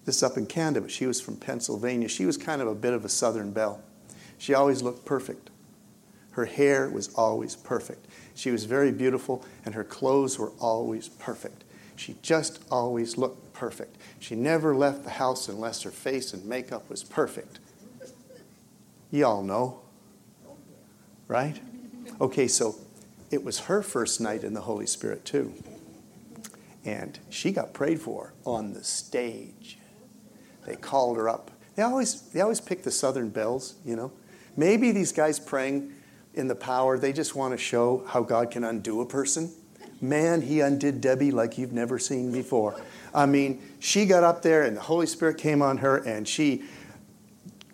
this 0.05 0.23
up 0.23 0.37
in 0.37 0.47
Canada, 0.47 0.81
but 0.81 0.91
she 0.91 1.07
was 1.07 1.21
from 1.21 1.37
Pennsylvania. 1.37 2.09
She 2.09 2.27
was 2.27 2.37
kind 2.37 2.61
of 2.61 2.67
a 2.67 2.75
bit 2.75 2.93
of 2.93 3.05
a 3.05 3.09
Southern 3.09 3.53
belle. 3.53 3.83
She 4.39 4.55
always 4.55 4.83
looked 4.83 5.05
perfect. 5.05 5.51
Her 6.33 6.47
hair 6.47 6.89
was 6.89 7.15
always 7.15 7.55
perfect. 7.55 8.07
She 8.35 8.51
was 8.51 8.65
very 8.65 8.91
beautiful, 8.91 9.45
and 9.65 9.75
her 9.75 9.85
clothes 9.85 10.39
were 10.39 10.53
always 10.61 11.09
perfect. 11.09 11.65
She 11.97 12.17
just 12.23 12.61
always 12.71 13.17
looked 13.17 13.53
perfect. 13.53 13.97
She 14.19 14.35
never 14.35 14.75
left 14.75 15.05
the 15.05 15.11
house 15.11 15.49
unless 15.49 15.83
her 15.83 15.91
face 15.91 16.33
and 16.33 16.45
makeup 16.45 16.91
was 16.91 17.05
perfect. 17.05 17.61
Y'all 19.13 19.45
know 19.45 19.85
right? 21.29 21.61
Okay, 22.21 22.49
so 22.49 22.77
it 23.31 23.45
was 23.45 23.61
her 23.61 23.83
first 23.83 24.21
night 24.21 24.45
in 24.45 24.55
the 24.55 24.63
Holy 24.63 24.87
Spirit, 24.87 25.25
too. 25.25 25.53
And 26.85 27.19
she 27.31 27.51
got 27.51 27.73
prayed 27.73 28.01
for 28.01 28.35
on 28.45 28.75
the 28.75 28.85
stage. 28.85 29.79
They 30.67 30.77
called 30.77 31.17
her 31.17 31.29
up. 31.29 31.51
They 31.77 31.83
always, 31.83 32.21
they 32.31 32.41
always 32.41 32.61
pick 32.61 32.83
the 32.83 32.91
Southern 32.91 33.31
belles, 33.31 33.75
you 33.85 33.97
know. 33.97 34.13
Maybe 34.57 34.93
these 34.93 35.13
guys 35.13 35.39
praying 35.39 35.93
in 36.35 36.49
the 36.49 36.55
power, 36.55 36.99
they 36.99 37.13
just 37.13 37.35
want 37.35 37.53
to 37.53 37.59
show 37.59 38.05
how 38.09 38.23
God 38.23 38.51
can 38.51 38.65
undo 38.65 39.01
a 39.01 39.07
person. 39.07 39.53
Man, 40.01 40.43
he 40.43 40.61
undid 40.61 41.01
Debbie 41.01 41.31
like 41.31 41.57
you've 41.57 41.73
never 41.73 41.99
seen 41.99 42.33
before. 42.33 42.81
I 43.15 43.27
mean, 43.27 43.63
she 43.79 44.07
got 44.07 44.25
up 44.25 44.43
there 44.43 44.65
and 44.65 44.77
the 44.77 44.81
Holy 44.81 45.07
Spirit 45.07 45.39
came 45.39 45.63
on 45.63 45.79
her 45.79 45.99
and 45.99 46.27
she 46.27 46.65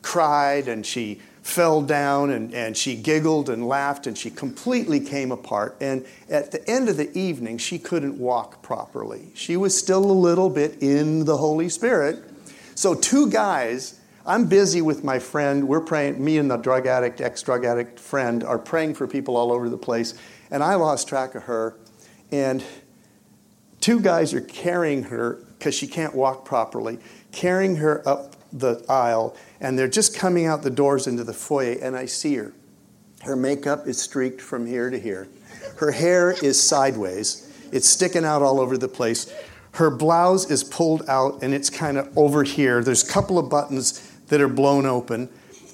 cried 0.03 0.69
and 0.69 0.85
she 0.85 1.21
fell 1.43 1.83
down 1.83 2.31
and, 2.31 2.55
and 2.55 2.77
she 2.77 2.95
giggled 2.95 3.49
and 3.49 3.67
laughed 3.67 4.07
and 4.07 4.17
she 4.17 4.31
completely 4.31 5.01
came 5.01 5.33
apart. 5.33 5.77
And 5.81 6.05
at 6.29 6.53
the 6.53 6.69
end 6.69 6.89
of 6.89 6.97
the 6.97 7.17
evening, 7.19 7.59
she 7.59 7.79
couldn't 7.79 8.19
walk 8.19 8.63
properly. 8.63 9.31
She 9.35 9.57
was 9.57 9.77
still 9.77 10.05
a 10.05 10.13
little 10.13 10.51
bit 10.51 10.83
in 10.83 11.25
the 11.25 11.39
Holy 11.39 11.69
Spirit. 11.69 12.23
So, 12.75 12.95
two 12.95 13.31
guys, 13.31 14.00
I'm 14.27 14.47
busy 14.47 14.83
with 14.83 15.03
my 15.03 15.19
friend. 15.19 15.67
We're 15.67 15.81
praying, 15.81 16.23
me 16.23 16.39
and 16.39 16.51
the 16.51 16.57
drug 16.57 16.87
addict, 16.87 17.21
ex 17.21 17.43
drug 17.43 17.65
addict 17.65 17.99
friend 17.99 18.45
are 18.45 18.59
praying 18.59 18.95
for 18.95 19.07
people 19.07 19.37
all 19.37 19.51
over 19.53 19.69
the 19.69 19.79
place. 19.79 20.15
And 20.51 20.63
I 20.63 20.75
lost 20.75 21.09
track 21.09 21.35
of 21.35 21.45
her. 21.45 21.77
And 22.31 22.63
two 23.81 24.01
guys 24.01 24.35
are 24.35 24.41
carrying 24.41 25.05
her 25.05 25.45
because 25.59 25.75
she 25.75 25.87
can't 25.87 26.15
walk 26.15 26.45
properly, 26.45 26.99
carrying 27.33 27.77
her 27.77 28.07
up 28.09 28.37
the 28.53 28.85
aisle 28.89 29.37
and 29.61 29.79
they're 29.79 29.89
just 29.89 30.17
coming 30.17 30.47
out 30.47 30.63
the 30.63 30.71
doors 30.71 31.07
into 31.07 31.23
the 31.23 31.33
foyer, 31.33 31.77
and 31.81 31.97
I 31.97 32.07
see 32.07 32.35
her. 32.37 32.53
Her 33.23 33.37
makeup 33.37 33.87
is 33.87 34.01
streaked 34.01 34.41
from 34.41 34.67
here 34.67 34.91
to 34.91 34.99
here. 34.99 35.29
Her 35.77 35.91
hair 35.91 36.33
is 36.33 36.61
sideways. 36.61 37.47
It's 37.73 37.87
sticking 37.87 38.25
out 38.25 38.43
all 38.43 38.61
over 38.61 38.79
the 38.79 38.89
place. 38.89 39.33
Her 39.73 39.91
blouse 39.91 40.51
is 40.51 40.65
pulled 40.65 41.09
out 41.09 41.43
and 41.43 41.55
it's 41.55 41.71
kind 41.71 41.99
of 41.99 42.17
over 42.17 42.43
here. 42.43 42.83
There's 42.83 43.09
a 43.09 43.13
couple 43.13 43.39
of 43.39 43.49
buttons 43.49 44.10
that 44.31 44.41
are 44.41 44.49
blown 44.49 44.87
open. 44.87 45.29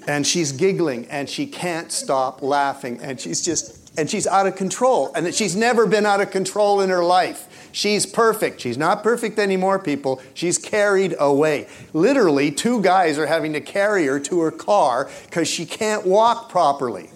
And 0.09 0.26
she's 0.26 0.52
giggling 0.52 1.07
and 1.07 1.28
she 1.28 1.46
can't 1.46 1.90
stop 1.90 2.42
laughing. 2.42 3.00
And 3.00 3.20
she's 3.20 3.42
just, 3.42 3.98
and 3.98 4.11
she's 4.11 4.26
out 4.26 4.46
of 4.46 4.57
control. 4.57 5.12
And 5.14 5.32
she's 5.34 5.57
never 5.57 5.86
been 5.86 6.07
out 6.07 6.20
of 6.20 6.30
control 6.30 6.80
in 6.80 6.90
her 6.90 7.04
life. 7.04 7.70
She's 7.72 8.07
perfect. 8.07 8.61
She's 8.61 8.78
not 8.78 9.02
perfect 9.02 9.38
anymore, 9.38 9.78
people. 9.78 10.22
She's 10.32 10.59
carried 10.59 11.14
away. 11.18 11.68
Literally, 11.92 12.50
two 12.50 12.80
guys 12.80 13.18
are 13.18 13.26
having 13.26 13.52
to 13.52 13.61
carry 13.61 14.07
her 14.07 14.18
to 14.20 14.40
her 14.40 14.50
car 14.50 15.11
because 15.26 15.48
she 15.48 15.66
can't 15.66 16.07
walk 16.07 16.48
properly. 16.48 17.11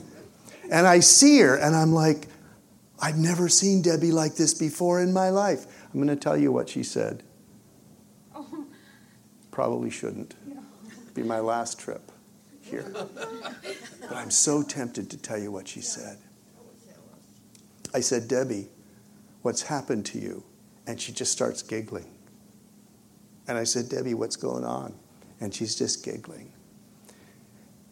And 0.71 0.87
I 0.87 1.01
see 1.01 1.41
her 1.41 1.57
and 1.57 1.75
I'm 1.75 1.93
like, 1.93 2.27
I've 3.01 3.17
never 3.17 3.49
seen 3.49 3.83
Debbie 3.83 4.13
like 4.13 4.35
this 4.35 4.53
before 4.53 5.01
in 5.01 5.13
my 5.13 5.31
life. 5.31 5.65
I'm 5.93 6.01
going 6.01 6.09
to 6.09 6.17
tell 6.17 6.37
you 6.37 6.53
what 6.53 6.69
she 6.69 6.83
said. 6.83 7.23
Oh. 8.35 8.67
Probably 9.51 9.91
shouldn't. 9.91 10.35
Be 11.21 11.27
my 11.27 11.41
last 11.41 11.79
trip 11.79 12.11
here. 12.63 12.91
but 12.95 14.17
I'm 14.17 14.31
so 14.31 14.63
tempted 14.63 15.11
to 15.11 15.19
tell 15.19 15.37
you 15.37 15.53
what 15.53 15.69
she 15.69 15.83
said. 15.83 16.17
I 17.93 18.01
said, 18.01 18.27
Debbie, 18.27 18.69
what's 19.43 19.61
happened 19.61 20.07
to 20.07 20.19
you? 20.19 20.43
And 20.87 20.99
she 20.99 21.13
just 21.13 21.31
starts 21.31 21.61
giggling. 21.61 22.11
And 23.47 23.59
I 23.59 23.65
said, 23.65 23.91
Debbie, 23.91 24.15
what's 24.15 24.37
going 24.37 24.65
on? 24.65 24.95
And 25.43 25.55
she's 25.55 25.77
just 25.77 26.03
giggling. 26.03 26.53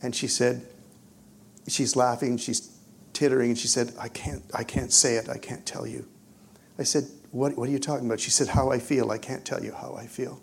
And 0.01 0.17
she 0.17 0.27
said, 0.27 0.67
she's 1.67 1.97
laughing, 1.97 2.39
she's 2.39 2.79
tittering, 3.13 3.51
and 3.51 3.59
she 3.59 3.69
said, 3.69 3.93
I 4.01 4.09
can't, 4.09 4.43
I 4.55 4.65
can't 4.65 4.91
say 4.91 5.17
it, 5.17 5.29
I 5.29 5.37
can't 5.37 5.67
tell 5.67 5.87
you. 5.87 6.09
I 6.79 6.85
said, 6.85 7.05
what, 7.33 7.59
what 7.59 7.69
are 7.69 7.73
you 7.73 7.79
talking 7.79 8.07
about? 8.07 8.21
She 8.21 8.31
said, 8.31 8.49
How 8.49 8.71
I 8.71 8.79
feel. 8.79 9.11
I 9.11 9.19
can't 9.19 9.45
tell 9.45 9.63
you 9.63 9.73
how 9.73 9.97
I 10.01 10.07
feel. 10.07 10.41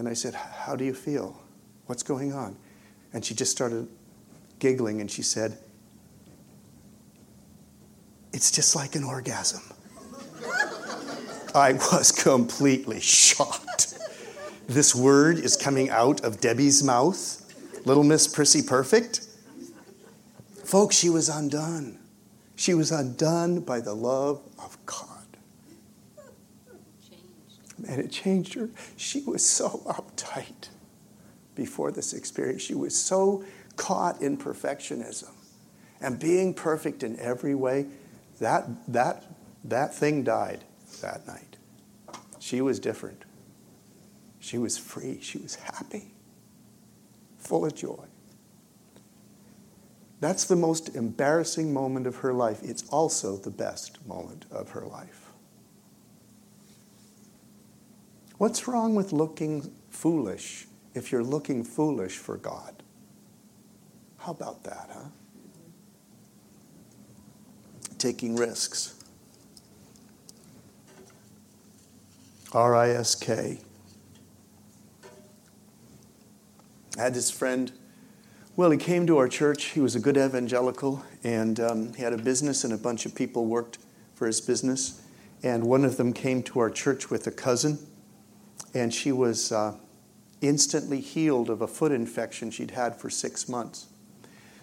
And 0.00 0.08
I 0.08 0.14
said, 0.14 0.34
How 0.34 0.74
do 0.74 0.84
you 0.84 0.92
feel? 0.94 1.45
What's 1.86 2.02
going 2.02 2.32
on? 2.32 2.56
And 3.12 3.24
she 3.24 3.34
just 3.34 3.52
started 3.52 3.88
giggling 4.58 5.00
and 5.00 5.10
she 5.10 5.22
said, 5.22 5.58
It's 8.32 8.50
just 8.50 8.76
like 8.76 8.94
an 8.96 9.04
orgasm. 9.04 9.62
I 11.54 11.72
was 11.72 12.12
completely 12.12 13.00
shocked. 13.00 13.98
This 14.66 14.94
word 14.94 15.38
is 15.38 15.56
coming 15.56 15.88
out 15.90 16.22
of 16.22 16.40
Debbie's 16.40 16.82
mouth. 16.82 17.42
Little 17.86 18.02
Miss 18.02 18.26
Prissy 18.26 18.62
Perfect. 18.62 19.26
Folks, 20.64 20.96
she 20.96 21.08
was 21.08 21.28
undone. 21.28 21.98
She 22.56 22.74
was 22.74 22.90
undone 22.90 23.60
by 23.60 23.80
the 23.80 23.94
love 23.94 24.42
of 24.58 24.76
God. 24.84 25.08
And 27.88 28.00
it 28.00 28.10
changed 28.10 28.54
her. 28.54 28.70
She 28.96 29.22
was 29.22 29.46
so 29.46 29.82
uptight 29.86 30.70
before 31.56 31.90
this 31.90 32.12
experience. 32.12 32.62
She 32.62 32.74
was 32.74 32.94
so 32.94 33.44
caught 33.74 34.22
in 34.22 34.36
perfectionism 34.36 35.30
and 36.00 36.18
being 36.18 36.54
perfect 36.54 37.02
in 37.02 37.18
every 37.18 37.54
way. 37.54 37.86
That, 38.38 38.68
that, 38.92 39.24
that 39.64 39.94
thing 39.94 40.22
died 40.22 40.62
that 41.00 41.26
night. 41.26 41.56
She 42.38 42.60
was 42.60 42.78
different. 42.78 43.24
She 44.38 44.58
was 44.58 44.78
free. 44.78 45.18
She 45.20 45.38
was 45.38 45.56
happy, 45.56 46.12
full 47.38 47.64
of 47.64 47.74
joy. 47.74 48.04
That's 50.20 50.44
the 50.44 50.56
most 50.56 50.94
embarrassing 50.94 51.72
moment 51.74 52.06
of 52.06 52.16
her 52.16 52.32
life. 52.32 52.60
It's 52.62 52.88
also 52.88 53.36
the 53.36 53.50
best 53.50 54.06
moment 54.06 54.46
of 54.50 54.70
her 54.70 54.86
life. 54.86 55.26
What's 58.38 58.68
wrong 58.68 58.94
with 58.94 59.12
looking 59.12 59.72
foolish 59.90 60.65
if 60.96 61.12
you're 61.12 61.22
looking 61.22 61.62
foolish 61.62 62.16
for 62.16 62.36
God? 62.38 62.82
How 64.18 64.32
about 64.32 64.64
that, 64.64 64.88
huh? 64.92 65.08
Taking 67.98 68.34
risks. 68.34 68.94
R 72.52 72.74
I 72.74 72.90
S 72.90 73.14
K. 73.14 73.58
Had 76.96 77.12
this 77.12 77.30
friend, 77.30 77.72
well, 78.56 78.70
he 78.70 78.78
came 78.78 79.06
to 79.06 79.18
our 79.18 79.28
church. 79.28 79.64
He 79.64 79.80
was 79.80 79.94
a 79.94 80.00
good 80.00 80.16
evangelical, 80.16 81.04
and 81.22 81.60
um, 81.60 81.92
he 81.92 82.02
had 82.02 82.14
a 82.14 82.18
business, 82.18 82.64
and 82.64 82.72
a 82.72 82.78
bunch 82.78 83.04
of 83.04 83.14
people 83.14 83.44
worked 83.44 83.78
for 84.14 84.26
his 84.26 84.40
business. 84.40 85.02
And 85.42 85.64
one 85.64 85.84
of 85.84 85.98
them 85.98 86.14
came 86.14 86.42
to 86.44 86.58
our 86.60 86.70
church 86.70 87.10
with 87.10 87.26
a 87.26 87.30
cousin, 87.30 87.78
and 88.72 88.94
she 88.94 89.12
was 89.12 89.52
uh, 89.52 89.74
instantly 90.40 91.00
healed 91.00 91.50
of 91.50 91.62
a 91.62 91.66
foot 91.66 91.92
infection 91.92 92.50
she'd 92.50 92.72
had 92.72 92.96
for 92.96 93.10
six 93.10 93.48
months. 93.48 93.86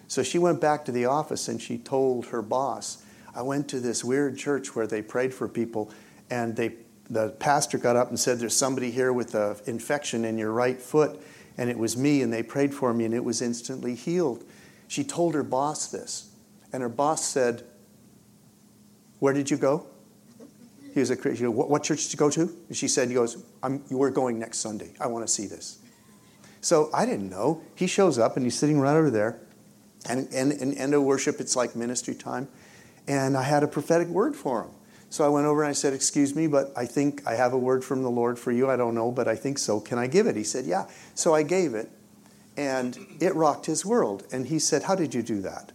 So 0.06 0.22
she 0.22 0.38
went 0.38 0.60
back 0.60 0.84
to 0.84 0.92
the 0.92 1.06
office 1.06 1.48
and 1.48 1.60
she 1.60 1.78
told 1.78 2.26
her 2.26 2.42
boss, 2.42 3.02
I 3.34 3.42
went 3.42 3.68
to 3.68 3.80
this 3.80 4.04
weird 4.04 4.36
church 4.38 4.76
where 4.76 4.86
they 4.86 5.02
prayed 5.02 5.34
for 5.34 5.48
people, 5.48 5.90
and 6.30 6.54
they 6.54 6.74
the 7.10 7.30
pastor 7.30 7.78
got 7.78 7.96
up 7.96 8.08
and 8.08 8.18
said, 8.18 8.38
There's 8.38 8.56
somebody 8.56 8.90
here 8.90 9.12
with 9.12 9.34
an 9.34 9.56
infection 9.66 10.24
in 10.24 10.38
your 10.38 10.52
right 10.52 10.80
foot. 10.80 11.20
And 11.56 11.70
it 11.70 11.78
was 11.78 11.96
me, 11.96 12.22
and 12.22 12.32
they 12.32 12.42
prayed 12.42 12.74
for 12.74 12.92
me, 12.92 13.04
and 13.04 13.14
it 13.14 13.22
was 13.22 13.40
instantly 13.40 13.94
healed. 13.94 14.44
She 14.88 15.04
told 15.04 15.34
her 15.34 15.44
boss 15.44 15.86
this. 15.86 16.30
And 16.72 16.82
her 16.82 16.88
boss 16.88 17.24
said, 17.24 17.64
Where 19.20 19.32
did 19.32 19.50
you 19.50 19.56
go? 19.56 19.86
He 20.94 21.00
was 21.00 21.10
a 21.10 21.16
Christian. 21.16 21.52
What, 21.54 21.68
what 21.68 21.82
church 21.82 22.10
you 22.12 22.16
go 22.16 22.30
to? 22.30 22.42
And 22.42 22.76
she 22.76 22.86
said, 22.86 23.08
He 23.08 23.14
goes, 23.14 23.44
I'm, 23.62 23.82
We're 23.90 24.10
going 24.10 24.38
next 24.38 24.58
Sunday. 24.58 24.94
I 25.00 25.08
want 25.08 25.26
to 25.26 25.32
see 25.32 25.46
this. 25.46 25.78
So 26.60 26.88
I 26.94 27.04
didn't 27.04 27.28
know. 27.28 27.62
He 27.74 27.86
shows 27.86 28.18
up, 28.18 28.36
and 28.36 28.46
he's 28.46 28.58
sitting 28.58 28.80
right 28.80 28.96
over 28.96 29.10
there. 29.10 29.40
And 30.08 30.32
in 30.32 30.74
end 30.74 30.94
of 30.94 31.02
worship, 31.02 31.40
it's 31.40 31.56
like 31.56 31.74
ministry 31.74 32.14
time. 32.14 32.48
And 33.08 33.36
I 33.36 33.42
had 33.42 33.62
a 33.62 33.68
prophetic 33.68 34.08
word 34.08 34.36
for 34.36 34.62
him. 34.62 34.70
So 35.10 35.24
I 35.24 35.28
went 35.28 35.46
over 35.46 35.62
and 35.62 35.70
I 35.70 35.74
said, 35.74 35.92
Excuse 35.92 36.34
me, 36.34 36.46
but 36.46 36.72
I 36.76 36.86
think 36.86 37.26
I 37.26 37.34
have 37.34 37.52
a 37.52 37.58
word 37.58 37.84
from 37.84 38.02
the 38.02 38.10
Lord 38.10 38.38
for 38.38 38.52
you. 38.52 38.70
I 38.70 38.76
don't 38.76 38.94
know, 38.94 39.10
but 39.10 39.28
I 39.28 39.36
think 39.36 39.58
so. 39.58 39.80
Can 39.80 39.98
I 39.98 40.06
give 40.06 40.26
it? 40.26 40.36
He 40.36 40.44
said, 40.44 40.64
Yeah. 40.64 40.86
So 41.14 41.34
I 41.34 41.42
gave 41.42 41.74
it, 41.74 41.90
and 42.56 42.98
it 43.20 43.34
rocked 43.34 43.66
his 43.66 43.84
world. 43.84 44.26
And 44.32 44.46
he 44.46 44.58
said, 44.58 44.84
How 44.84 44.94
did 44.94 45.14
you 45.14 45.22
do 45.22 45.40
that? 45.42 45.72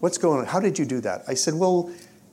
What's 0.00 0.18
going 0.18 0.40
on? 0.40 0.46
How 0.46 0.60
did 0.60 0.78
you 0.78 0.84
do 0.84 1.00
that? 1.00 1.22
I 1.26 1.34
said, 1.34 1.54
Well, 1.54 1.90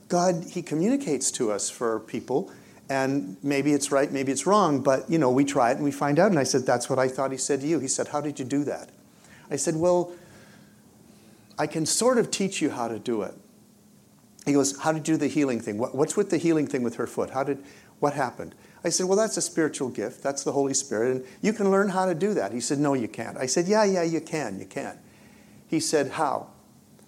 God, 0.08 0.44
He 0.50 0.62
communicates 0.62 1.30
to 1.32 1.50
us 1.50 1.68
for 1.68 2.00
people, 2.00 2.52
and 2.88 3.36
maybe 3.42 3.72
it's 3.72 3.90
right, 3.90 4.10
maybe 4.10 4.30
it's 4.32 4.46
wrong, 4.46 4.80
but 4.80 5.10
you 5.10 5.18
know, 5.18 5.30
we 5.30 5.44
try 5.44 5.70
it 5.70 5.74
and 5.74 5.84
we 5.84 5.90
find 5.90 6.18
out. 6.18 6.30
And 6.30 6.38
I 6.38 6.44
said, 6.44 6.64
That's 6.66 6.88
what 6.88 6.98
I 6.98 7.08
thought 7.08 7.32
He 7.32 7.38
said 7.38 7.60
to 7.62 7.66
you. 7.66 7.80
He 7.80 7.88
said, 7.88 8.08
How 8.08 8.20
did 8.20 8.38
you 8.38 8.44
do 8.44 8.64
that? 8.64 8.90
I 9.50 9.56
said, 9.56 9.76
Well, 9.76 10.12
I 11.58 11.66
can 11.66 11.86
sort 11.86 12.18
of 12.18 12.30
teach 12.30 12.60
you 12.60 12.70
how 12.70 12.88
to 12.88 12.98
do 12.98 13.22
it. 13.22 13.34
He 14.44 14.52
goes, 14.52 14.78
How 14.80 14.92
did 14.92 15.08
you 15.08 15.14
do 15.14 15.18
the 15.18 15.28
healing 15.28 15.60
thing? 15.60 15.78
What, 15.78 15.94
what's 15.94 16.16
with 16.16 16.30
the 16.30 16.38
healing 16.38 16.66
thing 16.66 16.82
with 16.82 16.96
her 16.96 17.06
foot? 17.06 17.30
How 17.30 17.42
did, 17.42 17.58
what 17.98 18.14
happened? 18.14 18.54
I 18.84 18.90
said, 18.90 19.06
Well, 19.06 19.18
that's 19.18 19.36
a 19.36 19.42
spiritual 19.42 19.88
gift. 19.88 20.22
That's 20.22 20.44
the 20.44 20.52
Holy 20.52 20.74
Spirit. 20.74 21.16
And 21.16 21.24
you 21.42 21.52
can 21.52 21.70
learn 21.70 21.88
how 21.88 22.06
to 22.06 22.14
do 22.14 22.34
that. 22.34 22.52
He 22.52 22.60
said, 22.60 22.78
No, 22.78 22.94
you 22.94 23.08
can't. 23.08 23.36
I 23.36 23.46
said, 23.46 23.66
Yeah, 23.66 23.84
yeah, 23.84 24.04
you 24.04 24.20
can. 24.20 24.60
You 24.60 24.66
can. 24.66 24.98
He 25.66 25.80
said, 25.80 26.12
How? 26.12 26.48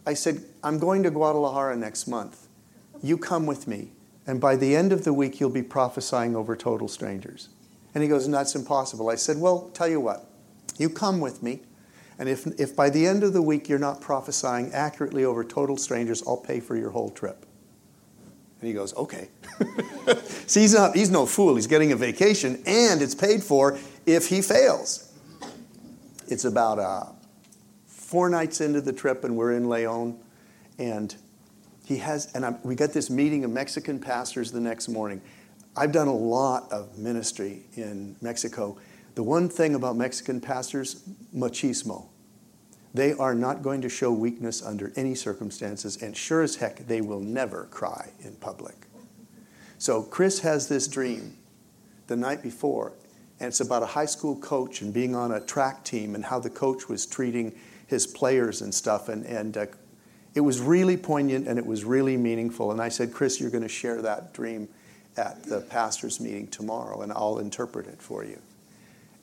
I 0.05 0.15
said, 0.15 0.43
I'm 0.65 0.79
going 0.79 1.05
to 1.05 1.11
Guadalajara 1.11 1.77
next 1.77 2.09
month. 2.09 2.48
You 3.03 3.19
come 3.19 3.47
with 3.47 3.67
me. 3.67 3.93
And 4.27 4.41
by 4.41 4.57
the 4.57 4.77
end 4.77 4.93
of 4.93 5.05
the 5.05 5.13
week, 5.13 5.41
you'll 5.41 5.51
be 5.51 5.63
prophesying 5.63 6.37
over 6.37 6.55
total 6.55 6.89
strangers. 6.89 7.49
And 7.95 8.03
he 8.03 8.09
goes, 8.09 8.27
And 8.27 8.35
that's 8.35 8.55
impossible. 8.55 9.09
I 9.09 9.15
said, 9.15 9.39
Well, 9.39 9.71
tell 9.73 9.89
you 9.89 10.01
what. 10.01 10.27
You 10.77 10.91
come 10.91 11.21
with 11.21 11.43
me. 11.43 11.61
And 12.19 12.29
if, 12.29 12.47
if 12.61 12.75
by 12.75 12.91
the 12.91 13.07
end 13.07 13.23
of 13.23 13.33
the 13.33 13.43
week 13.43 13.69
you're 13.69 13.79
not 13.79 14.01
prophesying 14.01 14.73
accurately 14.73 15.25
over 15.25 15.45
total 15.45 15.77
strangers, 15.77 16.23
I'll 16.27 16.37
pay 16.37 16.61
for 16.61 16.77
your 16.77 16.91
whole 16.91 17.11
trip. 17.11 17.47
And 18.61 18.67
he 18.67 18.75
goes, 18.75 18.95
okay. 18.97 19.29
See, 20.47 20.63
he's, 20.63 20.75
not, 20.75 20.97
he's 20.97 21.11
no 21.11 21.27
fool. 21.27 21.55
He's 21.55 21.69
getting 21.69 21.93
a 21.93 21.97
vacation, 21.97 22.61
and 22.67 23.01
it's 23.01 23.15
paid 23.15 23.43
for 23.43 23.79
if 24.05 24.29
he 24.29 24.43
fails. 24.43 25.13
It's 26.27 26.45
about 26.45 26.81
uh, 26.81 27.05
four 27.87 28.29
nights 28.29 28.61
into 28.61 28.81
the 28.81 28.93
trip, 28.93 29.23
and 29.23 29.37
we're 29.37 29.53
in 29.53 29.69
Leon. 29.69 30.19
And 30.77 31.15
he 31.89 31.97
has, 31.97 32.31
and 32.35 32.45
I'm, 32.45 32.59
we 32.65 32.75
got 32.75 32.93
this 32.93 33.09
meeting 33.09 33.45
of 33.45 33.51
Mexican 33.51 33.99
pastors 33.99 34.53
the 34.53 34.61
next 34.61 34.89
morning. 34.89 35.23
I've 35.75 35.91
done 35.91 36.07
a 36.07 36.15
lot 36.15 36.71
of 36.71 36.99
ministry 36.99 37.63
in 37.77 38.15
Mexico, 38.21 38.77
the 39.15 39.23
one 39.23 39.49
thing 39.49 39.75
about 39.75 39.97
Mexican 39.97 40.39
pastors, 40.39 41.03
machismo. 41.35 42.09
They 42.93 43.15
are 43.15 43.35
not 43.35 43.63
going 43.63 43.81
to 43.81 43.89
show 43.89 44.13
weakness 44.13 44.63
under 44.63 44.93
any 44.97 45.15
circumstances, 45.15 46.03
and 46.03 46.15
sure 46.15 46.43
as 46.43 46.57
heck, 46.57 46.87
they 46.87 47.01
will 47.01 47.21
never 47.21 47.65
cry 47.71 48.11
in 48.21 48.35
public. 48.35 48.75
So 49.79 50.03
Chris 50.03 50.41
has 50.41 50.69
this 50.69 50.89
dream 50.89 51.39
the 52.07 52.17
night 52.17 52.43
before, 52.43 52.93
and 53.41 53.49
it's 53.49 53.61
about 53.61 53.83
a 53.83 53.87
high 53.87 54.05
school 54.05 54.37
coach 54.37 54.83
and 54.83 54.93
being 54.93 55.15
on 55.15 55.33
a 55.33 55.41
track 55.41 55.85
team 55.85 56.15
and 56.15 56.27
how 56.27 56.39
the 56.39 56.51
coach 56.51 56.87
was 56.87 57.07
treating 57.07 57.55
his 57.87 58.07
players 58.07 58.61
and 58.61 58.75
stuff. 58.75 59.09
And, 59.09 59.25
and 59.25 59.57
uh, 59.57 59.67
It 60.39 60.43
was 60.43 60.61
really 60.61 60.97
poignant 60.97 61.49
and 61.49 61.59
it 61.59 61.67
was 61.67 61.83
really 61.83 62.17
meaningful. 62.17 62.71
And 62.71 62.81
I 62.81 62.91
said, 62.91 63.13
Chris, 63.13 63.41
you're 63.41 63.51
going 63.51 63.65
to 63.65 63.69
share 63.69 64.01
that 64.03 64.33
dream 64.33 64.69
at 65.17 65.43
the 65.43 65.63
pastor's 65.63 66.21
meeting 66.21 66.47
tomorrow, 66.47 67.03
and 67.03 67.11
I'll 67.13 67.41
interpret 67.41 67.89
it 67.89 68.01
for 68.01 68.23
you. 68.23 68.39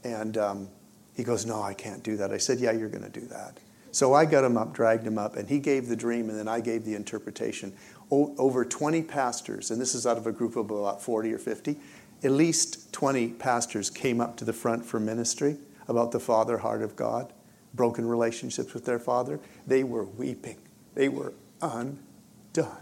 And 0.04 0.38
um, 0.38 0.68
he 1.16 1.24
goes, 1.24 1.46
No, 1.46 1.62
I 1.62 1.74
can't 1.74 2.04
do 2.04 2.18
that. 2.18 2.34
I 2.34 2.38
said, 2.38 2.60
Yeah, 2.60 2.74
you're 2.74 2.90
going 2.90 3.10
to 3.10 3.20
do 3.20 3.26
that. 3.28 3.58
So 3.94 4.14
I 4.14 4.26
got 4.26 4.44
him 4.44 4.58
up, 4.58 4.74
dragged 4.74 5.08
him 5.08 5.18
up, 5.18 5.38
and 5.38 5.48
he 5.48 5.58
gave 5.58 5.88
the 5.88 5.96
dream, 5.96 6.30
and 6.30 6.38
then 6.38 6.50
I 6.50 6.60
gave 6.60 6.84
the 6.84 6.96
interpretation. 6.96 7.72
O- 8.12 8.36
over 8.38 8.66
20 8.66 9.02
pastors, 9.04 9.72
and 9.72 9.80
this 9.80 9.96
is 9.96 10.06
out 10.06 10.18
of 10.18 10.28
a 10.28 10.34
group 10.34 10.58
of 10.58 10.70
about 10.70 11.02
40 11.02 11.32
or 11.32 11.40
50, 11.40 11.78
at 12.26 12.32
least 12.32 12.92
20 12.92 13.30
pastors 13.30 13.90
came 13.90 14.20
up 14.20 14.36
to 14.36 14.44
the 14.44 14.52
front 14.52 14.86
for 14.86 15.00
ministry 15.00 15.56
about 15.88 16.12
the 16.12 16.20
father 16.20 16.58
heart 16.58 16.82
of 16.82 16.98
God, 16.98 17.32
broken 17.74 18.06
relationships 18.06 18.74
with 18.74 18.84
their 18.84 19.00
father. 19.00 19.40
They 19.66 19.86
were 19.86 20.04
weeping, 20.04 20.58
they 20.96 21.10
were 21.10 21.34
undone. 21.62 22.82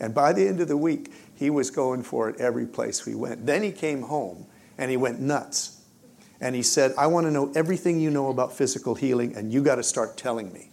And 0.00 0.14
by 0.14 0.32
the 0.32 0.46
end 0.46 0.60
of 0.60 0.68
the 0.68 0.76
week, 0.76 1.12
he 1.34 1.50
was 1.50 1.70
going 1.70 2.02
for 2.02 2.28
it 2.28 2.40
every 2.40 2.66
place 2.66 3.06
we 3.06 3.14
went. 3.14 3.46
Then 3.46 3.62
he 3.62 3.72
came 3.72 4.02
home 4.02 4.46
and 4.76 4.90
he 4.90 4.96
went 4.96 5.20
nuts 5.20 5.76
and 6.40 6.54
he 6.54 6.62
said, 6.62 6.92
I 6.98 7.06
want 7.06 7.26
to 7.26 7.30
know 7.30 7.52
everything 7.54 8.00
you 8.00 8.10
know 8.10 8.28
about 8.28 8.52
physical 8.52 8.94
healing, 8.94 9.34
and 9.36 9.52
you 9.52 9.62
got 9.62 9.76
to 9.76 9.82
start 9.82 10.16
telling 10.16 10.52
me. 10.52 10.70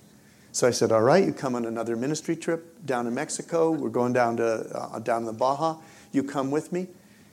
So 0.51 0.67
I 0.67 0.71
said, 0.71 0.91
All 0.91 1.01
right, 1.01 1.23
you 1.23 1.33
come 1.33 1.55
on 1.55 1.65
another 1.65 1.95
ministry 1.95 2.35
trip 2.35 2.85
down 2.85 3.05
to 3.05 3.11
Mexico. 3.11 3.71
We're 3.71 3.89
going 3.89 4.13
down 4.13 4.37
to 4.37 4.77
uh, 4.77 4.99
down 4.99 5.25
the 5.25 5.33
Baja. 5.33 5.77
You 6.11 6.23
come 6.23 6.51
with 6.51 6.71
me. 6.71 6.87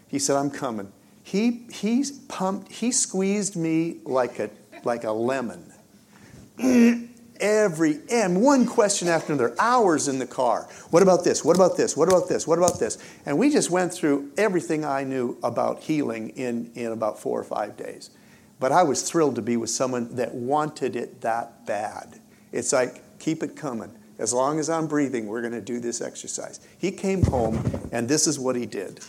He 0.09 0.19
said, 0.19 0.37
I'm 0.37 0.51
coming. 0.51 0.93
He 1.23 1.67
he 1.73 2.05
pumped. 2.29 2.71
He 2.71 2.93
squeezed 2.93 3.57
me 3.57 3.99
like 4.05 4.39
a 4.39 4.51
like 4.85 5.05
a 5.05 5.13
lemon. 5.13 5.73
Every 7.41 8.01
and 8.11 8.43
one 8.43 8.67
question 8.67 9.09
after 9.09 9.33
another, 9.33 9.55
hours 9.59 10.09
in 10.09 10.19
the 10.19 10.27
car. 10.27 10.69
What 10.91 11.03
about 11.03 11.25
this? 11.25 11.45
What 11.45 11.57
about 11.57 11.77
this? 11.77 11.97
What 11.97 12.09
about 12.09 12.29
this? 12.29 12.47
What 12.47 12.59
about 12.59 12.79
this? 12.79 12.99
And 13.25 13.39
we 13.39 13.51
just 13.51 13.71
went 13.71 13.95
through 13.95 14.31
everything 14.37 14.85
I 14.85 15.05
knew 15.05 15.39
about 15.43 15.81
healing 15.83 16.31
in, 16.31 16.71
in 16.75 16.93
about 16.93 17.19
four 17.19 17.41
or 17.41 17.45
five 17.45 17.77
days. 17.77 18.11
But 18.59 18.73
I 18.73 18.83
was 18.83 19.03
thrilled 19.09 19.37
to 19.37 19.43
be 19.43 19.57
with 19.57 19.71
someone 19.71 20.15
that 20.17 20.35
wanted 20.35 20.95
it 20.95 21.23
that 21.23 21.65
bad. 21.67 22.21
It's 22.53 22.73
like, 22.73 23.19
keep 23.19 23.43
it 23.43 23.57
coming. 23.57 23.97
As 24.19 24.35
long 24.35 24.59
as 24.59 24.69
I'm 24.69 24.87
breathing, 24.87 25.27
we're 25.27 25.41
going 25.41 25.55
to 25.55 25.63
do 25.63 25.81
this 25.81 26.03
exercise. 26.03 26.61
He 26.77 26.91
came 26.91 27.23
home, 27.23 27.89
and 27.91 28.07
this 28.07 28.27
is 28.27 28.39
what 28.39 28.55
he 28.55 28.67
did. 28.67 29.01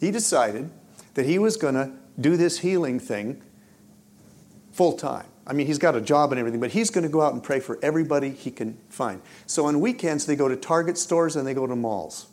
He 0.00 0.10
decided 0.10 0.70
that 1.12 1.26
he 1.26 1.38
was 1.38 1.58
going 1.58 1.74
to 1.74 1.92
do 2.18 2.38
this 2.38 2.60
healing 2.60 2.98
thing 2.98 3.42
full 4.72 4.94
time. 4.94 5.26
I 5.46 5.52
mean, 5.52 5.66
he's 5.66 5.78
got 5.78 5.94
a 5.94 6.00
job 6.00 6.32
and 6.32 6.38
everything, 6.38 6.60
but 6.60 6.70
he's 6.70 6.90
going 6.90 7.04
to 7.04 7.10
go 7.10 7.20
out 7.20 7.34
and 7.34 7.42
pray 7.42 7.60
for 7.60 7.78
everybody 7.82 8.30
he 8.30 8.50
can 8.50 8.78
find. 8.88 9.20
So 9.46 9.66
on 9.66 9.80
weekends, 9.80 10.26
they 10.26 10.36
go 10.36 10.48
to 10.48 10.56
Target 10.56 10.96
stores 10.96 11.36
and 11.36 11.46
they 11.46 11.54
go 11.54 11.66
to 11.66 11.76
malls. 11.76 12.26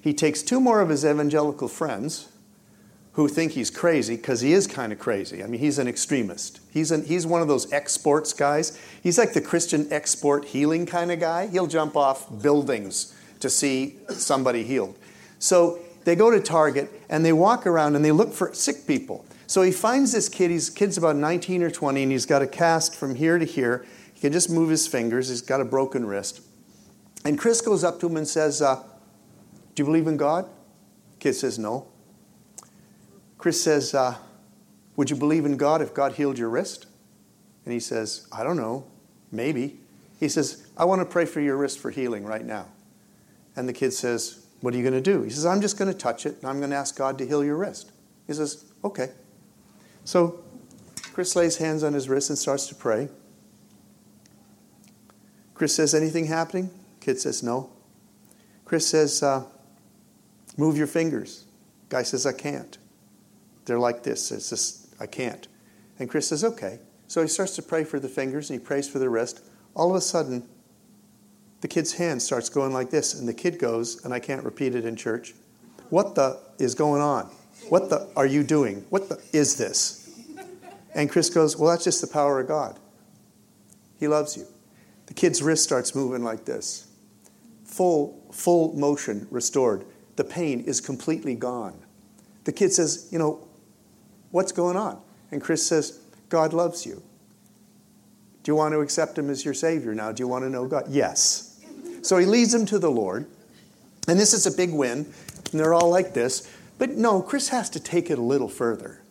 He 0.00 0.12
takes 0.12 0.42
two 0.42 0.60
more 0.60 0.80
of 0.80 0.88
his 0.88 1.04
evangelical 1.04 1.68
friends 1.68 2.28
who 3.12 3.28
think 3.28 3.52
he's 3.52 3.70
crazy 3.70 4.16
because 4.16 4.40
he 4.40 4.52
is 4.52 4.66
kind 4.66 4.92
of 4.92 4.98
crazy. 4.98 5.42
I 5.42 5.46
mean, 5.46 5.60
he's 5.60 5.78
an 5.78 5.88
extremist. 5.88 6.60
He's, 6.70 6.90
an, 6.90 7.04
he's 7.04 7.26
one 7.26 7.42
of 7.42 7.48
those 7.48 7.72
exports 7.72 8.32
guys. 8.32 8.80
He's 9.02 9.18
like 9.18 9.32
the 9.32 9.40
Christian 9.40 9.88
export 9.90 10.44
healing 10.46 10.86
kind 10.86 11.10
of 11.10 11.18
guy. 11.18 11.48
He'll 11.48 11.66
jump 11.66 11.96
off 11.96 12.42
buildings 12.42 13.14
to 13.40 13.50
see 13.50 13.96
somebody 14.10 14.62
healed. 14.62 14.96
So 15.38 15.80
they 16.04 16.14
go 16.14 16.30
to 16.30 16.40
Target 16.40 16.90
and 17.08 17.24
they 17.24 17.32
walk 17.32 17.66
around 17.66 17.96
and 17.96 18.04
they 18.04 18.12
look 18.12 18.32
for 18.32 18.54
sick 18.54 18.86
people. 18.86 19.24
So 19.50 19.62
he 19.62 19.72
finds 19.72 20.12
this 20.12 20.28
kid. 20.28 20.52
He's 20.52 20.70
kid's 20.70 20.96
about 20.96 21.16
19 21.16 21.64
or 21.64 21.72
20, 21.72 22.04
and 22.04 22.12
he's 22.12 22.24
got 22.24 22.40
a 22.40 22.46
cast 22.46 22.94
from 22.94 23.16
here 23.16 23.36
to 23.36 23.44
here. 23.44 23.84
He 24.14 24.20
can 24.20 24.32
just 24.32 24.48
move 24.48 24.70
his 24.70 24.86
fingers. 24.86 25.28
He's 25.28 25.42
got 25.42 25.60
a 25.60 25.64
broken 25.64 26.06
wrist. 26.06 26.40
And 27.24 27.36
Chris 27.36 27.60
goes 27.60 27.82
up 27.82 27.98
to 27.98 28.06
him 28.06 28.16
and 28.16 28.28
says, 28.28 28.62
uh, 28.62 28.76
"Do 29.74 29.80
you 29.80 29.84
believe 29.86 30.06
in 30.06 30.16
God?" 30.16 30.48
Kid 31.18 31.32
says, 31.32 31.58
"No." 31.58 31.88
Chris 33.38 33.60
says, 33.60 33.92
uh, 33.92 34.18
Would 34.94 35.10
you 35.10 35.16
believe 35.16 35.44
in 35.44 35.56
God 35.56 35.82
if 35.82 35.94
God 35.94 36.12
healed 36.12 36.38
your 36.38 36.48
wrist? 36.48 36.86
And 37.64 37.74
he 37.74 37.80
says, 37.80 38.28
I 38.30 38.44
don't 38.44 38.56
know, 38.56 38.84
maybe. 39.32 39.80
He 40.20 40.28
says, 40.28 40.64
I 40.76 40.84
want 40.84 41.00
to 41.00 41.04
pray 41.04 41.24
for 41.24 41.40
your 41.40 41.56
wrist 41.56 41.80
for 41.80 41.90
healing 41.90 42.24
right 42.24 42.44
now. 42.44 42.66
And 43.56 43.68
the 43.68 43.72
kid 43.72 43.92
says, 43.94 44.46
What 44.60 44.74
are 44.74 44.76
you 44.76 44.84
going 44.84 44.94
to 44.94 45.00
do? 45.00 45.22
He 45.22 45.30
says, 45.30 45.44
I'm 45.44 45.60
just 45.60 45.76
going 45.76 45.90
to 45.90 45.98
touch 45.98 46.24
it 46.24 46.36
and 46.36 46.44
I'm 46.44 46.58
going 46.58 46.70
to 46.70 46.76
ask 46.76 46.96
God 46.96 47.18
to 47.18 47.26
heal 47.26 47.42
your 47.42 47.56
wrist. 47.56 47.90
He 48.28 48.32
says, 48.32 48.64
Okay. 48.84 49.10
So 50.04 50.42
Chris 51.12 51.36
lays 51.36 51.56
hands 51.58 51.82
on 51.82 51.92
his 51.92 52.08
wrist 52.08 52.30
and 52.30 52.38
starts 52.38 52.66
to 52.68 52.74
pray. 52.74 53.08
Chris 55.54 55.74
says, 55.74 55.94
Anything 55.94 56.26
happening? 56.26 56.70
Kid 57.00 57.20
says, 57.20 57.42
No. 57.42 57.70
Chris 58.64 58.86
says, 58.86 59.22
uh, 59.22 59.44
Move 60.56 60.76
your 60.76 60.86
fingers. 60.86 61.44
Guy 61.88 62.02
says, 62.02 62.26
I 62.26 62.32
can't. 62.32 62.78
They're 63.64 63.78
like 63.78 64.02
this. 64.02 64.32
It's 64.32 64.50
just, 64.50 64.94
I 65.00 65.06
can't. 65.06 65.48
And 65.98 66.08
Chris 66.08 66.28
says, 66.28 66.44
okay. 66.44 66.78
So 67.08 67.22
he 67.22 67.28
starts 67.28 67.54
to 67.56 67.62
pray 67.62 67.84
for 67.84 68.00
the 68.00 68.08
fingers 68.08 68.50
and 68.50 68.58
he 68.58 68.64
prays 68.64 68.88
for 68.88 68.98
the 68.98 69.08
wrist. 69.08 69.44
All 69.74 69.90
of 69.90 69.96
a 69.96 70.00
sudden, 70.00 70.48
the 71.60 71.68
kid's 71.68 71.92
hand 71.92 72.22
starts 72.22 72.48
going 72.48 72.72
like 72.72 72.90
this. 72.90 73.14
And 73.14 73.28
the 73.28 73.34
kid 73.34 73.58
goes, 73.58 74.04
and 74.04 74.14
I 74.14 74.18
can't 74.18 74.44
repeat 74.44 74.74
it 74.74 74.84
in 74.84 74.96
church, 74.96 75.34
What 75.90 76.14
the 76.14 76.40
is 76.58 76.74
going 76.74 77.02
on? 77.02 77.30
What 77.68 77.90
the 77.90 78.08
are 78.16 78.26
you 78.26 78.42
doing? 78.42 78.84
What 78.90 79.08
the 79.08 79.20
is 79.32 79.56
this? 79.56 79.96
And 80.94 81.10
Chris 81.10 81.30
goes, 81.30 81.56
Well, 81.56 81.70
that's 81.70 81.84
just 81.84 82.00
the 82.00 82.06
power 82.06 82.40
of 82.40 82.48
God. 82.48 82.78
He 83.98 84.08
loves 84.08 84.36
you. 84.36 84.46
The 85.06 85.14
kid's 85.14 85.42
wrist 85.42 85.62
starts 85.62 85.94
moving 85.94 86.24
like 86.24 86.44
this. 86.44 86.88
Full, 87.64 88.20
full 88.32 88.74
motion 88.74 89.26
restored. 89.30 89.84
The 90.16 90.24
pain 90.24 90.60
is 90.60 90.80
completely 90.80 91.34
gone. 91.34 91.78
The 92.44 92.52
kid 92.52 92.72
says, 92.72 93.08
You 93.10 93.18
know, 93.18 93.48
What's 94.30 94.52
going 94.52 94.76
on? 94.76 95.00
And 95.30 95.42
Chris 95.42 95.66
says, 95.66 96.00
God 96.28 96.52
loves 96.52 96.86
you. 96.86 97.02
Do 98.42 98.52
you 98.52 98.56
want 98.56 98.72
to 98.72 98.80
accept 98.80 99.18
him 99.18 99.28
as 99.28 99.44
your 99.44 99.54
Savior 99.54 99.94
now? 99.94 100.12
Do 100.12 100.22
you 100.22 100.28
want 100.28 100.44
to 100.44 100.50
know 100.50 100.66
God? 100.66 100.84
Yes. 100.88 101.60
So 102.02 102.16
he 102.16 102.26
leads 102.26 102.54
him 102.54 102.64
to 102.66 102.78
the 102.78 102.90
Lord. 102.90 103.26
And 104.08 104.18
this 104.18 104.32
is 104.32 104.46
a 104.46 104.52
big 104.52 104.72
win. 104.72 105.12
And 105.50 105.60
they're 105.60 105.74
all 105.74 105.90
like 105.90 106.14
this. 106.14 106.48
But 106.80 106.96
no, 106.96 107.20
Chris 107.20 107.50
has 107.50 107.68
to 107.70 107.78
take 107.78 108.10
it 108.10 108.18
a 108.18 108.22
little 108.22 108.48
further. 108.48 109.02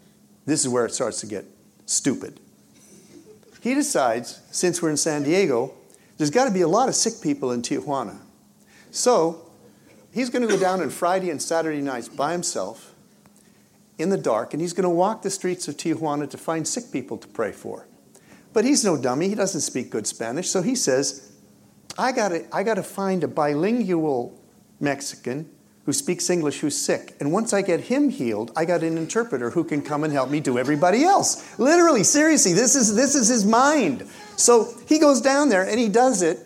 This 0.47 0.65
is 0.65 0.69
where 0.69 0.87
it 0.87 0.91
starts 0.91 1.19
to 1.19 1.27
get 1.27 1.45
stupid. 1.85 2.39
He 3.61 3.75
decides, 3.75 4.41
since 4.49 4.81
we're 4.81 4.89
in 4.89 4.97
San 4.97 5.21
Diego, 5.21 5.75
there's 6.17 6.31
got 6.31 6.45
to 6.45 6.51
be 6.51 6.61
a 6.61 6.67
lot 6.67 6.89
of 6.89 6.95
sick 6.95 7.21
people 7.21 7.51
in 7.51 7.61
Tijuana. 7.61 8.17
So 8.89 9.51
he's 10.11 10.31
going 10.31 10.41
to 10.41 10.47
go 10.47 10.59
down 10.59 10.81
on 10.81 10.89
Friday 10.89 11.29
and 11.29 11.39
Saturday 11.39 11.79
nights 11.79 12.09
by 12.09 12.31
himself 12.31 12.95
in 13.99 14.09
the 14.09 14.17
dark, 14.17 14.55
and 14.55 14.61
he's 14.61 14.73
going 14.73 14.85
to 14.85 14.89
walk 14.89 15.21
the 15.21 15.29
streets 15.29 15.67
of 15.67 15.77
Tijuana 15.77 16.27
to 16.27 16.39
find 16.39 16.67
sick 16.67 16.91
people 16.91 17.17
to 17.17 17.27
pray 17.27 17.51
for. 17.51 17.85
But 18.51 18.65
he's 18.65 18.83
no 18.83 18.99
dummy. 18.99 19.29
He 19.29 19.35
doesn't 19.35 19.61
speak 19.61 19.91
good 19.91 20.07
Spanish. 20.07 20.49
So 20.49 20.63
he 20.63 20.73
says, 20.73 21.33
I 21.99 22.13
got 22.13 22.31
I 22.51 22.63
to 22.63 22.81
find 22.81 23.23
a 23.23 23.27
bilingual 23.27 24.41
Mexican 24.79 25.51
who 25.89 25.93
speaks 25.93 26.29
English 26.29 26.59
who's 26.59 26.77
sick. 26.77 27.15
And 27.19 27.31
once 27.31 27.51
I 27.51 27.63
get 27.63 27.79
him 27.79 28.11
healed, 28.11 28.51
I 28.55 28.63
got 28.63 28.83
an 28.83 28.95
interpreter 28.95 29.49
who 29.49 29.63
can 29.63 29.81
come 29.81 30.03
and 30.03 30.13
help 30.13 30.29
me 30.29 30.39
do 30.39 30.59
everybody 30.59 31.03
else. 31.03 31.57
Literally, 31.57 32.03
seriously, 32.03 32.53
this 32.53 32.75
is, 32.75 32.93
this 32.93 33.15
is 33.15 33.27
his 33.27 33.43
mind. 33.43 34.07
So 34.35 34.71
he 34.87 34.99
goes 34.99 35.19
down 35.19 35.49
there 35.49 35.67
and 35.67 35.79
he 35.79 35.89
does 35.89 36.21
it. 36.21 36.45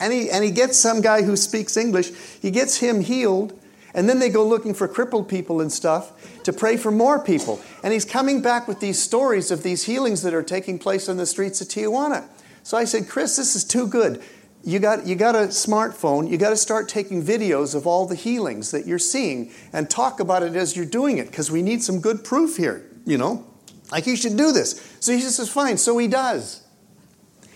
And 0.00 0.10
he, 0.10 0.30
and 0.30 0.42
he 0.42 0.50
gets 0.50 0.78
some 0.78 1.02
guy 1.02 1.20
who 1.20 1.36
speaks 1.36 1.76
English. 1.76 2.12
He 2.40 2.50
gets 2.50 2.78
him 2.78 3.02
healed. 3.02 3.52
And 3.92 4.08
then 4.08 4.20
they 4.20 4.30
go 4.30 4.42
looking 4.42 4.72
for 4.72 4.88
crippled 4.88 5.28
people 5.28 5.60
and 5.60 5.70
stuff 5.70 6.42
to 6.44 6.52
pray 6.54 6.78
for 6.78 6.90
more 6.90 7.22
people. 7.22 7.60
And 7.82 7.92
he's 7.92 8.06
coming 8.06 8.40
back 8.40 8.66
with 8.66 8.80
these 8.80 8.98
stories 8.98 9.50
of 9.50 9.62
these 9.62 9.84
healings 9.84 10.22
that 10.22 10.32
are 10.32 10.42
taking 10.42 10.78
place 10.78 11.10
on 11.10 11.18
the 11.18 11.26
streets 11.26 11.60
of 11.60 11.68
Tijuana. 11.68 12.24
So 12.62 12.78
I 12.78 12.84
said, 12.84 13.06
Chris, 13.06 13.36
this 13.36 13.54
is 13.54 13.64
too 13.64 13.86
good. 13.86 14.22
You 14.68 14.80
got, 14.80 15.06
you 15.06 15.14
got 15.14 15.34
a 15.34 15.48
smartphone, 15.48 16.28
you 16.28 16.36
got 16.36 16.50
to 16.50 16.56
start 16.56 16.90
taking 16.90 17.22
videos 17.22 17.74
of 17.74 17.86
all 17.86 18.04
the 18.04 18.14
healings 18.14 18.70
that 18.72 18.86
you're 18.86 18.98
seeing 18.98 19.50
and 19.72 19.88
talk 19.88 20.20
about 20.20 20.42
it 20.42 20.56
as 20.56 20.76
you're 20.76 20.84
doing 20.84 21.16
it 21.16 21.28
because 21.28 21.50
we 21.50 21.62
need 21.62 21.82
some 21.82 22.00
good 22.00 22.22
proof 22.22 22.58
here, 22.58 22.84
you 23.06 23.16
know? 23.16 23.46
Like 23.90 24.06
you 24.06 24.14
should 24.14 24.36
do 24.36 24.52
this. 24.52 24.94
So 25.00 25.12
he 25.12 25.22
says, 25.22 25.48
fine. 25.48 25.78
So 25.78 25.96
he 25.96 26.06
does. 26.06 26.66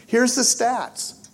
Here's 0.07 0.37
the 0.37 0.41
stats 0.41 1.29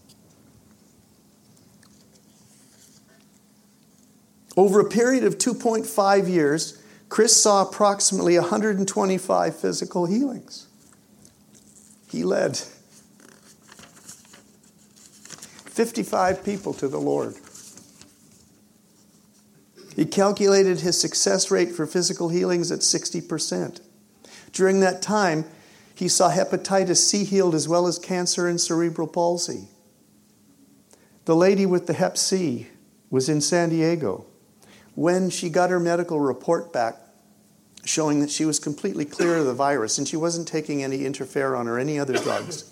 Over 4.57 4.81
a 4.81 4.89
period 4.89 5.23
of 5.23 5.39
2.5 5.39 6.29
years, 6.29 6.83
Chris 7.09 7.41
saw 7.41 7.63
approximately 7.63 8.37
125 8.37 9.57
physical 9.57 10.07
healings. 10.07 10.67
He 12.11 12.25
led 12.25 12.61
55 15.79 16.43
people 16.43 16.75
to 16.75 16.89
the 16.89 16.99
Lord. 16.99 17.37
He 19.95 20.07
calculated 20.07 20.81
his 20.81 21.01
success 21.01 21.53
rate 21.53 21.71
for 21.71 21.87
physical 21.87 22.31
healings 22.31 22.73
at 22.73 22.81
60%. 22.81 23.81
During 24.53 24.81
that 24.81 25.01
time, 25.01 25.45
He 25.95 26.09
saw 26.09 26.33
hepatitis 26.33 26.97
C 26.97 27.23
healed 27.23 27.55
as 27.55 27.69
well 27.69 27.87
as 27.87 27.97
cancer 27.97 28.49
and 28.49 28.61
cerebral 28.61 29.07
palsy. 29.07 29.69
The 31.27 31.37
lady 31.37 31.65
with 31.65 31.87
the 31.87 31.93
hep 31.93 32.19
C 32.19 32.67
was 33.09 33.29
in 33.29 33.41
San 33.41 33.69
Diego. 33.69 34.27
When 34.97 35.31
she 35.31 35.49
got 35.49 35.71
her 35.71 35.79
medical 35.79 36.19
report 36.19 36.73
back 36.73 36.97
showing 37.85 38.19
that 38.19 38.31
she 38.31 38.45
was 38.45 38.59
completely 38.59 39.05
clear 39.05 39.37
of 39.37 39.47
the 39.47 39.55
virus 39.55 39.97
and 39.97 40.09
she 40.09 40.17
wasn't 40.17 40.49
taking 40.49 40.83
any 40.83 41.01
interferon 41.01 41.67
or 41.67 41.79
any 41.79 42.01
other 42.01 42.15
drugs, 42.15 42.65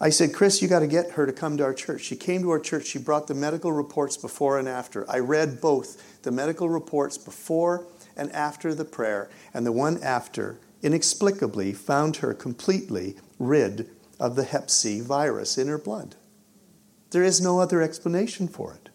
I 0.00 0.10
said, 0.10 0.32
Chris, 0.32 0.62
you 0.62 0.68
got 0.68 0.80
to 0.80 0.86
get 0.86 1.12
her 1.12 1.26
to 1.26 1.32
come 1.32 1.56
to 1.56 1.64
our 1.64 1.74
church. 1.74 2.02
She 2.02 2.14
came 2.14 2.42
to 2.42 2.50
our 2.50 2.60
church. 2.60 2.86
She 2.86 2.98
brought 2.98 3.26
the 3.26 3.34
medical 3.34 3.72
reports 3.72 4.16
before 4.16 4.58
and 4.58 4.68
after. 4.68 5.10
I 5.10 5.18
read 5.18 5.60
both 5.60 6.22
the 6.22 6.30
medical 6.30 6.68
reports 6.68 7.18
before 7.18 7.86
and 8.16 8.30
after 8.32 8.74
the 8.74 8.84
prayer, 8.84 9.28
and 9.54 9.64
the 9.64 9.72
one 9.72 10.02
after 10.02 10.60
inexplicably 10.82 11.72
found 11.72 12.16
her 12.16 12.34
completely 12.34 13.16
rid 13.38 13.88
of 14.20 14.36
the 14.36 14.44
hep 14.44 14.70
C 14.70 15.00
virus 15.00 15.58
in 15.58 15.68
her 15.68 15.78
blood. 15.78 16.16
There 17.10 17.22
is 17.22 17.40
no 17.40 17.60
other 17.60 17.80
explanation 17.80 18.48
for 18.48 18.74
it. 18.74 18.90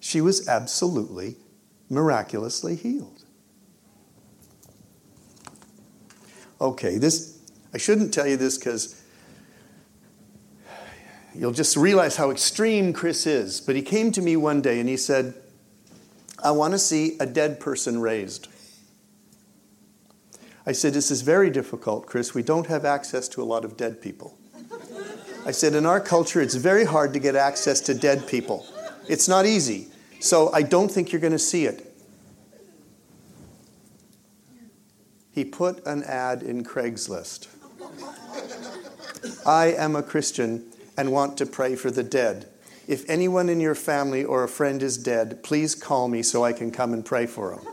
She 0.00 0.20
was 0.20 0.48
absolutely, 0.48 1.36
miraculously 1.88 2.76
healed. 2.76 3.24
Okay, 6.60 6.98
this, 6.98 7.38
I 7.72 7.78
shouldn't 7.78 8.12
tell 8.12 8.26
you 8.26 8.36
this 8.36 8.58
because 8.58 8.97
you'll 11.38 11.52
just 11.52 11.76
realize 11.76 12.16
how 12.16 12.30
extreme 12.30 12.92
Chris 12.92 13.26
is. 13.26 13.60
But 13.60 13.76
he 13.76 13.82
came 13.82 14.10
to 14.12 14.20
me 14.20 14.36
one 14.36 14.60
day 14.60 14.80
and 14.80 14.88
he 14.88 14.96
said, 14.96 15.34
I 16.42 16.50
want 16.50 16.72
to 16.72 16.78
see 16.78 17.16
a 17.20 17.26
dead 17.26 17.60
person 17.60 18.00
raised. 18.00 18.48
I 20.66 20.72
said, 20.72 20.92
This 20.92 21.10
is 21.10 21.22
very 21.22 21.48
difficult, 21.48 22.06
Chris. 22.06 22.34
We 22.34 22.42
don't 22.42 22.66
have 22.66 22.84
access 22.84 23.28
to 23.28 23.42
a 23.42 23.44
lot 23.44 23.64
of 23.64 23.76
dead 23.76 24.02
people. 24.02 24.36
I 25.46 25.52
said, 25.52 25.74
In 25.74 25.86
our 25.86 26.00
culture, 26.00 26.40
it's 26.40 26.56
very 26.56 26.84
hard 26.84 27.12
to 27.14 27.20
get 27.20 27.36
access 27.36 27.80
to 27.82 27.94
dead 27.94 28.26
people. 28.26 28.66
It's 29.08 29.28
not 29.28 29.46
easy. 29.46 29.88
So 30.20 30.52
I 30.52 30.62
don't 30.62 30.90
think 30.90 31.12
you're 31.12 31.20
going 31.20 31.32
to 31.32 31.38
see 31.38 31.64
it. 31.66 31.84
He 35.30 35.44
put 35.44 35.86
an 35.86 36.02
ad 36.02 36.42
in 36.42 36.64
Craigslist. 36.64 37.46
I 39.46 39.66
am 39.66 39.94
a 39.94 40.02
Christian 40.02 40.64
and 40.98 41.12
want 41.12 41.38
to 41.38 41.46
pray 41.46 41.76
for 41.76 41.92
the 41.92 42.02
dead. 42.02 42.46
If 42.88 43.08
anyone 43.08 43.48
in 43.48 43.60
your 43.60 43.76
family 43.76 44.24
or 44.24 44.42
a 44.42 44.48
friend 44.48 44.82
is 44.82 44.98
dead, 44.98 45.44
please 45.44 45.76
call 45.76 46.08
me 46.08 46.22
so 46.24 46.44
I 46.44 46.52
can 46.52 46.72
come 46.72 46.92
and 46.92 47.04
pray 47.04 47.26
for 47.26 47.54
them. 47.54 47.64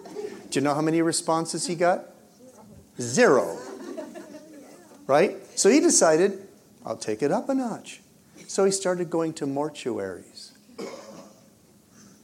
Do 0.52 0.60
you 0.60 0.64
know 0.64 0.76
how 0.76 0.82
many 0.82 1.02
responses 1.02 1.66
he 1.66 1.74
got? 1.74 2.06
Zero. 3.02 3.58
Right? 5.08 5.38
So 5.58 5.70
he 5.70 5.80
decided, 5.80 6.48
I'll 6.86 6.98
take 6.98 7.24
it 7.24 7.32
up 7.32 7.50
a 7.50 7.56
notch. 7.56 8.02
So 8.48 8.64
he 8.64 8.72
started 8.72 9.10
going 9.10 9.34
to 9.34 9.48
mortuaries. 9.48 10.52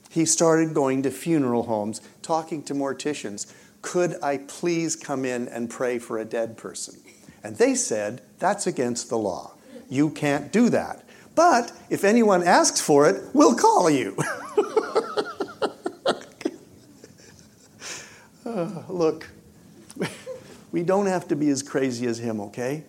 He 0.09 0.25
started 0.25 0.73
going 0.73 1.01
to 1.03 1.11
funeral 1.11 1.63
homes, 1.63 2.01
talking 2.21 2.61
to 2.63 2.75
morticians. 2.75 3.51
Could 3.81 4.21
I 4.21 4.37
please 4.37 4.95
come 4.95 5.25
in 5.25 5.47
and 5.47 5.69
pray 5.69 5.97
for 5.97 6.19
a 6.19 6.25
dead 6.25 6.57
person? 6.57 6.99
And 7.43 7.55
they 7.55 7.73
said, 7.73 8.21
That's 8.37 8.67
against 8.67 9.09
the 9.09 9.17
law. 9.17 9.53
You 9.91 10.09
can't 10.09 10.51
do 10.53 10.69
that. 10.69 11.03
But 11.35 11.73
if 11.89 12.05
anyone 12.05 12.43
asks 12.43 12.79
for 12.79 13.09
it, 13.09 13.21
we'll 13.33 13.55
call 13.55 13.89
you. 13.89 14.15
uh, 18.45 18.83
look, 18.87 19.27
we 20.71 20.83
don't 20.83 21.07
have 21.07 21.27
to 21.27 21.35
be 21.35 21.49
as 21.49 21.61
crazy 21.61 22.07
as 22.07 22.19
him, 22.19 22.39
okay? 22.39 22.85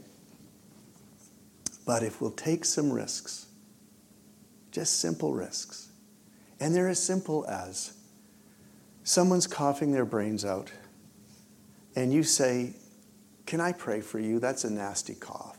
But 1.85 2.05
if 2.05 2.21
we'll 2.21 2.31
take 2.31 2.65
some 2.65 2.93
risks, 2.93 3.47
just 4.71 5.01
simple 5.01 5.35
risks, 5.35 5.89
and 6.61 6.73
they're 6.73 6.89
as 6.89 7.03
simple 7.03 7.45
as 7.49 7.95
someone's 9.03 9.49
coughing 9.49 9.91
their 9.91 10.05
brains 10.05 10.45
out, 10.45 10.71
and 11.97 12.13
you 12.13 12.23
say, 12.23 12.75
Can 13.45 13.61
I 13.61 13.73
pray 13.73 14.01
for 14.01 14.21
you? 14.21 14.39
That's 14.39 14.63
a 14.63 14.71
nasty 14.71 15.17
cough. 15.17 15.52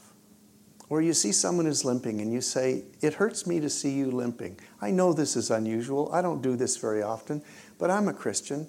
Or 0.93 1.01
you 1.01 1.13
see 1.13 1.31
someone 1.31 1.65
who's 1.65 1.83
limping 1.83 2.21
and 2.21 2.31
you 2.31 2.39
say, 2.39 2.83
It 3.01 3.15
hurts 3.15 3.47
me 3.47 3.59
to 3.59 3.67
see 3.67 3.89
you 3.93 4.11
limping. 4.11 4.59
I 4.79 4.91
know 4.91 5.11
this 5.11 5.35
is 5.35 5.49
unusual. 5.49 6.07
I 6.13 6.21
don't 6.21 6.43
do 6.43 6.55
this 6.55 6.77
very 6.77 7.01
often, 7.01 7.41
but 7.79 7.89
I'm 7.89 8.07
a 8.07 8.13
Christian. 8.13 8.67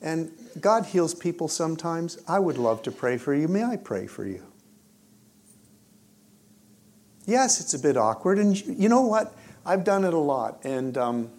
And 0.00 0.30
God 0.60 0.86
heals 0.86 1.16
people 1.16 1.48
sometimes. 1.48 2.16
I 2.28 2.38
would 2.38 2.58
love 2.58 2.84
to 2.84 2.92
pray 2.92 3.18
for 3.18 3.34
you. 3.34 3.48
May 3.48 3.64
I 3.64 3.74
pray 3.74 4.06
for 4.06 4.24
you? 4.24 4.44
Yes, 7.26 7.60
it's 7.60 7.74
a 7.74 7.80
bit 7.80 7.96
awkward. 7.96 8.38
And 8.38 8.56
you 8.64 8.88
know 8.88 9.02
what? 9.02 9.36
I've 9.66 9.82
done 9.82 10.04
it 10.04 10.14
a 10.14 10.18
lot. 10.18 10.60
And 10.64 10.96
um, 10.96 11.32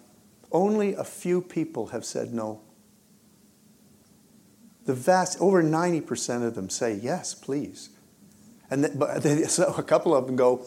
only 0.52 0.92
a 0.92 1.04
few 1.04 1.40
people 1.40 1.86
have 1.86 2.04
said 2.04 2.34
no. 2.34 2.60
The 4.84 4.92
vast, 4.92 5.40
over 5.40 5.62
90% 5.62 6.46
of 6.46 6.54
them 6.54 6.68
say, 6.68 6.92
Yes, 6.92 7.34
please. 7.34 7.88
And 8.70 8.84
then, 8.84 8.98
but 8.98 9.22
they, 9.22 9.42
so 9.48 9.74
a 9.74 9.82
couple 9.82 10.14
of 10.14 10.26
them 10.26 10.36
go, 10.36 10.62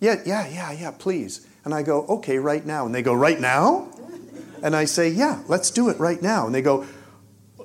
yeah, 0.00 0.16
yeah, 0.24 0.46
yeah, 0.48 0.72
yeah, 0.72 0.90
please. 0.92 1.46
And 1.64 1.74
I 1.74 1.82
go, 1.82 2.04
okay, 2.06 2.38
right 2.38 2.64
now. 2.64 2.86
And 2.86 2.94
they 2.94 3.02
go, 3.02 3.14
right 3.14 3.40
now? 3.40 3.88
And 4.62 4.74
I 4.74 4.84
say, 4.84 5.08
yeah, 5.08 5.42
let's 5.48 5.70
do 5.70 5.88
it 5.88 5.98
right 5.98 6.20
now. 6.20 6.46
And 6.46 6.54
they 6.54 6.62
go, 6.62 6.86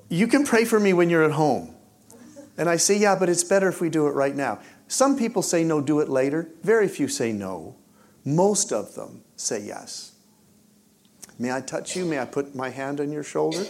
you 0.09 0.27
can 0.27 0.45
pray 0.45 0.65
for 0.65 0.79
me 0.79 0.93
when 0.93 1.09
you're 1.09 1.23
at 1.23 1.31
home. 1.31 1.75
And 2.57 2.69
I 2.69 2.77
say, 2.77 2.97
yeah, 2.97 3.15
but 3.15 3.29
it's 3.29 3.43
better 3.43 3.69
if 3.69 3.81
we 3.81 3.89
do 3.89 4.07
it 4.07 4.11
right 4.11 4.35
now. 4.35 4.59
Some 4.87 5.17
people 5.17 5.41
say, 5.41 5.63
no, 5.63 5.81
do 5.81 5.99
it 6.01 6.09
later. 6.09 6.49
Very 6.61 6.87
few 6.87 7.07
say 7.07 7.31
no. 7.31 7.75
Most 8.25 8.71
of 8.71 8.93
them 8.93 9.23
say 9.35 9.61
yes. 9.61 10.13
May 11.39 11.51
I 11.51 11.61
touch 11.61 11.95
you? 11.95 12.05
May 12.05 12.19
I 12.19 12.25
put 12.25 12.53
my 12.53 12.69
hand 12.69 12.99
on 12.99 13.11
your 13.11 13.23
shoulder? 13.23 13.65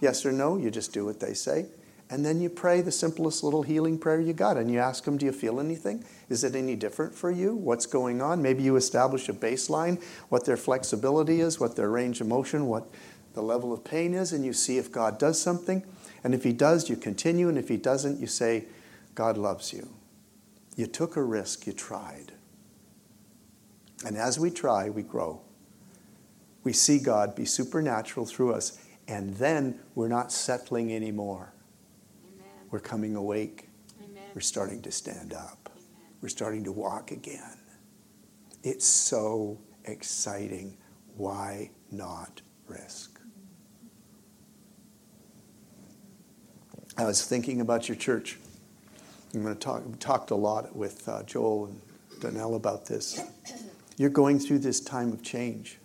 Yes 0.00 0.24
or 0.24 0.32
no? 0.32 0.56
You 0.56 0.70
just 0.70 0.92
do 0.92 1.04
what 1.04 1.20
they 1.20 1.34
say. 1.34 1.66
And 2.08 2.24
then 2.24 2.40
you 2.40 2.48
pray 2.48 2.82
the 2.82 2.92
simplest 2.92 3.42
little 3.42 3.62
healing 3.62 3.98
prayer 3.98 4.20
you 4.20 4.32
got. 4.32 4.56
And 4.56 4.70
you 4.70 4.78
ask 4.78 5.04
them, 5.04 5.18
Do 5.18 5.26
you 5.26 5.32
feel 5.32 5.58
anything? 5.58 6.04
Is 6.28 6.44
it 6.44 6.54
any 6.54 6.76
different 6.76 7.14
for 7.14 7.30
you? 7.30 7.54
What's 7.54 7.86
going 7.86 8.22
on? 8.22 8.40
Maybe 8.40 8.62
you 8.62 8.76
establish 8.76 9.28
a 9.28 9.32
baseline, 9.32 10.02
what 10.28 10.44
their 10.44 10.56
flexibility 10.56 11.40
is, 11.40 11.58
what 11.58 11.74
their 11.74 11.90
range 11.90 12.20
of 12.20 12.28
motion, 12.28 12.66
what 12.66 12.88
the 13.34 13.42
level 13.42 13.72
of 13.72 13.84
pain 13.84 14.14
is, 14.14 14.32
and 14.32 14.44
you 14.44 14.52
see 14.52 14.78
if 14.78 14.92
God 14.92 15.18
does 15.18 15.40
something. 15.40 15.82
And 16.22 16.32
if 16.32 16.44
He 16.44 16.52
does, 16.52 16.88
you 16.88 16.96
continue. 16.96 17.48
And 17.48 17.58
if 17.58 17.68
He 17.68 17.76
doesn't, 17.76 18.20
you 18.20 18.28
say, 18.28 18.66
God 19.14 19.36
loves 19.36 19.72
you. 19.72 19.88
You 20.76 20.86
took 20.86 21.16
a 21.16 21.22
risk, 21.22 21.66
you 21.66 21.72
tried. 21.72 22.32
And 24.04 24.16
as 24.16 24.38
we 24.38 24.50
try, 24.50 24.90
we 24.90 25.02
grow. 25.02 25.40
We 26.62 26.72
see 26.72 26.98
God 26.98 27.34
be 27.34 27.46
supernatural 27.46 28.26
through 28.26 28.52
us, 28.52 28.78
and 29.08 29.36
then 29.36 29.80
we're 29.94 30.08
not 30.08 30.32
settling 30.32 30.92
anymore 30.92 31.52
we're 32.76 32.80
coming 32.80 33.16
awake. 33.16 33.70
Amen. 34.04 34.22
We're 34.34 34.42
starting 34.42 34.82
to 34.82 34.92
stand 34.92 35.32
up. 35.32 35.70
Amen. 35.72 36.10
We're 36.20 36.28
starting 36.28 36.62
to 36.64 36.72
walk 36.72 37.10
again. 37.10 37.56
It's 38.62 38.84
so 38.84 39.58
exciting. 39.86 40.76
Why 41.16 41.70
not 41.90 42.42
risk? 42.68 43.18
I 46.98 47.04
was 47.04 47.24
thinking 47.24 47.62
about 47.62 47.88
your 47.88 47.96
church. 47.96 48.36
I'm 49.32 49.42
going 49.42 49.54
to 49.54 49.58
talk 49.58 49.82
talked 49.98 50.30
a 50.30 50.36
lot 50.36 50.76
with 50.76 51.08
uh, 51.08 51.22
Joel 51.22 51.68
and 51.68 51.80
Donnell 52.20 52.56
about 52.56 52.84
this. 52.84 53.22
You're 53.96 54.10
going 54.10 54.38
through 54.38 54.58
this 54.58 54.80
time 54.80 55.14
of 55.14 55.22
change. 55.22 55.78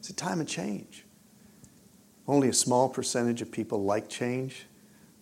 It's 0.00 0.10
a 0.10 0.14
time 0.14 0.42
of 0.42 0.46
change. 0.46 1.06
Only 2.28 2.50
a 2.50 2.52
small 2.52 2.90
percentage 2.90 3.40
of 3.40 3.50
people 3.50 3.82
like 3.84 4.10
change. 4.10 4.66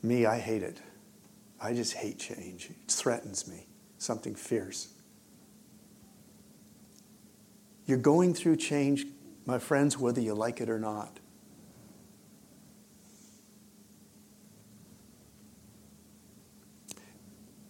Me, 0.02 0.26
I 0.26 0.38
hate 0.38 0.62
it. 0.62 0.78
I 1.60 1.72
just 1.72 1.92
hate 1.92 2.18
change. 2.18 2.70
It 2.70 2.90
threatens 2.90 3.46
me, 3.46 3.66
something 3.98 4.34
fierce. 4.34 4.88
You're 7.86 7.98
going 7.98 8.34
through 8.34 8.56
change, 8.56 9.06
my 9.46 9.58
friends, 9.58 9.96
whether 9.96 10.20
you 10.20 10.34
like 10.34 10.60
it 10.60 10.68
or 10.68 10.78
not. 10.78 11.18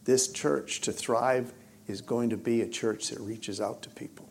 This 0.05 0.33
church, 0.33 0.80
to 0.83 0.93
thrive, 0.93 1.53
is 1.87 2.01
going 2.01 2.30
to 2.30 2.37
be 2.37 2.62
a 2.62 2.68
church 2.68 3.11
that 3.11 3.20
reaches 3.20 3.61
out 3.61 3.83
to 3.83 3.91
people. 3.91 4.28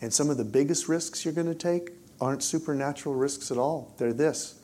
And 0.00 0.12
some 0.12 0.30
of 0.30 0.36
the 0.36 0.44
biggest 0.44 0.88
risks 0.88 1.24
you're 1.24 1.34
going 1.34 1.46
to 1.46 1.54
take 1.54 1.90
aren't 2.20 2.42
supernatural 2.42 3.14
risks 3.14 3.50
at 3.50 3.58
all. 3.58 3.94
They're 3.98 4.12
this 4.12 4.57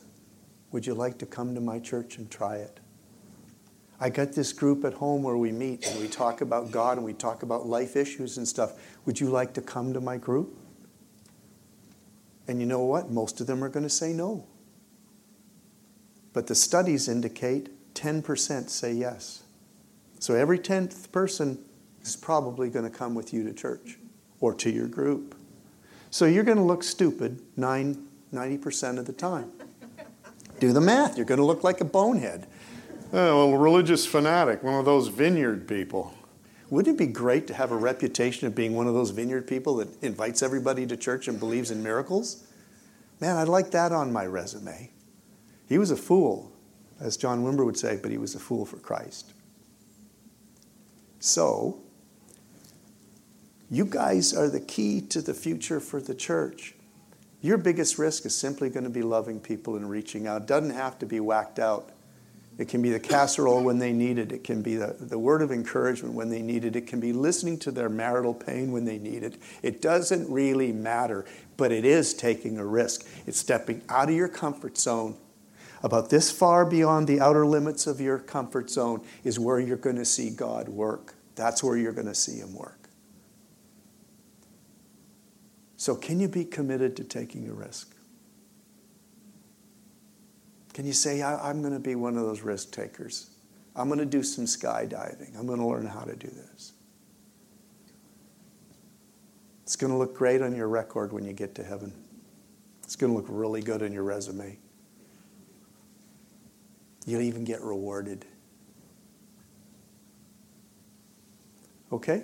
would 0.75 0.85
you 0.85 0.93
like 0.93 1.17
to 1.17 1.25
come 1.25 1.55
to 1.55 1.61
my 1.61 1.79
church 1.79 2.17
and 2.17 2.29
try 2.29 2.57
it? 2.57 2.81
I 3.97 4.09
got 4.09 4.33
this 4.33 4.51
group 4.51 4.83
at 4.83 4.95
home 4.95 5.23
where 5.23 5.37
we 5.37 5.53
meet 5.53 5.87
and 5.87 6.01
we 6.01 6.09
talk 6.09 6.41
about 6.41 6.69
God 6.69 6.97
and 6.97 7.05
we 7.05 7.13
talk 7.13 7.43
about 7.43 7.65
life 7.65 7.95
issues 7.95 8.37
and 8.37 8.45
stuff. 8.45 8.73
Would 9.05 9.17
you 9.17 9.29
like 9.29 9.53
to 9.53 9.61
come 9.61 9.93
to 9.93 10.01
my 10.01 10.17
group? 10.17 10.53
And 12.49 12.59
you 12.59 12.65
know 12.65 12.83
what? 12.83 13.09
Most 13.09 13.39
of 13.39 13.47
them 13.47 13.63
are 13.63 13.69
going 13.69 13.85
to 13.85 13.89
say 13.89 14.11
no. 14.11 14.45
But 16.33 16.47
the 16.47 16.55
studies 16.55 17.07
indicate 17.07 17.69
10% 17.93 18.69
say 18.69 18.91
yes. 18.91 19.43
So 20.19 20.35
every 20.35 20.59
10th 20.59 21.09
person 21.13 21.57
is 22.01 22.17
probably 22.17 22.69
going 22.69 22.83
to 22.83 22.95
come 22.95 23.15
with 23.15 23.33
you 23.33 23.45
to 23.45 23.53
church 23.53 23.97
or 24.41 24.53
to 24.55 24.69
your 24.69 24.89
group. 24.89 25.35
So 26.09 26.25
you're 26.25 26.43
going 26.43 26.57
to 26.57 26.63
look 26.63 26.83
stupid 26.83 27.41
nine, 27.55 28.09
90% 28.33 28.99
of 28.99 29.05
the 29.05 29.13
time. 29.13 29.53
Do 30.59 30.71
the 30.73 30.81
math. 30.81 31.17
You're 31.17 31.25
going 31.25 31.39
to 31.39 31.45
look 31.45 31.63
like 31.63 31.81
a 31.81 31.85
bonehead. 31.85 32.47
Oh, 33.13 33.49
well, 33.49 33.57
religious 33.57 34.05
fanatic, 34.05 34.63
one 34.63 34.75
of 34.75 34.85
those 34.85 35.07
vineyard 35.07 35.67
people. 35.67 36.13
Wouldn't 36.69 36.95
it 36.95 36.97
be 36.97 37.11
great 37.11 37.47
to 37.47 37.53
have 37.53 37.71
a 37.71 37.77
reputation 37.77 38.47
of 38.47 38.55
being 38.55 38.73
one 38.73 38.87
of 38.87 38.93
those 38.93 39.11
vineyard 39.11 39.47
people 39.47 39.75
that 39.77 40.03
invites 40.03 40.41
everybody 40.41 40.85
to 40.87 40.97
church 40.97 41.27
and 41.27 41.39
believes 41.39 41.71
in 41.71 41.83
miracles? 41.83 42.47
Man, 43.21 43.37
I'd 43.37 43.47
like 43.47 43.71
that 43.71 43.91
on 43.91 44.11
my 44.11 44.25
resume. 44.25 44.91
He 45.67 45.77
was 45.77 45.91
a 45.91 45.95
fool, 45.95 46.51
as 46.99 47.17
John 47.17 47.43
Wimber 47.43 47.65
would 47.65 47.77
say, 47.77 47.99
but 48.01 48.11
he 48.11 48.17
was 48.17 48.35
a 48.35 48.39
fool 48.39 48.65
for 48.65 48.77
Christ. 48.77 49.33
So, 51.19 51.79
you 53.69 53.85
guys 53.85 54.33
are 54.33 54.49
the 54.49 54.59
key 54.59 55.01
to 55.01 55.21
the 55.21 55.33
future 55.33 55.79
for 55.79 56.01
the 56.01 56.13
church. 56.13 56.74
Your 57.41 57.57
biggest 57.57 57.97
risk 57.99 58.25
is 58.25 58.35
simply 58.35 58.69
going 58.69 58.85
to 58.85 58.89
be 58.89 59.01
loving 59.01 59.39
people 59.39 59.75
and 59.75 59.89
reaching 59.89 60.27
out. 60.27 60.43
It 60.43 60.47
doesn't 60.47 60.71
have 60.71 60.97
to 60.99 61.05
be 61.05 61.19
whacked 61.19 61.59
out. 61.59 61.91
It 62.57 62.69
can 62.69 62.81
be 62.81 62.89
the 62.89 62.99
casserole 62.99 63.63
when 63.63 63.79
they 63.79 63.91
need 63.91 64.17
it. 64.17 64.31
It 64.31 64.45
can 64.45 64.61
be 64.61 64.75
the, 64.75 64.95
the 64.97 65.19
word 65.19 65.41
of 65.41 65.51
encouragement 65.51 66.13
when 66.13 66.29
they 66.29 66.41
need 66.41 66.63
it. 66.63 66.75
It 66.75 66.87
can 66.87 67.01
be 67.01 67.11
listening 67.11 67.59
to 67.59 67.71
their 67.71 67.89
marital 67.89 68.33
pain 68.33 68.71
when 68.71 68.85
they 68.85 68.97
need 68.97 69.23
it. 69.23 69.35
It 69.61 69.81
doesn't 69.81 70.31
really 70.31 70.71
matter, 70.71 71.25
but 71.57 71.73
it 71.73 71.83
is 71.83 72.13
taking 72.13 72.57
a 72.57 72.65
risk. 72.65 73.05
It's 73.27 73.37
stepping 73.37 73.81
out 73.89 74.09
of 74.09 74.15
your 74.15 74.29
comfort 74.29 74.77
zone. 74.77 75.17
About 75.83 76.09
this 76.09 76.31
far 76.31 76.65
beyond 76.65 77.07
the 77.07 77.19
outer 77.19 77.45
limits 77.45 77.85
of 77.87 77.99
your 77.99 78.19
comfort 78.19 78.69
zone 78.69 79.01
is 79.25 79.37
where 79.37 79.59
you're 79.59 79.75
going 79.75 79.97
to 79.97 80.05
see 80.05 80.29
God 80.29 80.69
work. 80.69 81.13
That's 81.35 81.61
where 81.61 81.75
you're 81.75 81.91
going 81.91 82.07
to 82.07 82.15
see 82.15 82.39
Him 82.39 82.55
work. 82.55 82.84
So, 85.85 85.95
can 85.95 86.19
you 86.19 86.27
be 86.27 86.43
committed 86.45 86.97
to 86.97 87.03
taking 87.03 87.47
a 87.47 87.53
risk? 87.53 87.95
Can 90.73 90.87
you 90.87 90.93
say, 90.93 91.21
I, 91.21 91.51
am 91.51 91.61
going 91.61 91.75
to 91.75 91.79
be 91.79 91.93
one 91.93 92.17
of 92.17 92.23
those 92.23 92.41
risk 92.41 92.71
takers? 92.71 93.29
I'm 93.75 93.87
going 93.87 93.99
to 93.99 94.05
do 94.07 94.23
some 94.23 94.45
skydiving. 94.45 95.37
I'm 95.37 95.45
going 95.45 95.59
to 95.59 95.67
learn 95.67 95.85
how 95.85 95.99
to 95.99 96.15
do 96.15 96.27
this. 96.27 96.73
It's 99.61 99.75
going 99.75 99.93
to 99.93 99.97
look 99.99 100.15
great 100.15 100.41
on 100.41 100.55
your 100.55 100.69
record 100.69 101.13
when 101.13 101.23
you 101.23 101.33
get 101.33 101.53
to 101.53 101.63
heaven. 101.63 101.93
It's 102.81 102.95
going 102.95 103.13
to 103.13 103.15
look 103.15 103.27
really 103.29 103.61
good 103.61 103.83
on 103.83 103.93
your 103.93 104.01
resume. 104.01 104.57
You'll 107.05 107.21
even 107.21 107.43
get 107.43 107.61
rewarded. 107.61 108.25
Okay? 111.91 112.23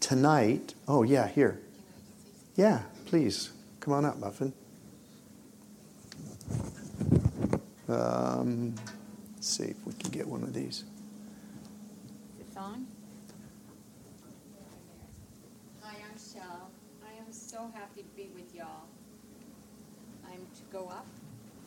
Tonight, 0.00 0.74
oh, 0.88 1.04
yeah, 1.04 1.28
here. 1.28 1.60
Yeah, 2.56 2.82
please. 3.06 3.50
Come 3.80 3.94
on 3.94 4.04
up, 4.04 4.18
Muffin. 4.18 4.52
Um, 7.88 8.74
let's 9.34 9.48
see 9.48 9.64
if 9.64 9.76
we 9.84 9.92
can 9.94 10.10
get 10.10 10.26
one 10.26 10.42
of 10.42 10.54
these. 10.54 10.84
Is 12.40 12.46
this 12.46 12.56
on? 12.56 12.86
Hi, 15.82 15.96
I'm 15.96 16.16
Shell. 16.16 16.70
I 17.04 17.18
am 17.18 17.32
so 17.32 17.70
happy 17.74 18.02
to 18.02 18.16
be 18.16 18.30
with 18.34 18.54
y'all. 18.54 18.84
I'm 20.26 20.38
to 20.38 20.62
go 20.72 20.86
up. 20.88 21.06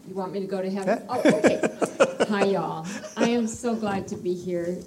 You 0.08 0.16
want 0.16 0.32
me 0.32 0.40
to 0.40 0.48
go 0.48 0.62
to 0.62 0.70
heaven? 0.70 1.04
Oh, 1.10 1.20
okay. 1.20 1.62
Hi, 2.30 2.46
y'all. 2.46 2.88
I 3.18 3.30
am 3.30 3.46
so 3.46 3.76
glad 3.76 4.08
to 4.08 4.16
be 4.16 4.34
here. 4.34 4.78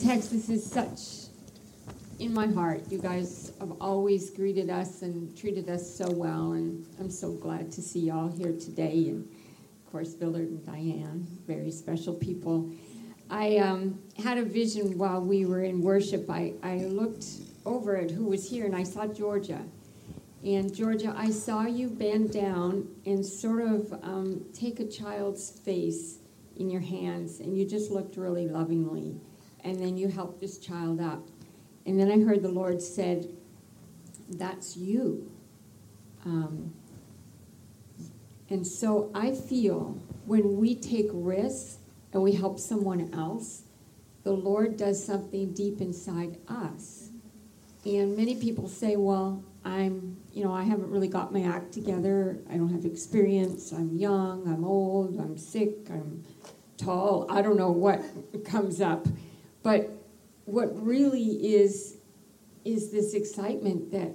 Texas 0.00 0.48
is 0.48 0.64
such 0.64 1.21
in 2.22 2.32
my 2.32 2.46
heart. 2.46 2.82
You 2.88 2.98
guys 2.98 3.52
have 3.58 3.72
always 3.80 4.30
greeted 4.30 4.70
us 4.70 5.02
and 5.02 5.36
treated 5.36 5.68
us 5.68 5.92
so 5.92 6.08
well, 6.08 6.52
and 6.52 6.86
I'm 7.00 7.10
so 7.10 7.32
glad 7.32 7.72
to 7.72 7.82
see 7.82 7.98
y'all 7.98 8.30
here 8.30 8.52
today. 8.52 9.08
And 9.08 9.28
of 9.84 9.90
course, 9.90 10.14
Billard 10.14 10.48
and 10.48 10.64
Diane, 10.64 11.26
very 11.48 11.72
special 11.72 12.14
people. 12.14 12.70
I 13.28 13.56
um, 13.56 14.00
had 14.22 14.38
a 14.38 14.44
vision 14.44 14.96
while 14.98 15.20
we 15.20 15.46
were 15.46 15.64
in 15.64 15.82
worship. 15.82 16.30
I, 16.30 16.52
I 16.62 16.84
looked 16.84 17.26
over 17.66 17.96
at 17.96 18.12
who 18.12 18.26
was 18.26 18.48
here 18.48 18.66
and 18.66 18.76
I 18.76 18.84
saw 18.84 19.06
Georgia. 19.08 19.60
And 20.44 20.72
Georgia, 20.72 21.12
I 21.16 21.30
saw 21.30 21.66
you 21.66 21.88
bend 21.88 22.32
down 22.32 22.88
and 23.04 23.26
sort 23.26 23.62
of 23.62 23.92
um, 24.04 24.44
take 24.52 24.78
a 24.78 24.86
child's 24.86 25.50
face 25.50 26.18
in 26.56 26.70
your 26.70 26.80
hands, 26.82 27.40
and 27.40 27.56
you 27.58 27.66
just 27.66 27.90
looked 27.90 28.16
really 28.16 28.46
lovingly. 28.46 29.20
And 29.64 29.80
then 29.80 29.96
you 29.96 30.06
helped 30.06 30.40
this 30.40 30.58
child 30.58 31.00
up. 31.00 31.28
And 31.86 31.98
then 31.98 32.10
I 32.10 32.20
heard 32.20 32.42
the 32.42 32.48
Lord 32.48 32.80
said, 32.80 33.28
That's 34.28 34.76
you. 34.76 35.30
Um, 36.24 36.72
and 38.48 38.66
so 38.66 39.10
I 39.14 39.32
feel 39.32 39.98
when 40.26 40.58
we 40.58 40.74
take 40.74 41.08
risks 41.12 41.78
and 42.12 42.22
we 42.22 42.32
help 42.32 42.60
someone 42.60 43.12
else, 43.14 43.62
the 44.24 44.32
Lord 44.32 44.76
does 44.76 45.04
something 45.04 45.52
deep 45.52 45.80
inside 45.80 46.38
us. 46.48 47.08
And 47.84 48.16
many 48.16 48.36
people 48.36 48.68
say, 48.68 48.96
well, 48.96 49.42
I'm, 49.64 50.16
you 50.32 50.44
know, 50.44 50.52
I 50.52 50.62
haven't 50.62 50.90
really 50.90 51.08
got 51.08 51.32
my 51.32 51.42
act 51.42 51.72
together. 51.72 52.38
I 52.50 52.56
don't 52.56 52.72
have 52.72 52.84
experience. 52.84 53.72
I'm 53.72 53.96
young. 53.96 54.46
I'm 54.46 54.64
old. 54.64 55.18
I'm 55.18 55.36
sick. 55.36 55.88
I'm 55.90 56.22
tall. 56.76 57.26
I 57.28 57.42
don't 57.42 57.56
know 57.56 57.72
what 57.72 58.00
comes 58.44 58.80
up. 58.80 59.06
But 59.62 59.90
what 60.44 60.70
really 60.84 61.54
is, 61.54 61.98
is 62.64 62.90
this 62.90 63.14
excitement 63.14 63.90
that 63.92 64.14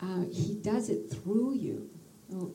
uh, 0.00 0.24
He 0.32 0.54
does 0.54 0.88
it 0.90 1.10
through 1.10 1.54
you. 1.54 1.88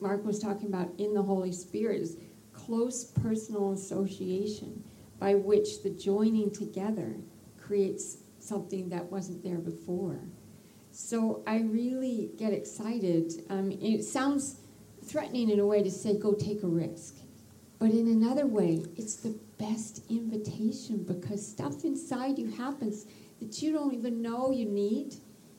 Mark 0.00 0.24
was 0.24 0.38
talking 0.38 0.68
about 0.68 0.90
in 0.98 1.14
the 1.14 1.22
Holy 1.22 1.52
Spirit 1.52 2.02
is 2.02 2.16
close 2.52 3.04
personal 3.04 3.72
association 3.72 4.84
by 5.18 5.34
which 5.34 5.82
the 5.82 5.90
joining 5.90 6.50
together 6.50 7.16
creates 7.58 8.18
something 8.38 8.88
that 8.90 9.04
wasn't 9.10 9.42
there 9.42 9.58
before. 9.58 10.20
So 10.90 11.42
I 11.46 11.60
really 11.60 12.30
get 12.36 12.52
excited. 12.52 13.44
Um, 13.48 13.72
it 13.72 14.04
sounds 14.04 14.56
threatening 15.04 15.48
in 15.48 15.58
a 15.58 15.66
way 15.66 15.82
to 15.82 15.90
say, 15.90 16.18
go 16.18 16.34
take 16.34 16.62
a 16.62 16.66
risk. 16.66 17.16
But 17.78 17.90
in 17.90 18.08
another 18.08 18.46
way, 18.46 18.84
it's 18.96 19.16
the 19.16 19.38
best 19.64 20.02
invitation 20.10 21.04
because 21.04 21.46
stuff 21.46 21.84
inside 21.84 22.38
you 22.38 22.50
happens 22.50 23.06
that 23.40 23.62
you 23.62 23.72
don't 23.72 23.94
even 23.94 24.22
know 24.22 24.50
you 24.50 24.66
need. 24.66 25.14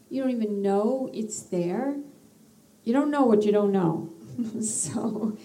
You 0.09 0.21
don't 0.21 0.31
even 0.31 0.61
know 0.61 1.09
it's 1.13 1.43
there 1.43 1.95
you 2.83 2.93
don't 2.93 3.11
know 3.11 3.23
what 3.23 3.43
you 3.43 3.51
don't 3.51 3.71
know. 3.71 4.13
so, 4.61 5.37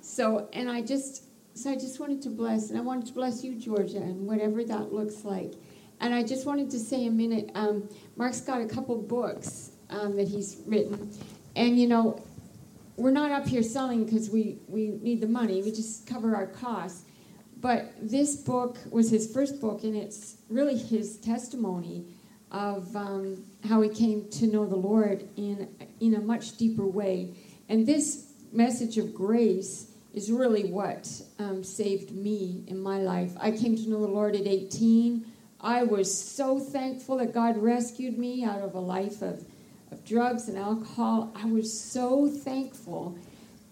so, 0.00 0.48
and 0.52 0.70
I 0.70 0.80
just, 0.80 1.24
so 1.54 1.70
I 1.70 1.74
just 1.74 2.00
wanted 2.00 2.22
to 2.22 2.30
bless, 2.30 2.70
and 2.70 2.78
I 2.78 2.82
wanted 2.82 3.06
to 3.06 3.12
bless 3.12 3.44
you, 3.44 3.54
Georgia, 3.54 3.98
and 3.98 4.26
whatever 4.26 4.64
that 4.64 4.92
looks 4.92 5.24
like. 5.24 5.54
And 6.00 6.14
I 6.14 6.22
just 6.22 6.46
wanted 6.46 6.70
to 6.70 6.78
say 6.78 7.06
a 7.06 7.10
minute. 7.10 7.50
Um, 7.54 7.88
Mark's 8.16 8.40
got 8.40 8.60
a 8.60 8.66
couple 8.66 8.96
books 8.96 9.72
um, 9.90 10.16
that 10.16 10.28
he's 10.28 10.62
written, 10.66 11.10
and 11.54 11.78
you 11.78 11.86
know, 11.86 12.22
we're 12.96 13.10
not 13.10 13.30
up 13.30 13.46
here 13.46 13.62
selling 13.62 14.04
because 14.04 14.30
we 14.30 14.58
we 14.68 14.88
need 15.02 15.20
the 15.20 15.26
money. 15.26 15.62
We 15.62 15.70
just 15.70 16.06
cover 16.06 16.34
our 16.34 16.46
costs. 16.46 17.05
But 17.66 17.94
this 18.00 18.36
book 18.36 18.78
was 18.92 19.10
his 19.10 19.32
first 19.32 19.60
book, 19.60 19.82
and 19.82 19.96
it's 19.96 20.36
really 20.48 20.78
his 20.78 21.16
testimony 21.16 22.04
of 22.52 22.94
um, 22.94 23.42
how 23.68 23.80
he 23.80 23.88
came 23.88 24.28
to 24.28 24.46
know 24.46 24.66
the 24.66 24.76
Lord 24.76 25.28
in, 25.36 25.68
in 25.98 26.14
a 26.14 26.20
much 26.20 26.58
deeper 26.58 26.86
way. 26.86 27.34
And 27.68 27.84
this 27.84 28.30
message 28.52 28.98
of 28.98 29.12
grace 29.12 29.90
is 30.14 30.30
really 30.30 30.70
what 30.70 31.10
um, 31.40 31.64
saved 31.64 32.12
me 32.12 32.62
in 32.68 32.78
my 32.78 32.98
life. 32.98 33.32
I 33.40 33.50
came 33.50 33.74
to 33.74 33.90
know 33.90 34.00
the 34.00 34.12
Lord 34.12 34.36
at 34.36 34.46
18. 34.46 35.26
I 35.60 35.82
was 35.82 36.16
so 36.16 36.60
thankful 36.60 37.16
that 37.16 37.34
God 37.34 37.56
rescued 37.56 38.16
me 38.16 38.44
out 38.44 38.60
of 38.60 38.76
a 38.76 38.80
life 38.80 39.22
of, 39.22 39.44
of 39.90 40.04
drugs 40.04 40.46
and 40.46 40.56
alcohol. 40.56 41.32
I 41.34 41.46
was 41.46 41.76
so 41.76 42.28
thankful. 42.28 43.18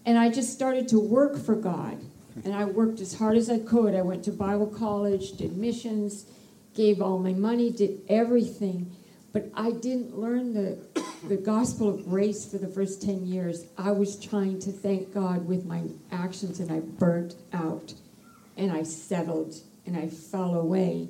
And 0.05 0.17
I 0.17 0.29
just 0.29 0.51
started 0.51 0.89
to 0.89 0.99
work 0.99 1.37
for 1.37 1.55
God. 1.55 1.97
And 2.43 2.53
I 2.53 2.65
worked 2.65 2.99
as 2.99 3.13
hard 3.13 3.37
as 3.37 3.49
I 3.49 3.59
could. 3.59 3.95
I 3.95 4.01
went 4.01 4.23
to 4.25 4.31
Bible 4.31 4.67
college, 4.67 5.33
did 5.33 5.55
missions, 5.55 6.25
gave 6.73 7.01
all 7.01 7.17
my 7.17 7.33
money, 7.33 7.71
did 7.71 8.01
everything. 8.09 8.93
But 9.31 9.49
I 9.53 9.71
didn't 9.71 10.17
learn 10.17 10.53
the, 10.53 10.79
the 11.27 11.37
gospel 11.37 11.89
of 11.89 12.05
grace 12.05 12.45
for 12.45 12.57
the 12.57 12.67
first 12.67 13.01
10 13.01 13.25
years. 13.25 13.65
I 13.77 13.91
was 13.91 14.19
trying 14.19 14.59
to 14.59 14.71
thank 14.71 15.13
God 15.13 15.47
with 15.47 15.65
my 15.65 15.83
actions, 16.11 16.59
and 16.59 16.71
I 16.71 16.79
burnt 16.79 17.35
out, 17.53 17.93
and 18.57 18.71
I 18.71 18.83
settled, 18.83 19.55
and 19.85 19.97
I 19.97 20.07
fell 20.07 20.55
away 20.55 21.09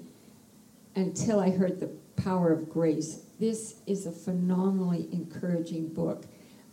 until 0.95 1.39
I 1.39 1.51
heard 1.51 1.80
the 1.80 1.91
power 2.21 2.51
of 2.51 2.69
grace. 2.69 3.26
This 3.39 3.76
is 3.86 4.05
a 4.05 4.11
phenomenally 4.11 5.07
encouraging 5.11 5.93
book. 5.93 6.26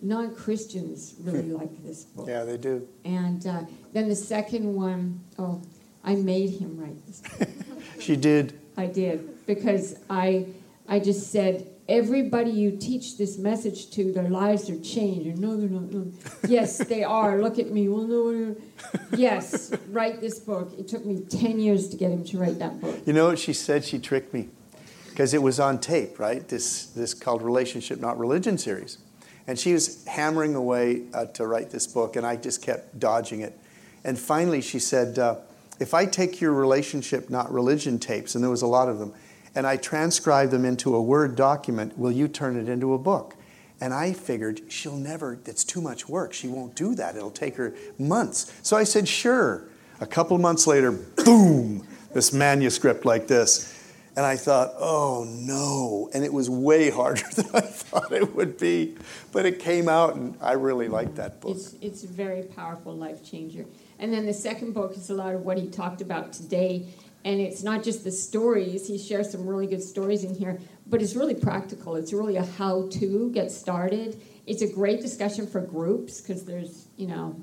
Non 0.05 0.35
Christians 0.35 1.15
really 1.21 1.53
like 1.53 1.83
this 1.85 2.05
book. 2.05 2.27
Yeah, 2.29 2.43
they 2.43 2.57
do. 2.57 2.87
And 3.05 3.47
uh, 3.47 3.63
then 3.93 4.09
the 4.09 4.17
second 4.17 4.75
one, 4.75 5.21
oh, 5.39 5.63
I 6.03 6.17
made 6.17 6.51
him 6.51 6.77
write 6.77 7.07
this 7.07 7.23
book. 7.39 7.49
she 8.01 8.17
did. 8.17 8.59
I 8.77 8.87
did 8.87 9.47
because 9.47 9.97
I 10.11 10.47
I 10.89 10.99
just 10.99 11.31
said 11.31 11.69
everybody 11.89 12.51
you 12.51 12.71
teach 12.73 13.19
this 13.19 13.39
message 13.39 13.91
to, 13.91 14.13
their 14.13 14.29
lives 14.29 14.69
are 14.71 14.81
changed. 14.81 15.27
And 15.27 15.39
no, 15.39 15.57
they're 15.57 15.69
not. 15.69 15.93
No. 15.93 16.13
Yes, 16.49 16.79
they 16.79 17.05
are. 17.05 17.41
Look 17.41 17.59
at 17.59 17.71
me. 17.71 17.89
Well, 17.89 18.07
no. 18.07 18.57
Yes, 19.17 19.73
write 19.89 20.21
this 20.21 20.39
book. 20.39 20.73
It 20.79 20.89
took 20.89 21.05
me 21.05 21.21
ten 21.21 21.61
years 21.61 21.89
to 21.91 21.97
get 21.97 22.11
him 22.11 22.25
to 22.25 22.39
write 22.39 22.59
that 22.59 22.81
book. 22.81 23.01
You 23.07 23.13
know 23.13 23.27
what 23.27 23.39
she 23.39 23.53
said? 23.53 23.85
She 23.85 23.99
tricked 23.99 24.35
me 24.35 24.49
because 25.11 25.35
it 25.35 25.43
was 25.43 25.61
on 25.61 25.79
tape, 25.79 26.19
right? 26.19 26.47
This 26.49 26.87
this 26.87 27.15
called 27.15 27.43
Relationship 27.43 28.01
Not 28.01 28.19
Religion 28.19 28.59
series, 28.59 28.99
and 29.47 29.59
she 29.59 29.73
was 29.73 30.05
hammering 30.07 30.55
away 30.55 31.03
uh, 31.13 31.27
to 31.27 31.47
write 31.47 31.71
this 31.71 31.87
book, 31.87 32.17
and 32.17 32.27
I 32.27 32.37
just 32.37 32.63
kept 32.63 32.99
dodging 32.99 33.41
it. 33.41 33.59
And 34.05 34.19
finally, 34.19 34.61
she 34.61 34.79
said, 34.79 35.19
uh, 35.19 35.37
"If 35.81 35.95
I 35.95 36.07
take 36.07 36.41
your 36.41 36.53
Relationship 36.53 37.31
Not 37.31 37.53
Religion 37.53 37.99
tapes, 37.99 38.35
and 38.35 38.43
there 38.43 38.51
was 38.51 38.63
a 38.63 38.67
lot 38.67 38.89
of 38.89 38.99
them." 38.99 39.13
and 39.55 39.67
I 39.67 39.77
transcribe 39.77 40.51
them 40.51 40.65
into 40.65 40.95
a 40.95 41.03
Word 41.03 41.37
document. 41.37 41.99
Will 41.99 42.13
you 42.13 42.29
turn 42.29 42.57
it 42.57 42.69
into 42.69 42.95
a 42.95 42.99
book? 42.99 43.35
And 43.81 43.93
I 43.93 44.13
figured 44.13 44.61
she'll 44.69 44.97
never, 44.97 45.39
that's 45.43 45.65
too 45.65 45.81
much 45.81 46.09
work. 46.09 46.33
She 46.33 46.49
won't 46.49 46.75
do 46.75 46.95
that. 46.95 47.17
It'll 47.17 47.31
take 47.31 47.57
her 47.57 47.75
months. 47.99 48.53
So 48.63 48.77
I 48.77 48.85
said, 48.85 49.09
sure. 49.09 49.65
A 50.01 50.07
couple 50.07 50.39
months 50.39 50.67
later, 50.67 50.93
boom, 50.93 51.87
this 52.15 52.33
manuscript 52.33 53.05
like 53.05 53.27
this. 53.27 53.72
And 54.15 54.27
I 54.27 54.37
thought, 54.37 54.75
oh 54.79 55.25
no. 55.27 56.11
And 56.13 56.25
it 56.25 56.33
was 56.33 56.51
way 56.51 56.91
harder 56.91 57.23
than 57.35 57.47
I 57.55 57.61
thought 57.61 58.13
it 58.13 58.35
would 58.35 58.59
be. 58.59 58.97
But 59.33 59.47
it 59.47 59.59
came 59.59 59.89
out, 59.89 60.17
and 60.17 60.37
I 60.41 60.53
really 60.53 60.89
liked 60.89 61.17
that 61.17 61.41
book. 61.41 61.57
It's, 61.57 61.75
it's 61.81 62.05
a 62.05 62.09
very 62.09 62.43
powerful 62.43 62.95
life 62.95 63.25
changer. 63.25 63.65
And 63.99 64.13
then 64.13 64.27
the 64.27 64.35
second 64.35 64.73
book 64.73 64.97
is 64.97 65.11
a 65.11 65.15
lot 65.15 65.35
of 65.35 65.43
what 65.43 65.59
he 65.59 65.69
talked 65.69 66.01
about 66.01 66.33
today 66.33 66.89
and 67.25 67.41
it's 67.41 67.63
not 67.63 67.83
just 67.83 68.05
the 68.05 68.11
stories 68.11 68.87
he 68.87 68.99
shares 68.99 69.31
some 69.31 69.47
really 69.47 69.67
good 69.67 69.83
stories 69.83 70.25
in 70.25 70.35
here 70.35 70.59
but 70.87 71.01
it's 71.01 71.15
really 71.15 71.35
practical 71.35 71.97
it's 71.97 72.13
really 72.13 72.37
a 72.37 72.45
how 72.45 72.89
to 72.89 73.31
get 73.31 73.51
started 73.51 74.21
it's 74.47 74.63
a 74.63 74.73
great 74.73 75.01
discussion 75.01 75.47
for 75.47 75.61
groups 75.61 76.21
because 76.21 76.45
there's 76.45 76.89
you 76.97 77.07
know 77.07 77.41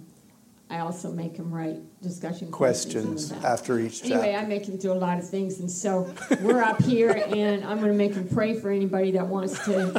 i 0.70 0.80
also 0.80 1.12
make 1.12 1.36
him 1.36 1.52
write 1.52 1.80
discussion 2.02 2.52
questions 2.52 3.32
after 3.44 3.80
each 3.80 4.04
anyway 4.04 4.36
i 4.36 4.46
make 4.46 4.66
him 4.66 4.78
do 4.78 4.92
a 4.92 4.94
lot 4.94 5.18
of 5.18 5.28
things 5.28 5.60
and 5.60 5.70
so 5.70 6.14
we're 6.42 6.62
up 6.62 6.82
here 6.84 7.24
and 7.28 7.64
i'm 7.66 7.78
going 7.78 7.92
to 7.92 7.98
make 7.98 8.14
him 8.14 8.28
pray 8.28 8.60
for 8.60 8.70
anybody 8.70 9.12
that 9.12 9.26
wants 9.26 9.64
to 9.66 9.92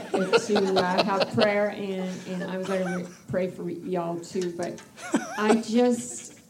to 0.47 0.75
uh, 0.77 1.05
have 1.05 1.33
prayer 1.35 1.71
and 1.71 2.11
and 2.29 2.45
i'm 2.45 2.62
going 2.62 3.05
to 3.05 3.11
pray 3.29 3.49
for 3.51 3.68
y'all 3.68 4.18
too 4.21 4.53
but 4.57 4.81
i 5.39 5.55
just 5.61 6.41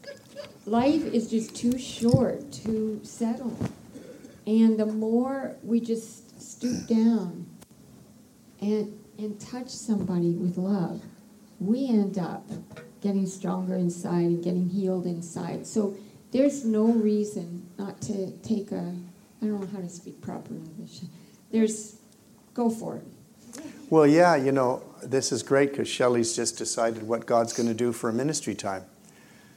life 0.65 1.03
is 1.13 1.29
just 1.29 1.55
too 1.55 1.77
short 1.77 2.51
to 2.51 2.99
settle. 3.03 3.57
And 4.45 4.79
the 4.79 4.85
more 4.85 5.55
we 5.63 5.79
just 5.79 6.41
stoop 6.41 6.87
down 6.87 7.45
and, 8.59 8.97
and 9.17 9.39
touch 9.39 9.69
somebody 9.69 10.31
with 10.31 10.57
love, 10.57 11.01
we 11.59 11.87
end 11.87 12.17
up 12.17 12.47
getting 13.01 13.25
stronger 13.25 13.75
inside 13.75 14.25
and 14.25 14.43
getting 14.43 14.69
healed 14.69 15.05
inside. 15.05 15.65
So 15.65 15.95
there's 16.31 16.63
no 16.63 16.85
reason 16.85 17.67
not 17.77 17.99
to 18.01 18.31
take 18.37 18.71
a, 18.71 18.95
I 19.41 19.45
don't 19.45 19.59
know 19.59 19.67
how 19.73 19.79
to 19.79 19.89
speak 19.89 20.21
proper 20.21 20.53
English. 20.53 21.01
There's, 21.51 21.97
go 22.53 22.69
for 22.69 22.97
it. 22.97 23.03
Well, 23.89 24.07
yeah, 24.07 24.35
you 24.35 24.51
know, 24.51 24.83
this 25.03 25.31
is 25.31 25.43
great 25.43 25.71
because 25.71 25.87
Shelly's 25.87 26.35
just 26.35 26.57
decided 26.57 27.03
what 27.03 27.25
God's 27.25 27.53
going 27.53 27.67
to 27.67 27.75
do 27.75 27.91
for 27.91 28.09
a 28.09 28.13
ministry 28.13 28.55
time. 28.55 28.85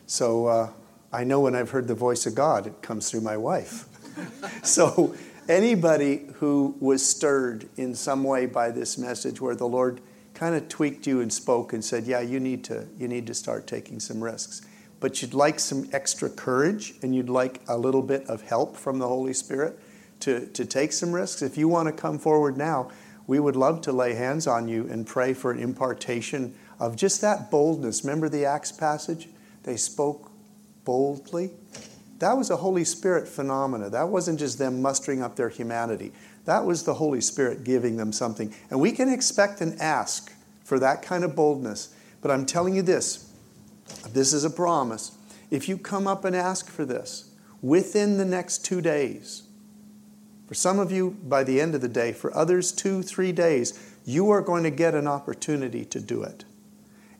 So 0.07 0.47
uh, 0.47 0.71
I 1.13 1.23
know 1.23 1.41
when 1.41 1.55
I've 1.55 1.71
heard 1.71 1.87
the 1.87 1.95
voice 1.95 2.27
of 2.27 2.35
God, 2.35 2.67
it 2.67 2.83
comes 2.83 3.11
through 3.11 3.21
my 3.21 3.37
wife. 3.37 3.87
so, 4.65 5.15
anybody 5.49 6.27
who 6.35 6.75
was 6.81 7.05
stirred 7.05 7.69
in 7.77 7.95
some 7.95 8.25
way 8.25 8.47
by 8.47 8.71
this 8.71 8.99
message 8.99 9.41
where 9.41 9.55
the 9.55 9.67
Lord 9.67 10.01
kind 10.35 10.55
of 10.55 10.69
tweaked 10.69 11.07
you 11.07 11.21
and 11.21 11.33
spoke 11.33 11.73
and 11.73 11.85
said, 11.85 12.05
"Yeah, 12.05 12.21
you 12.21 12.41
need 12.41 12.65
to 12.65 12.87
you 12.99 13.09
need 13.09 13.27
to 13.29 13.35
start 13.35 13.67
taking 13.67 14.01
some 14.01 14.23
risks." 14.23 14.63
But 15.01 15.21
you'd 15.21 15.35
like 15.35 15.61
some 15.61 15.89
extra 15.93 16.31
courage 16.31 16.95
and 17.03 17.15
you'd 17.15 17.29
like 17.29 17.61
a 17.69 17.77
little 17.77 18.03
bit 18.03 18.27
of 18.27 18.43
help 18.43 18.77
from 18.77 18.99
the 18.99 19.07
Holy 19.07 19.35
Spirit 19.35 19.79
to, 20.21 20.47
to 20.47 20.65
take 20.65 20.93
some 20.93 21.13
risks. 21.13 21.43
If 21.43 21.59
you 21.59 21.69
want 21.69 21.89
to 21.89 21.93
come 21.93 22.19
forward 22.19 22.57
now, 22.57 22.91
we 23.27 23.39
would 23.39 23.57
love 23.57 23.83
to 23.83 23.93
lay 23.93 24.15
hands 24.15 24.47
on 24.47 24.67
you 24.67 24.89
and 24.91 25.07
pray 25.07 25.35
for 25.35 25.51
an 25.51 25.59
impartation 25.59 26.55
of 26.79 26.97
just 26.97 27.21
that 27.21 27.51
boldness. 27.51 28.03
Remember 28.05 28.31
the 28.31 28.47
Acts 28.47 28.73
passage? 28.73 29.29
They 29.65 29.77
spoke 29.77 30.31
boldly. 30.85 31.51
That 32.19 32.39
was 32.39 32.49
a 32.49 32.57
Holy 32.57 32.85
Spirit 32.85 33.29
phenomena. 33.29 33.91
That 33.91 34.09
wasn't 34.09 34.39
just 34.39 34.59
them 34.59 34.81
mustering 34.81 35.23
up 35.23 35.37
their 35.37 35.49
humanity. 35.49 36.13
That 36.45 36.65
was 36.65 36.83
the 36.83 36.95
Holy 36.95 37.21
Spirit 37.21 37.65
giving 37.65 37.97
them 37.97 38.13
something. 38.13 38.55
And 38.71 38.81
we 38.81 38.93
can 38.93 39.09
expect 39.09 39.61
and 39.61 39.81
ask 39.81 40.33
for 40.63 40.79
that 40.79 41.03
kind 41.03 41.25
of 41.25 41.35
boldness. 41.35 41.95
But 42.21 42.31
I'm 42.31 42.47
telling 42.47 42.75
you 42.75 42.83
this 42.83 43.31
this 44.13 44.33
is 44.33 44.45
a 44.45 44.51
promise. 44.51 45.13
If 45.51 45.69
you 45.69 45.79
come 45.79 46.07
up 46.07 46.25
and 46.25 46.35
ask 46.35 46.71
for 46.71 46.85
this 46.85 47.31
within 47.63 48.19
the 48.19 48.25
next 48.25 48.65
two 48.65 48.81
days, 48.81 49.43
for 50.47 50.55
some 50.55 50.79
of 50.79 50.93
you 50.93 51.17
by 51.23 51.45
the 51.45 51.61
end 51.61 51.75
of 51.75 51.81
the 51.81 51.89
day, 51.89 52.13
for 52.13 52.35
others, 52.37 52.73
two, 52.73 53.03
three 53.03 53.33
days, 53.33 53.79
you 54.05 54.31
are 54.31 54.43
going 54.43 54.65
to 54.65 54.71
get 54.71 54.95
an 54.95 55.07
opportunity 55.07 55.85
to 55.87 56.01
do 56.01 56.23
it. 56.23 56.45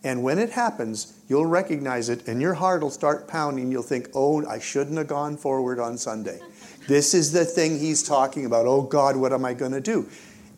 And 0.03 0.23
when 0.23 0.39
it 0.39 0.51
happens, 0.51 1.19
you'll 1.29 1.47
recognize 1.47 2.11
it 2.11 2.29
and 2.29 2.41
your 2.41 2.55
heart 2.55 2.83
will 2.83 2.91
start 2.91 3.27
pounding. 3.27 3.73
You'll 3.73 3.83
think, 3.83 4.09
oh, 4.15 4.47
I 4.47 4.59
shouldn't 4.59 4.99
have 4.99 5.07
gone 5.07 5.39
forward 5.39 5.81
on 5.81 5.97
Sunday. 5.97 6.41
This 6.87 7.15
is 7.15 7.33
the 7.33 7.45
thing 7.45 7.79
he's 7.79 8.03
talking 8.03 8.45
about. 8.45 8.67
Oh, 8.67 8.83
God, 8.83 9.17
what 9.17 9.33
am 9.33 9.45
I 9.45 9.55
going 9.55 9.73
to 9.73 9.81
do? 9.81 10.09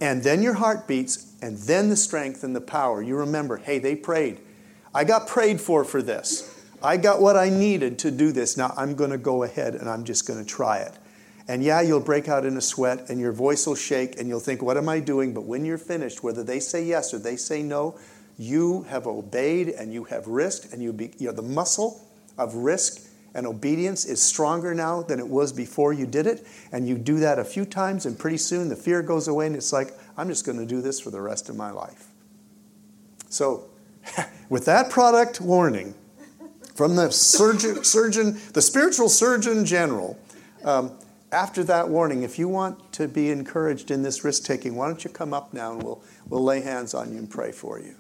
And 0.01 0.23
then 0.23 0.43
your 0.43 0.55
heart 0.55 0.87
beats, 0.87 1.33
and 1.41 1.57
then 1.59 1.89
the 1.89 1.97
strength 1.97 2.45
and 2.45 2.55
the 2.55 2.61
power. 2.61 3.03
You 3.03 3.17
remember, 3.17 3.57
hey, 3.59 3.79
they 3.79 3.97
prayed. 3.97 4.41
I 4.95 5.05
got 5.05 5.29
prayed 5.29 5.61
for 5.61 5.85
for 5.85 6.03
this. 6.03 6.53
I 6.83 6.97
got 6.97 7.21
what 7.21 7.37
I 7.37 7.49
needed 7.49 7.99
to 8.01 8.11
do 8.11 8.33
this. 8.33 8.57
Now 8.57 8.75
I'm 8.77 8.95
going 8.95 9.11
to 9.11 9.19
go 9.19 9.43
ahead 9.43 9.75
and 9.75 9.89
I'm 9.89 10.05
just 10.05 10.27
going 10.27 10.39
to 10.39 10.45
try 10.45 10.79
it. 10.79 10.93
And 11.49 11.63
yeah, 11.63 11.81
you'll 11.81 12.01
break 12.01 12.29
out 12.29 12.45
in 12.45 12.57
a 12.57 12.61
sweat 12.61 13.09
and 13.09 13.21
your 13.21 13.33
voice 13.33 13.67
will 13.67 13.77
shake 13.77 14.19
and 14.19 14.29
you'll 14.29 14.41
think, 14.41 14.63
what 14.63 14.77
am 14.77 14.89
I 14.89 15.01
doing? 15.01 15.33
But 15.33 15.45
when 15.45 15.65
you're 15.65 15.79
finished, 15.79 16.23
whether 16.23 16.43
they 16.43 16.61
say 16.61 16.85
yes 16.85 17.15
or 17.15 17.19
they 17.19 17.37
say 17.37 17.63
no, 17.63 17.99
you 18.39 18.83
have 18.85 19.07
obeyed 19.07 19.69
and 19.69 19.93
you 19.93 20.05
have 20.05 20.27
risked, 20.27 20.73
and 20.73 20.83
you, 20.83 20.93
be, 20.93 21.13
you 21.19 21.33
the 21.33 21.43
muscle 21.43 22.03
of 22.37 22.55
risk 22.55 23.06
and 23.37 23.47
obedience 23.47 24.07
is 24.07 24.21
stronger 24.21 24.75
now 24.75 25.03
than 25.03 25.19
it 25.19 25.29
was 25.29 25.53
before 25.53 25.93
you 25.93 26.07
did 26.07 26.27
it. 26.27 26.47
And 26.73 26.89
you 26.89 26.97
do 26.97 27.21
that 27.21 27.39
a 27.39 27.45
few 27.45 27.67
times, 27.67 28.07
and 28.07 28.19
pretty 28.19 28.39
soon 28.39 28.71
the 28.71 28.77
fear 28.77 29.03
goes 29.03 29.29
away, 29.29 29.47
and 29.47 29.55
it's 29.55 29.75
like, 29.75 29.93
I'm 30.17 30.29
just 30.29 30.47
going 30.47 30.59
to 30.59 30.65
do 30.65 30.81
this 30.81 30.99
for 30.99 31.11
the 31.11 31.21
rest 31.21 31.51
of 31.51 31.55
my 31.55 31.71
life. 31.71 32.09
So, 33.29 33.69
with 34.49 34.65
that 34.65 34.89
product 34.89 35.43
warning 35.43 35.95
from 36.75 36.97
the 36.97 37.11
surgeon, 37.11 37.85
surgeon 37.85 38.41
the 38.55 38.63
spiritual 38.63 39.11
surgeon 39.11 39.67
general, 39.67 40.19
um, 40.65 40.99
after 41.31 41.63
that 41.65 41.91
warning, 41.91 42.23
if 42.23 42.39
you 42.39 42.49
want 42.49 42.91
to 42.95 43.07
be 43.07 43.31
encouraged 43.31 43.91
in 43.91 44.03
this 44.03 44.25
risk 44.25 44.45
taking, 44.45 44.77
why 44.77 44.87
don't 44.87 45.05
you 45.05 45.11
come 45.11 45.35
up 45.35 45.53
now 45.53 45.73
and 45.73 45.83
we'll, 45.83 46.03
we'll 46.27 46.43
lay 46.43 46.63
hands 46.63 46.95
on 46.95 47.13
you 47.13 47.19
and 47.19 47.29
pray 47.29 47.53
for 47.53 47.79
you. 47.79 47.97